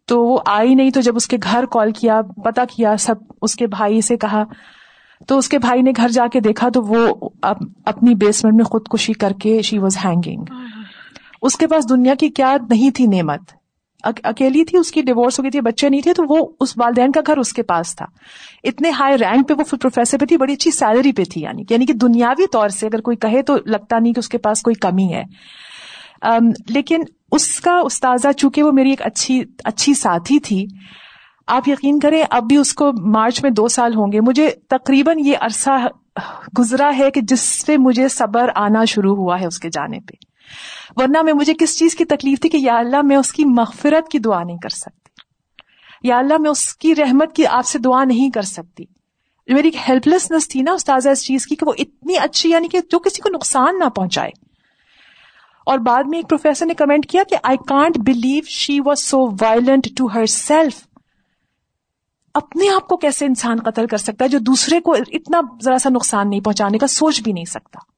تو 0.08 0.24
وہ 0.24 0.40
آئی 0.46 0.76
نہیں، 0.76 0.90
تو 0.90 1.02
جب 1.02 1.16
اس 1.16 1.28
کے 1.28 1.38
گھر 1.44 1.66
کال 1.72 1.92
کیا 1.92 2.22
پتا 2.22 2.64
کیا، 2.66 2.98
سب 2.98 3.16
اس 3.42 3.56
کے 3.56 3.68
بھائی 3.68 4.02
سے 4.02 4.18
کہا۔ 4.18 4.44
تو 5.28 5.38
اس 5.38 5.50
کے 5.50 5.58
بھائی 5.60 5.82
نے 5.82 5.92
گھر 5.98 6.10
جا 6.10 6.28
کے 6.28 6.40
دیکھا، 6.40 6.70
تو 6.70 6.82
وہ 6.82 7.30
اپنی 7.86 8.16
بیسمنٹ 8.16 8.54
میں 8.54 8.66
خودکشی 8.66 9.14
کر 9.14 9.34
کے 9.42 9.62
شی 9.62 9.78
واز 9.78 9.98
ہینگنگ 10.06 10.44
اس 11.44 11.56
کے 11.56 11.68
پاس 11.68 11.90
دنیا 11.90 12.16
کی 12.16 12.30
کیا 12.30 12.58
نہیں 12.70 12.92
تھی 12.92 13.06
نعمت؟ 13.08 13.40
اکیلی 14.04 14.66
تھی، 14.66 14.78
اس 14.78 14.92
کی 14.92 15.02
ڈیوس 15.02 15.40
ہو 15.40 15.44
گئی 15.44 15.52
تھی، 15.52 15.62
بچے 15.62 15.90
نہیں 15.90 16.02
تھے، 16.02 16.14
تو 16.14 16.24
وہ 16.30 16.48
اس 16.60 16.74
والدین 16.78 17.12
کا 17.12 17.22
گھر 17.28 17.38
اس 17.38 17.54
کے 17.54 17.64
پاس 17.64 17.96
تھا۔ 17.96 18.06
اتنے 18.64 18.90
ہائی 18.90 19.18
رینک 19.18 19.48
پہ 19.48 19.54
وہ 19.54 19.64
پروفیسر 19.76 20.18
پہ 20.18 20.26
تھی، 20.26 20.38
بڑی 20.38 20.54
اچھی 20.54 20.72
سیلری 20.72 21.12
پہ 21.12 21.24
تھی 21.24 21.42
یعنی 21.42 21.64
یعنی 21.70 21.86
کہ 21.86 21.94
دنیاوی 21.94 22.48
طور 22.48 22.70
سے 22.70 22.88
اگر 22.88 23.02
کوئی 23.02 23.18
کہے 23.18 23.42
تو 23.42 23.58
لگتا 23.66 24.00
نہیں 24.00 24.14
کہ 24.14 24.20
اس 24.20 24.30
کے 24.30 24.38
پاس 24.38 24.62
کوئی 24.62 24.74
کمی 24.74 25.14
ہے۔ 25.14 25.24
لیکن 26.70 27.02
اس 27.32 27.60
کا 27.60 27.80
استاذہ 27.80 28.32
چونکہ 28.32 28.64
وہ 28.64 28.72
میری 28.72 28.90
ایک 28.90 29.02
اچھی 29.02 29.44
اچھی 29.64 29.94
ساتھی 29.94 30.40
تھی، 30.40 30.66
آپ 31.48 31.68
یقین 31.68 32.00
کریں 32.00 32.24
اب 32.30 32.44
بھی 32.44 32.58
اس 32.58 32.74
کو 32.74 32.92
مارچ 33.12 33.44
میں 33.44 33.52
دو 33.52 33.68
سال 33.68 33.96
ہوں 33.96 34.12
گے۔ 34.12 34.22
مجھے 34.22 34.50
تقریباً 34.70 35.20
یہ 35.20 35.34
عرصہ 35.42 35.88
گزرا 36.60 36.92
ہے 36.98 37.12
کہ 37.12 37.22
جس 37.22 37.40
سے 37.40 37.78
مجھے 37.78 38.08
صبر 38.08 38.50
آنا 38.56 38.86
شروع 38.86 39.16
ہوا 39.16 39.40
ہے 39.40 39.46
اس 39.46 39.60
کے 39.60 39.70
جانے 39.70 40.00
پہ۔ 40.00 40.33
ورنہ 40.96 41.22
میں 41.22 41.34
مجھے 41.34 41.54
کس 41.54 41.80
چیز 41.80 41.96
کی 41.96 42.06
تکلیف 42.06 42.40
تھی 42.40 42.50
کہ 42.50 42.58
یا 42.58 42.78
اللہ 42.78 43.02
میں 43.02 43.16
اس 43.16 43.34
کی 43.34 43.46
مغفرت 43.46 44.12
کی 44.12 44.20
دعا 44.20 44.44
نہیں 44.44 44.58
کر 44.58 44.70
سکتی۔ 44.70 45.04
یا 46.08 46.18
اللہ 46.18 46.34
میں 46.40 46.50
اس 46.50 46.76
کی 46.76 46.96
رحمت 46.96 47.36
کی 47.36 47.48
آپ 47.48 47.66
سے 47.66 47.80
دعا 47.80 48.04
نہیں 48.04 48.30
کر 48.30 48.42
سکتی۔ 48.42 48.84
میری 49.48 49.68
ایک 49.68 49.90
ہیلپ 49.90 50.08
لیسنس 50.08 50.48
تھی 50.48 50.62
نا 50.62 50.72
استاذہ 50.72 51.10
اس 51.10 51.26
چیز 51.26 51.48
کی 51.48 51.56
کہ 51.56 51.66
وہ 51.68 51.74
اتنی 51.78 52.18
اچھی 52.18 52.50
یعنی 52.50 52.68
کہ 52.68 52.80
جو 52.90 53.00
کسی 53.00 53.22
کو 53.22 53.30
نقصان 53.30 53.80
نہ 53.80 53.86
پہنچائے۔ 53.86 54.30
اور 55.66 55.80
بعد 55.80 56.04
میں 56.08 56.18
ایک 56.18 56.30
پروفیسر 56.30 56.66
نے 56.66 56.74
کمنٹ 56.74 57.06
کیا 57.06 57.24
کہ 57.30 57.38
I 57.44 57.58
can't 57.58 57.98
believe 57.98 58.44
she 58.48 58.80
was 58.80 59.00
so 59.00 59.18
violent 59.28 59.88
to 59.98 60.08
herself 60.26 60.88
اپنے 62.34 62.70
آپ 62.70 62.88
کو 62.88 62.98
کیسے 62.98 63.26
انسان 63.26 63.58
قتل 63.60 63.88
کر 63.88 63.98
سکتا 63.98 64.26
ہے 64.26 64.30
جو 64.30 64.40
دوسرے 64.40 64.82
کو 64.82 64.96
اتنا 65.12 65.42
ذرا 65.64 65.78
سا 65.78 65.90
نقصان 65.90 66.30
نہیں 66.30 66.42
پہنچانے 66.42 66.78
کا 66.78 66.88
سوچ 66.88 67.22
بھی 67.22 67.32
نہیں 67.32 67.46
سکتا؟ 67.46 67.93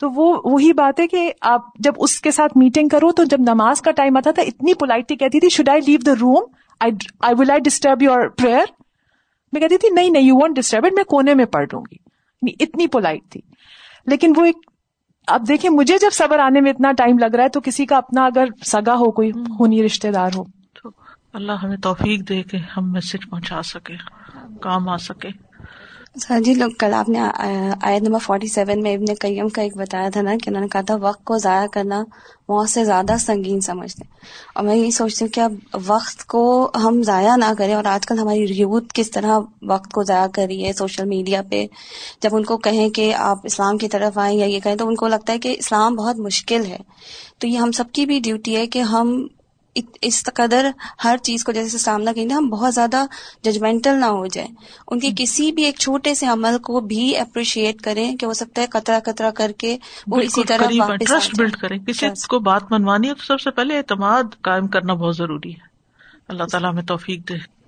تو 0.00 0.10
وہ 0.10 0.40
وہی 0.44 0.72
بات 0.72 1.00
ہے 1.00 1.06
کہ 1.06 1.32
آپ 1.40 1.60
جب 1.78 1.92
اس 1.96 2.20
کے 2.20 2.30
ساتھ 2.30 2.56
میٹنگ 2.56 2.88
کرو 2.88 3.12
تو 3.12 3.24
جب 3.24 3.36
نماز 3.40 3.82
کا 3.82 3.90
ٹائم 3.90 4.16
آتا 4.16 4.30
تھا 4.30 4.42
اتنی 4.42 4.74
پولائٹلی 4.74 5.16
کہتی 5.16 5.40
تھی 5.40 5.48
should 5.48 5.68
I 5.68 5.80
leave 5.80 5.98
the 6.06 6.12
room 6.20 6.44
I 6.80 7.34
will 7.38 7.50
I 7.50 7.60
disturb 7.60 8.02
your 8.02 8.28
prayer 8.28 8.64
میں 9.52 9.60
کہتی 9.60 9.78
تھی 9.78 9.88
نہیں 9.88 10.10
نہیں 10.10 10.22
یو 10.22 10.34
وانٹ 10.34 10.56
ڈسٹرب 10.56 10.86
اٹ 10.86 10.92
میں 10.92 11.04
کونے 11.04 11.34
میں 11.34 11.44
پڑھ 11.44 11.66
لوں 11.72 11.80
گی. 11.80 11.96
اتنی 12.60 12.86
پولائٹ 12.86 13.30
تھی۔ 13.30 13.40
لیکن 14.06 14.32
وہ 14.36 14.44
ایک 14.44 14.56
اب 15.26 15.48
دیکھیں 15.48 15.70
مجھے 15.70 15.98
جب 15.98 16.08
صبر 16.12 16.38
آنے 16.38 16.60
میں 16.60 16.70
اتنا 16.70 16.92
ٹائم 16.92 17.18
لگ 17.18 17.34
رہا 17.36 17.44
ہے 17.44 17.48
تو 17.48 17.60
کسی 17.60 17.86
کا 17.86 17.96
اپنا 17.96 18.24
اگر 18.24 18.44
سگا 18.66 18.94
ہو 18.94 19.10
کوئی 19.10 19.32
خونی 19.32 19.84
رشتے 19.84 20.10
دار 20.10 20.30
ہو۔ 20.36 20.44
تو 20.82 20.90
اللہ 21.32 21.52
ہمیں 21.52 21.76
توفیق 21.76 22.28
دے 22.28 22.42
کے 22.42 22.56
ہم 22.76 22.92
میسج 22.92 23.30
پہنچا 23.30 23.62
سکے 23.62 23.94
کام 24.60 24.88
آ 24.88 24.96
سکے۔ 24.96 25.49
ہاں 26.14 26.38
جی 26.40 26.52
لوگ 26.54 26.70
کل 26.78 26.94
آپ 26.94 27.08
نے 27.08 27.18
آیت 27.80 28.02
نمبر 28.02 28.18
فورٹی 28.18 28.46
سیون 28.46 28.82
میں 28.82 28.94
ابن 28.94 29.12
قیم 29.20 29.48
کا 29.48 29.62
ایک 29.62 29.76
بتایا 29.76 30.08
تھا 30.08 30.22
نا 30.22 30.30
کہ 30.42 30.48
انہوں 30.48 30.62
نے 30.62 30.68
کہا 30.68 30.80
تھا، 30.80 30.94
وقت 31.00 31.24
کو 31.24 31.38
ضائع 31.38 31.66
کرنا 31.66 32.00
موت 32.48 32.68
سے 32.68 32.84
زیادہ 32.84 33.16
سنگین 33.20 33.60
سمجھتے 33.60 34.04
اور 34.54 34.64
میں 34.64 34.74
یہی 34.76 34.90
سوچتی 34.90 35.24
ہوں 35.24 35.32
کہ 35.32 35.40
اب 35.40 35.52
وقت 35.86 36.24
کو 36.26 36.42
ہم 36.84 37.02
ضائع 37.02 37.36
نہ 37.36 37.52
کریں 37.58 37.74
اور 37.74 37.84
آج 37.84 38.06
کل 38.06 38.18
ہماری 38.18 38.44
یوتھ 38.50 38.92
کس 38.94 39.10
طرح 39.10 39.38
وقت 39.62 39.92
کو 39.92 40.02
ضائع 40.02 40.26
کر 40.26 40.46
رہی 40.46 40.64
ہے 40.64 40.72
سوشل 40.72 41.04
میڈیا 41.08 41.42
پہ۔ 41.50 41.64
جب 42.22 42.36
ان 42.36 42.44
کو 42.44 42.56
کہیں 42.58 42.88
کہ 42.90 43.12
آپ 43.14 43.38
اسلام 43.44 43.78
کی 43.78 43.88
طرف 43.88 44.18
آئیں 44.18 44.36
یا 44.38 44.46
یہ 44.46 44.60
کہیں 44.60 44.76
تو 44.76 44.88
ان 44.88 44.94
کو 44.94 45.08
لگتا 45.08 45.32
ہے 45.32 45.38
کہ 45.38 45.54
اسلام 45.58 45.94
بہت 45.94 46.18
مشکل 46.18 46.66
ہے۔ 46.66 46.78
تو 47.38 47.46
یہ 47.46 47.58
ہم 47.58 47.72
سب 47.72 47.92
کی 47.92 48.06
بھی 48.06 48.20
ڈیوٹی 48.20 48.56
ہے 48.56 48.66
کہ 48.66 48.82
ہم 48.88 49.16
اس 50.02 50.24
قدر 50.34 50.70
ہر 51.04 51.16
چیز 51.22 51.44
کو 51.44 51.52
جیسے 51.52 51.78
سامنا 51.78 52.12
کریں 52.12 52.34
ہم 52.34 52.48
بہت 52.48 52.74
زیادہ 52.74 53.04
ججمنٹل 53.42 53.94
نہ 54.00 54.04
ہو 54.04 54.26
جائیں۔ 54.26 54.50
ان 54.88 55.00
کے 55.00 55.10
کسی 55.16 55.52
بھی 55.52 55.64
ایک 55.64 55.78
چھوٹے 55.78 56.14
سے 56.14 56.26
عمل 56.26 56.58
کو 56.58 56.80
بھی 56.80 57.16
اپریشیٹ 57.16 57.80
کریں 57.80 58.16
کہ 58.16 58.26
ہو 58.26 58.32
سکتا 58.32 58.62
ہے 58.62 58.66
قطرہ 58.66 59.00
قطرہ 59.00 59.30
کر 59.30 59.52
کے 59.58 59.78
وہ 60.06 60.20
اسی 60.20 60.44
طرح 60.44 60.96
ٹرسٹ 61.00 61.38
بلڈ 61.38 61.56
کریں۔ 61.56 61.78
کسی 61.78 62.06
کو 62.28 62.38
بات 62.38 62.62
منوانی 62.70 63.08
ہے 63.08 63.14
تو 63.14 63.24
سب 63.24 63.40
سے 63.40 63.50
پہلے 63.50 63.78
اعتماد 63.78 64.22
قائم 64.40 64.66
کرنا 64.66 64.94
بہت 64.94 65.16
ضروری 65.16 65.52
ہے۔ 65.52 65.70
اللہ 66.28 66.44
تعالیٰ 66.44 66.72
ہمیں 66.72 66.82
توفیق 66.82 67.28
دے۔ 67.28 67.59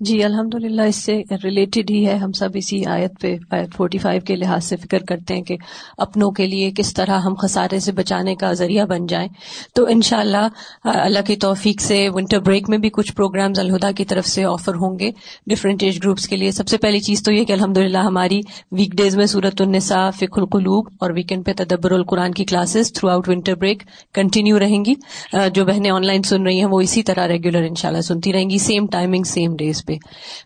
جی 0.00 0.24
الحمد 0.24 0.54
للہ 0.54 0.82
اس 0.82 0.96
سے 0.96 1.22
ریلیٹڈ 1.44 1.90
ہی 1.90 2.06
ہے۔ 2.06 2.16
ہم 2.16 2.32
سب 2.32 2.48
اسی 2.54 2.84
آیت 2.86 3.20
پہ، 3.20 3.34
آیت 3.50 3.74
فورٹی 3.76 3.98
فائیو 3.98 4.20
کے 4.26 4.36
لحاظ 4.36 4.64
سے 4.64 4.76
فکر 4.76 4.98
کرتے 4.98 5.34
ہیں 5.34 5.42
کہ 5.42 5.56
اپنوں 5.98 6.30
کے 6.30 6.46
لیے 6.46 6.70
کس 6.70 6.94
طرح 6.94 7.18
ہم 7.18 7.34
خسارے 7.42 7.78
سے 7.80 7.92
بچانے 7.92 8.34
کا 8.34 8.52
ذریعہ 8.52 8.84
بن 8.84 9.06
جائیں۔ 9.06 9.28
تو 9.74 9.86
ان 9.86 10.00
شاء 10.02 10.20
اللہ 10.20 10.46
اللہ 10.84 11.26
کی 11.26 11.36
توفیق 11.36 11.80
سے 11.80 12.08
ونٹر 12.14 12.40
بریک 12.40 12.68
میں 12.70 12.78
بھی 12.78 12.90
کچھ 12.92 13.14
پروگرامز 13.14 13.58
الہدا 13.58 13.90
کی 13.90 14.04
طرف 14.04 14.26
سے 14.26 14.44
آفر 14.44 14.74
ہوں 14.74 14.98
گے۔ 14.98 15.10
ڈفرینٹ 15.46 15.82
ایج 15.82 15.98
گروپس 16.04 16.28
کے 16.28 16.36
لیے 16.36 16.50
سب 16.50 16.68
سے 16.68 16.78
پہلی 16.78 16.98
چیز 16.98 17.22
تو 17.22 17.32
یہ 17.32 17.44
کہ 17.44 17.52
الحمد 17.52 17.76
للہ 17.76 17.98
ہماری 17.98 18.40
ویک 18.72 18.92
ڈیز 18.92 19.16
میں 19.16 19.26
صورت 19.26 19.60
النساء 19.60 20.10
فک 20.10 20.38
القلوب 20.38 20.88
اور 21.00 21.10
ویکینڈ 21.10 21.46
پہ 21.46 21.52
تدبر 21.56 21.90
القرآن 21.90 22.32
کی 22.32 22.44
classes 22.44 22.92
throughout 23.10 23.28
winter 23.28 23.54
break 23.54 23.82
continue 24.14 24.58
رہیں 24.58 24.84
گی۔ 24.84 24.94
جو 25.54 25.64
بہنیں 25.64 25.90
آن 25.90 26.06
لائن 26.06 26.22
سن 26.22 26.42
رہی 26.42 26.58
ہیں، 26.58 26.68
وہ 26.70 26.80
اسی 26.80 27.02
طرح 27.02 27.28
ریگولر 27.28 27.62
ان 27.62 27.74
شاء 27.74 27.88
اللہ 27.88 28.00
سنتی 28.00 28.32
رہیں 28.32 28.50
گی۔ 28.50 28.58
سیم 28.58 28.86
ٹائمنگ 28.86 29.22
سیم 29.22 29.56
ڈیز 29.56 29.84
پہ۔ 29.88 29.94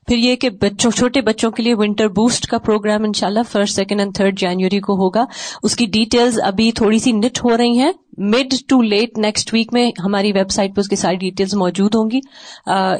پھر 0.09 0.17
یہ 0.17 0.37
کہ 0.37 0.51
بچوں، 0.51 0.91
چھوٹے 0.91 1.21
بچوں 1.21 1.51
کے 1.51 1.63
لیے 1.63 1.75
ونٹر 1.75 2.09
بوسٹ 2.09 2.47
کا 2.47 2.59
پروگرام 2.59 3.05
انشاءاللہ 3.05 3.43
first 3.53 3.77
second 3.77 4.01
and 4.01 4.17
third 4.17 4.39
January 4.39 4.81
کو 4.81 4.93
ہوگا۔ 4.95 5.25
اس 5.63 5.77
کی 5.77 5.87
ڈیٹیلز 5.87 6.41
ابھی 6.45 6.71
تھوڑی 6.73 6.99
سی 6.99 7.13
نٹ 7.13 7.45
ہو 7.45 7.57
رہی 7.57 7.79
ہیں۔ 7.79 7.93
Mid 8.19 8.55
to 8.69 8.81
late 8.83 9.19
next 9.19 9.53
week 9.55 9.73
میں 9.73 9.91
ہماری 10.05 10.33
ویب 10.33 10.51
سائٹ 10.51 10.75
پہ 10.77 10.81
اس 10.81 10.89
کی 10.89 10.97
ساری 10.97 11.17
ڈیٹیلز 11.17 11.55
موجود 11.55 11.95
ہوں 11.95 12.11
گی۔ 12.11 12.19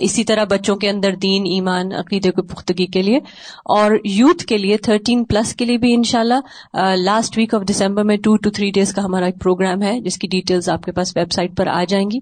اسی 0.01 0.25
طرح 0.25 0.45
بچوں 0.51 0.77
کے 0.77 0.89
اندر 0.91 1.15
دین، 1.23 1.45
ایمان، 1.47 1.93
عقیدے 1.93 2.31
کو 2.31 2.43
پختگی 2.43 2.87
کے 2.87 3.03
لیے 3.03 3.19
اور 3.75 3.97
یوتھ 4.05 4.45
کے 4.47 4.59
لیے 4.59 4.77
تھرٹین 4.77 5.25
پلس 5.25 5.55
کے 5.55 5.65
لیے 5.65 5.79
بھی 5.79 5.95
انشاءاللہ 5.95 6.95
لاسٹ 6.97 7.39
ویک 7.39 7.55
آف 7.55 7.63
دسمبر 7.71 8.05
میں 8.05 8.17
ٹو 8.17 8.37
ٹو 8.37 8.51
تھری 8.51 8.71
ڈیز 8.71 8.93
کا 8.95 9.05
ہمارا 9.05 9.27
ایک 9.27 9.41
پروگرام 9.43 9.83
ہے، 9.83 9.99
جس 10.01 10.19
کی 10.19 10.29
ڈیٹیلز 10.29 10.69
آپ 10.69 10.83
کے 10.83 10.93
پاس 10.93 11.17
ویب 11.17 11.33
سائٹ 11.33 11.57
پر 11.57 11.67
آ 11.67 11.83
جائیں 11.89 12.07
گی۔ 12.11 12.19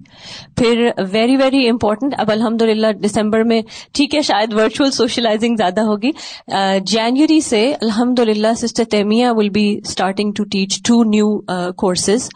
پھر 0.57 0.88
ویری 1.12 1.36
ویری 1.36 1.68
امپورٹنٹ 1.68 2.14
اب 2.18 2.30
الحمد 2.30 2.62
للہ 2.62 2.93
دسمبر 3.05 3.45
میں 3.45 3.61
ٹھیک 3.93 4.14
ہے، 4.14 4.20
شاید 4.22 4.55
ورچوئل 4.55 4.91
سوشلائزنگ 4.91 5.57
زیادہ 5.57 5.80
ہوگی۔ 5.80 6.11
جنوری 6.86 7.41
سے 7.41 7.66
الحمد 7.80 8.18
للہ 8.18 8.55
sister 8.57 8.84
Taimiyah 8.91 9.28
will 9.36 9.49
be 9.49 9.68
starting 9.84 10.32
to 10.32 10.45
teach 10.45 10.82
two 10.82 11.03
new 11.05 11.38
courses 11.72 12.28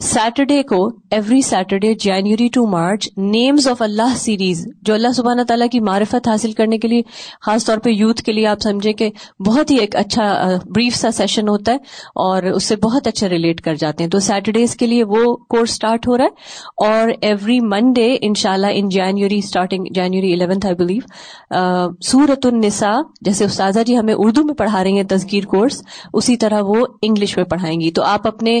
Saturday 0.00 0.62
کو 0.62 0.76
every 1.10 1.40
Saturday 1.42 1.92
January 1.94 2.48
to 2.48 2.66
March 2.66 3.08
names 3.16 3.66
of 3.68 3.82
Allah 3.82 4.14
series 4.16 4.66
جو 4.82 4.94
اللہ 4.94 5.12
سبحانہ 5.12 5.42
تعالیٰ 5.42 5.66
کی 5.72 5.80
معرفت 5.80 6.28
حاصل 6.28 6.52
کرنے 6.52 6.78
کے 6.78 6.88
لیے، 6.88 7.02
خاص 7.46 7.64
طور 7.64 7.78
پہ 7.78 7.90
یوتھ 7.90 8.22
کے 8.22 8.32
لیے 8.32 8.46
آپ 8.46 8.60
سمجھیں 8.60 8.92
کہ 8.92 9.10
بہت 9.46 9.70
ہی 9.70 9.76
ایک 9.76 9.96
اچھا 9.96 10.24
بریف 10.66 10.94
سا 10.96 11.10
سیشن 11.10 11.48
ہوتا 11.48 11.72
ہے 11.72 11.76
اور 12.16 12.42
اس 12.42 12.64
سے 12.64 12.76
بہت 12.76 13.06
اچھا 13.06 13.28
ریلیٹ 13.28 13.60
کر 13.60 13.74
جاتے 13.74 14.04
ہیں۔ 14.04 14.10
تو 14.10 14.18
سیٹرڈیز 14.18 14.76
کے 14.76 14.86
لیے 14.86 15.04
وہ 15.04 15.36
کورس 15.48 15.70
اسٹارٹ 15.70 16.08
ہو 16.08 16.16
رہا 16.18 16.24
ہے 16.24 16.88
اور 16.88 17.12
ایوری 17.20 17.58
منڈے 17.60 18.08
ان 18.20 18.34
شاء 18.34 18.52
اللہ 18.52 18.66
in 18.72 18.88
January 18.88 19.38
starting 19.38 19.84
January 19.90 20.32
eleventh 20.32 20.66
I 20.66 20.74
believe 20.74 21.90
سورت 22.02 22.46
النساء، 22.46 22.96
جیسے 23.20 23.44
استاذہ 23.44 23.80
جی 23.86 23.98
ہمیں 23.98 24.14
اردو 24.16 24.44
میں 24.44 24.54
پڑھا 24.54 24.82
رہی 24.84 24.96
ہیں 24.96 25.04
تذکیر 25.08 25.44
کورس 25.44 25.82
اسی 26.12 26.36
طرح 26.36 26.62
وہ 26.64 26.86
انگلش 27.02 27.36
میں 27.36 27.44
پڑھائیں 27.44 27.80
گی۔ 27.80 27.90
تو 27.90 28.02
آپ 28.04 28.26
اپنے 28.26 28.60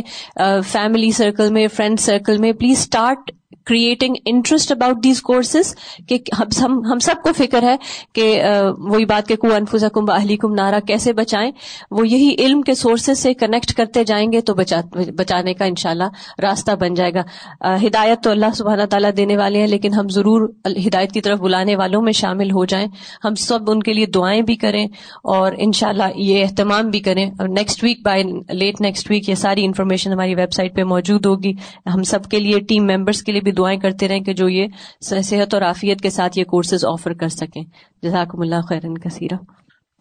فیملی 0.66 1.10
سرکل 1.30 1.52
میں 1.52 1.68
فرینڈ 1.68 2.00
سرکل 2.00 2.38
میں 2.38 2.52
please 2.52 2.78
start 2.78 3.30
creating 3.70 4.14
interest 4.24 4.72
about 4.72 5.02
these 5.04 5.22
courses 5.22 5.74
کہ 6.08 6.18
ہم 6.62 6.98
سب 6.98 7.22
کو 7.22 7.32
فکر 7.32 7.62
ہے 7.62 7.76
کہ 8.12 8.42
وہی 8.78 9.04
بات 9.04 9.28
کہ 9.28 9.36
کو 9.36 9.54
انفوزا 9.54 9.88
کم 9.88 10.10
اہلی 10.10 10.36
کم 10.36 10.54
نارا 10.54 10.78
کیسے 10.86 11.12
بچائیں، 11.12 11.50
وہ 11.90 12.06
یہی 12.08 12.34
علم 12.38 12.62
کے 12.62 12.74
سورسز 12.74 13.18
سے 13.18 13.34
کنیکٹ 13.34 13.72
کرتے 13.74 14.04
جائیں 14.04 14.32
گے 14.32 14.40
تو 14.40 14.54
بچانے 14.54 15.54
کا 15.54 15.64
انشاءاللہ 15.64 16.08
راستہ 16.42 16.72
بن 16.80 16.94
جائے 16.94 17.12
گا۔ 17.14 17.76
ہدایت 17.86 18.22
تو 18.22 18.30
اللہ 18.30 18.54
سبحانہ 18.54 18.84
تعالیٰ 18.90 19.10
دینے 19.16 19.36
والے 19.36 19.60
ہیں، 19.60 19.66
لیکن 19.66 19.94
ہم 19.94 20.08
ضرور 20.08 20.48
ہدایت 20.86 21.12
کی 21.12 21.20
طرف 21.20 21.38
بلانے 21.40 21.76
والوں 21.76 22.02
میں 22.02 22.12
شامل 22.12 22.50
ہو 22.50 22.64
جائیں۔ 22.64 22.86
ہم 23.24 23.34
سب 23.34 23.70
ان 23.70 23.82
کے 23.82 23.92
لیے 23.92 24.06
دعائیں 24.06 24.40
بھی 24.42 24.56
کریں 24.56 24.86
اور 25.34 25.52
انشاءاللہ 25.58 26.10
یہ 26.16 26.42
اہتمام 26.44 26.90
بھی 26.90 27.00
کریں۔ 27.00 27.26
اور 27.38 27.48
next 27.48 27.84
week 27.84 28.02
by 28.04 28.24
late 28.52 28.80
next 28.80 29.10
week 29.10 29.28
یہ 29.28 29.34
ساری 29.34 29.64
انفارمیشن 29.64 30.12
ہماری 30.12 30.34
ویب 30.34 30.52
سائٹ 30.52 30.74
پہ 30.76 30.84
موجود 30.84 31.26
ہوگی۔ 31.26 31.52
ہم 31.94 32.02
سب 32.02 32.28
کے 32.30 32.38
لیے 32.38 32.60
ٹیم 32.60 32.86
ممبرس 32.86 33.22
کے 33.22 33.32
لیے 33.32 33.40
بھی 33.40 33.52
دعائیں 33.60 33.80
کرتے 33.80 34.08
رہیں 34.08 34.20
کہ 34.20 34.32
جو 34.32 34.48
یہ 34.48 34.66
صحت 35.00 35.54
اور 35.54 35.62
عافیت 35.62 36.00
کے 36.00 36.10
ساتھ 36.10 36.38
یہ 36.38 36.44
کورسز 36.44 36.84
آفر 36.84 37.12
کر 37.12 37.28
سکیں۔ 37.28 37.64
جزاکم 38.02 38.40
اللہ 38.40 38.60
خیرن 38.68 38.98
کثیرہ 38.98 39.38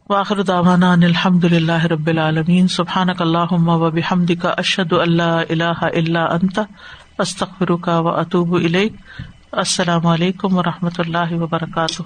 واخر 0.10 0.42
دعوانا 0.42 0.92
ان 0.92 1.04
الحمد 1.04 1.44
للہ 1.44 1.86
رب 1.86 2.08
العالمین۔ 2.08 2.68
سبحانک 2.68 3.22
اللہم 3.22 3.70
و 3.70 3.90
بحمدک 3.92 4.46
اشہد 4.58 4.94
اللہ 4.94 5.42
الہ 5.50 5.78
الا 5.82 6.24
انت۔ 6.24 6.60
استغفرک 7.20 7.88
و 7.88 8.08
اتوب 8.08 8.56
الیک۔ 8.56 8.94
السلام 9.52 10.06
علیکم 10.08 10.58
و 10.58 10.64
رحمۃ 10.64 10.98
اللہ 10.98 11.32
وبرکاتہ۔ 11.32 12.02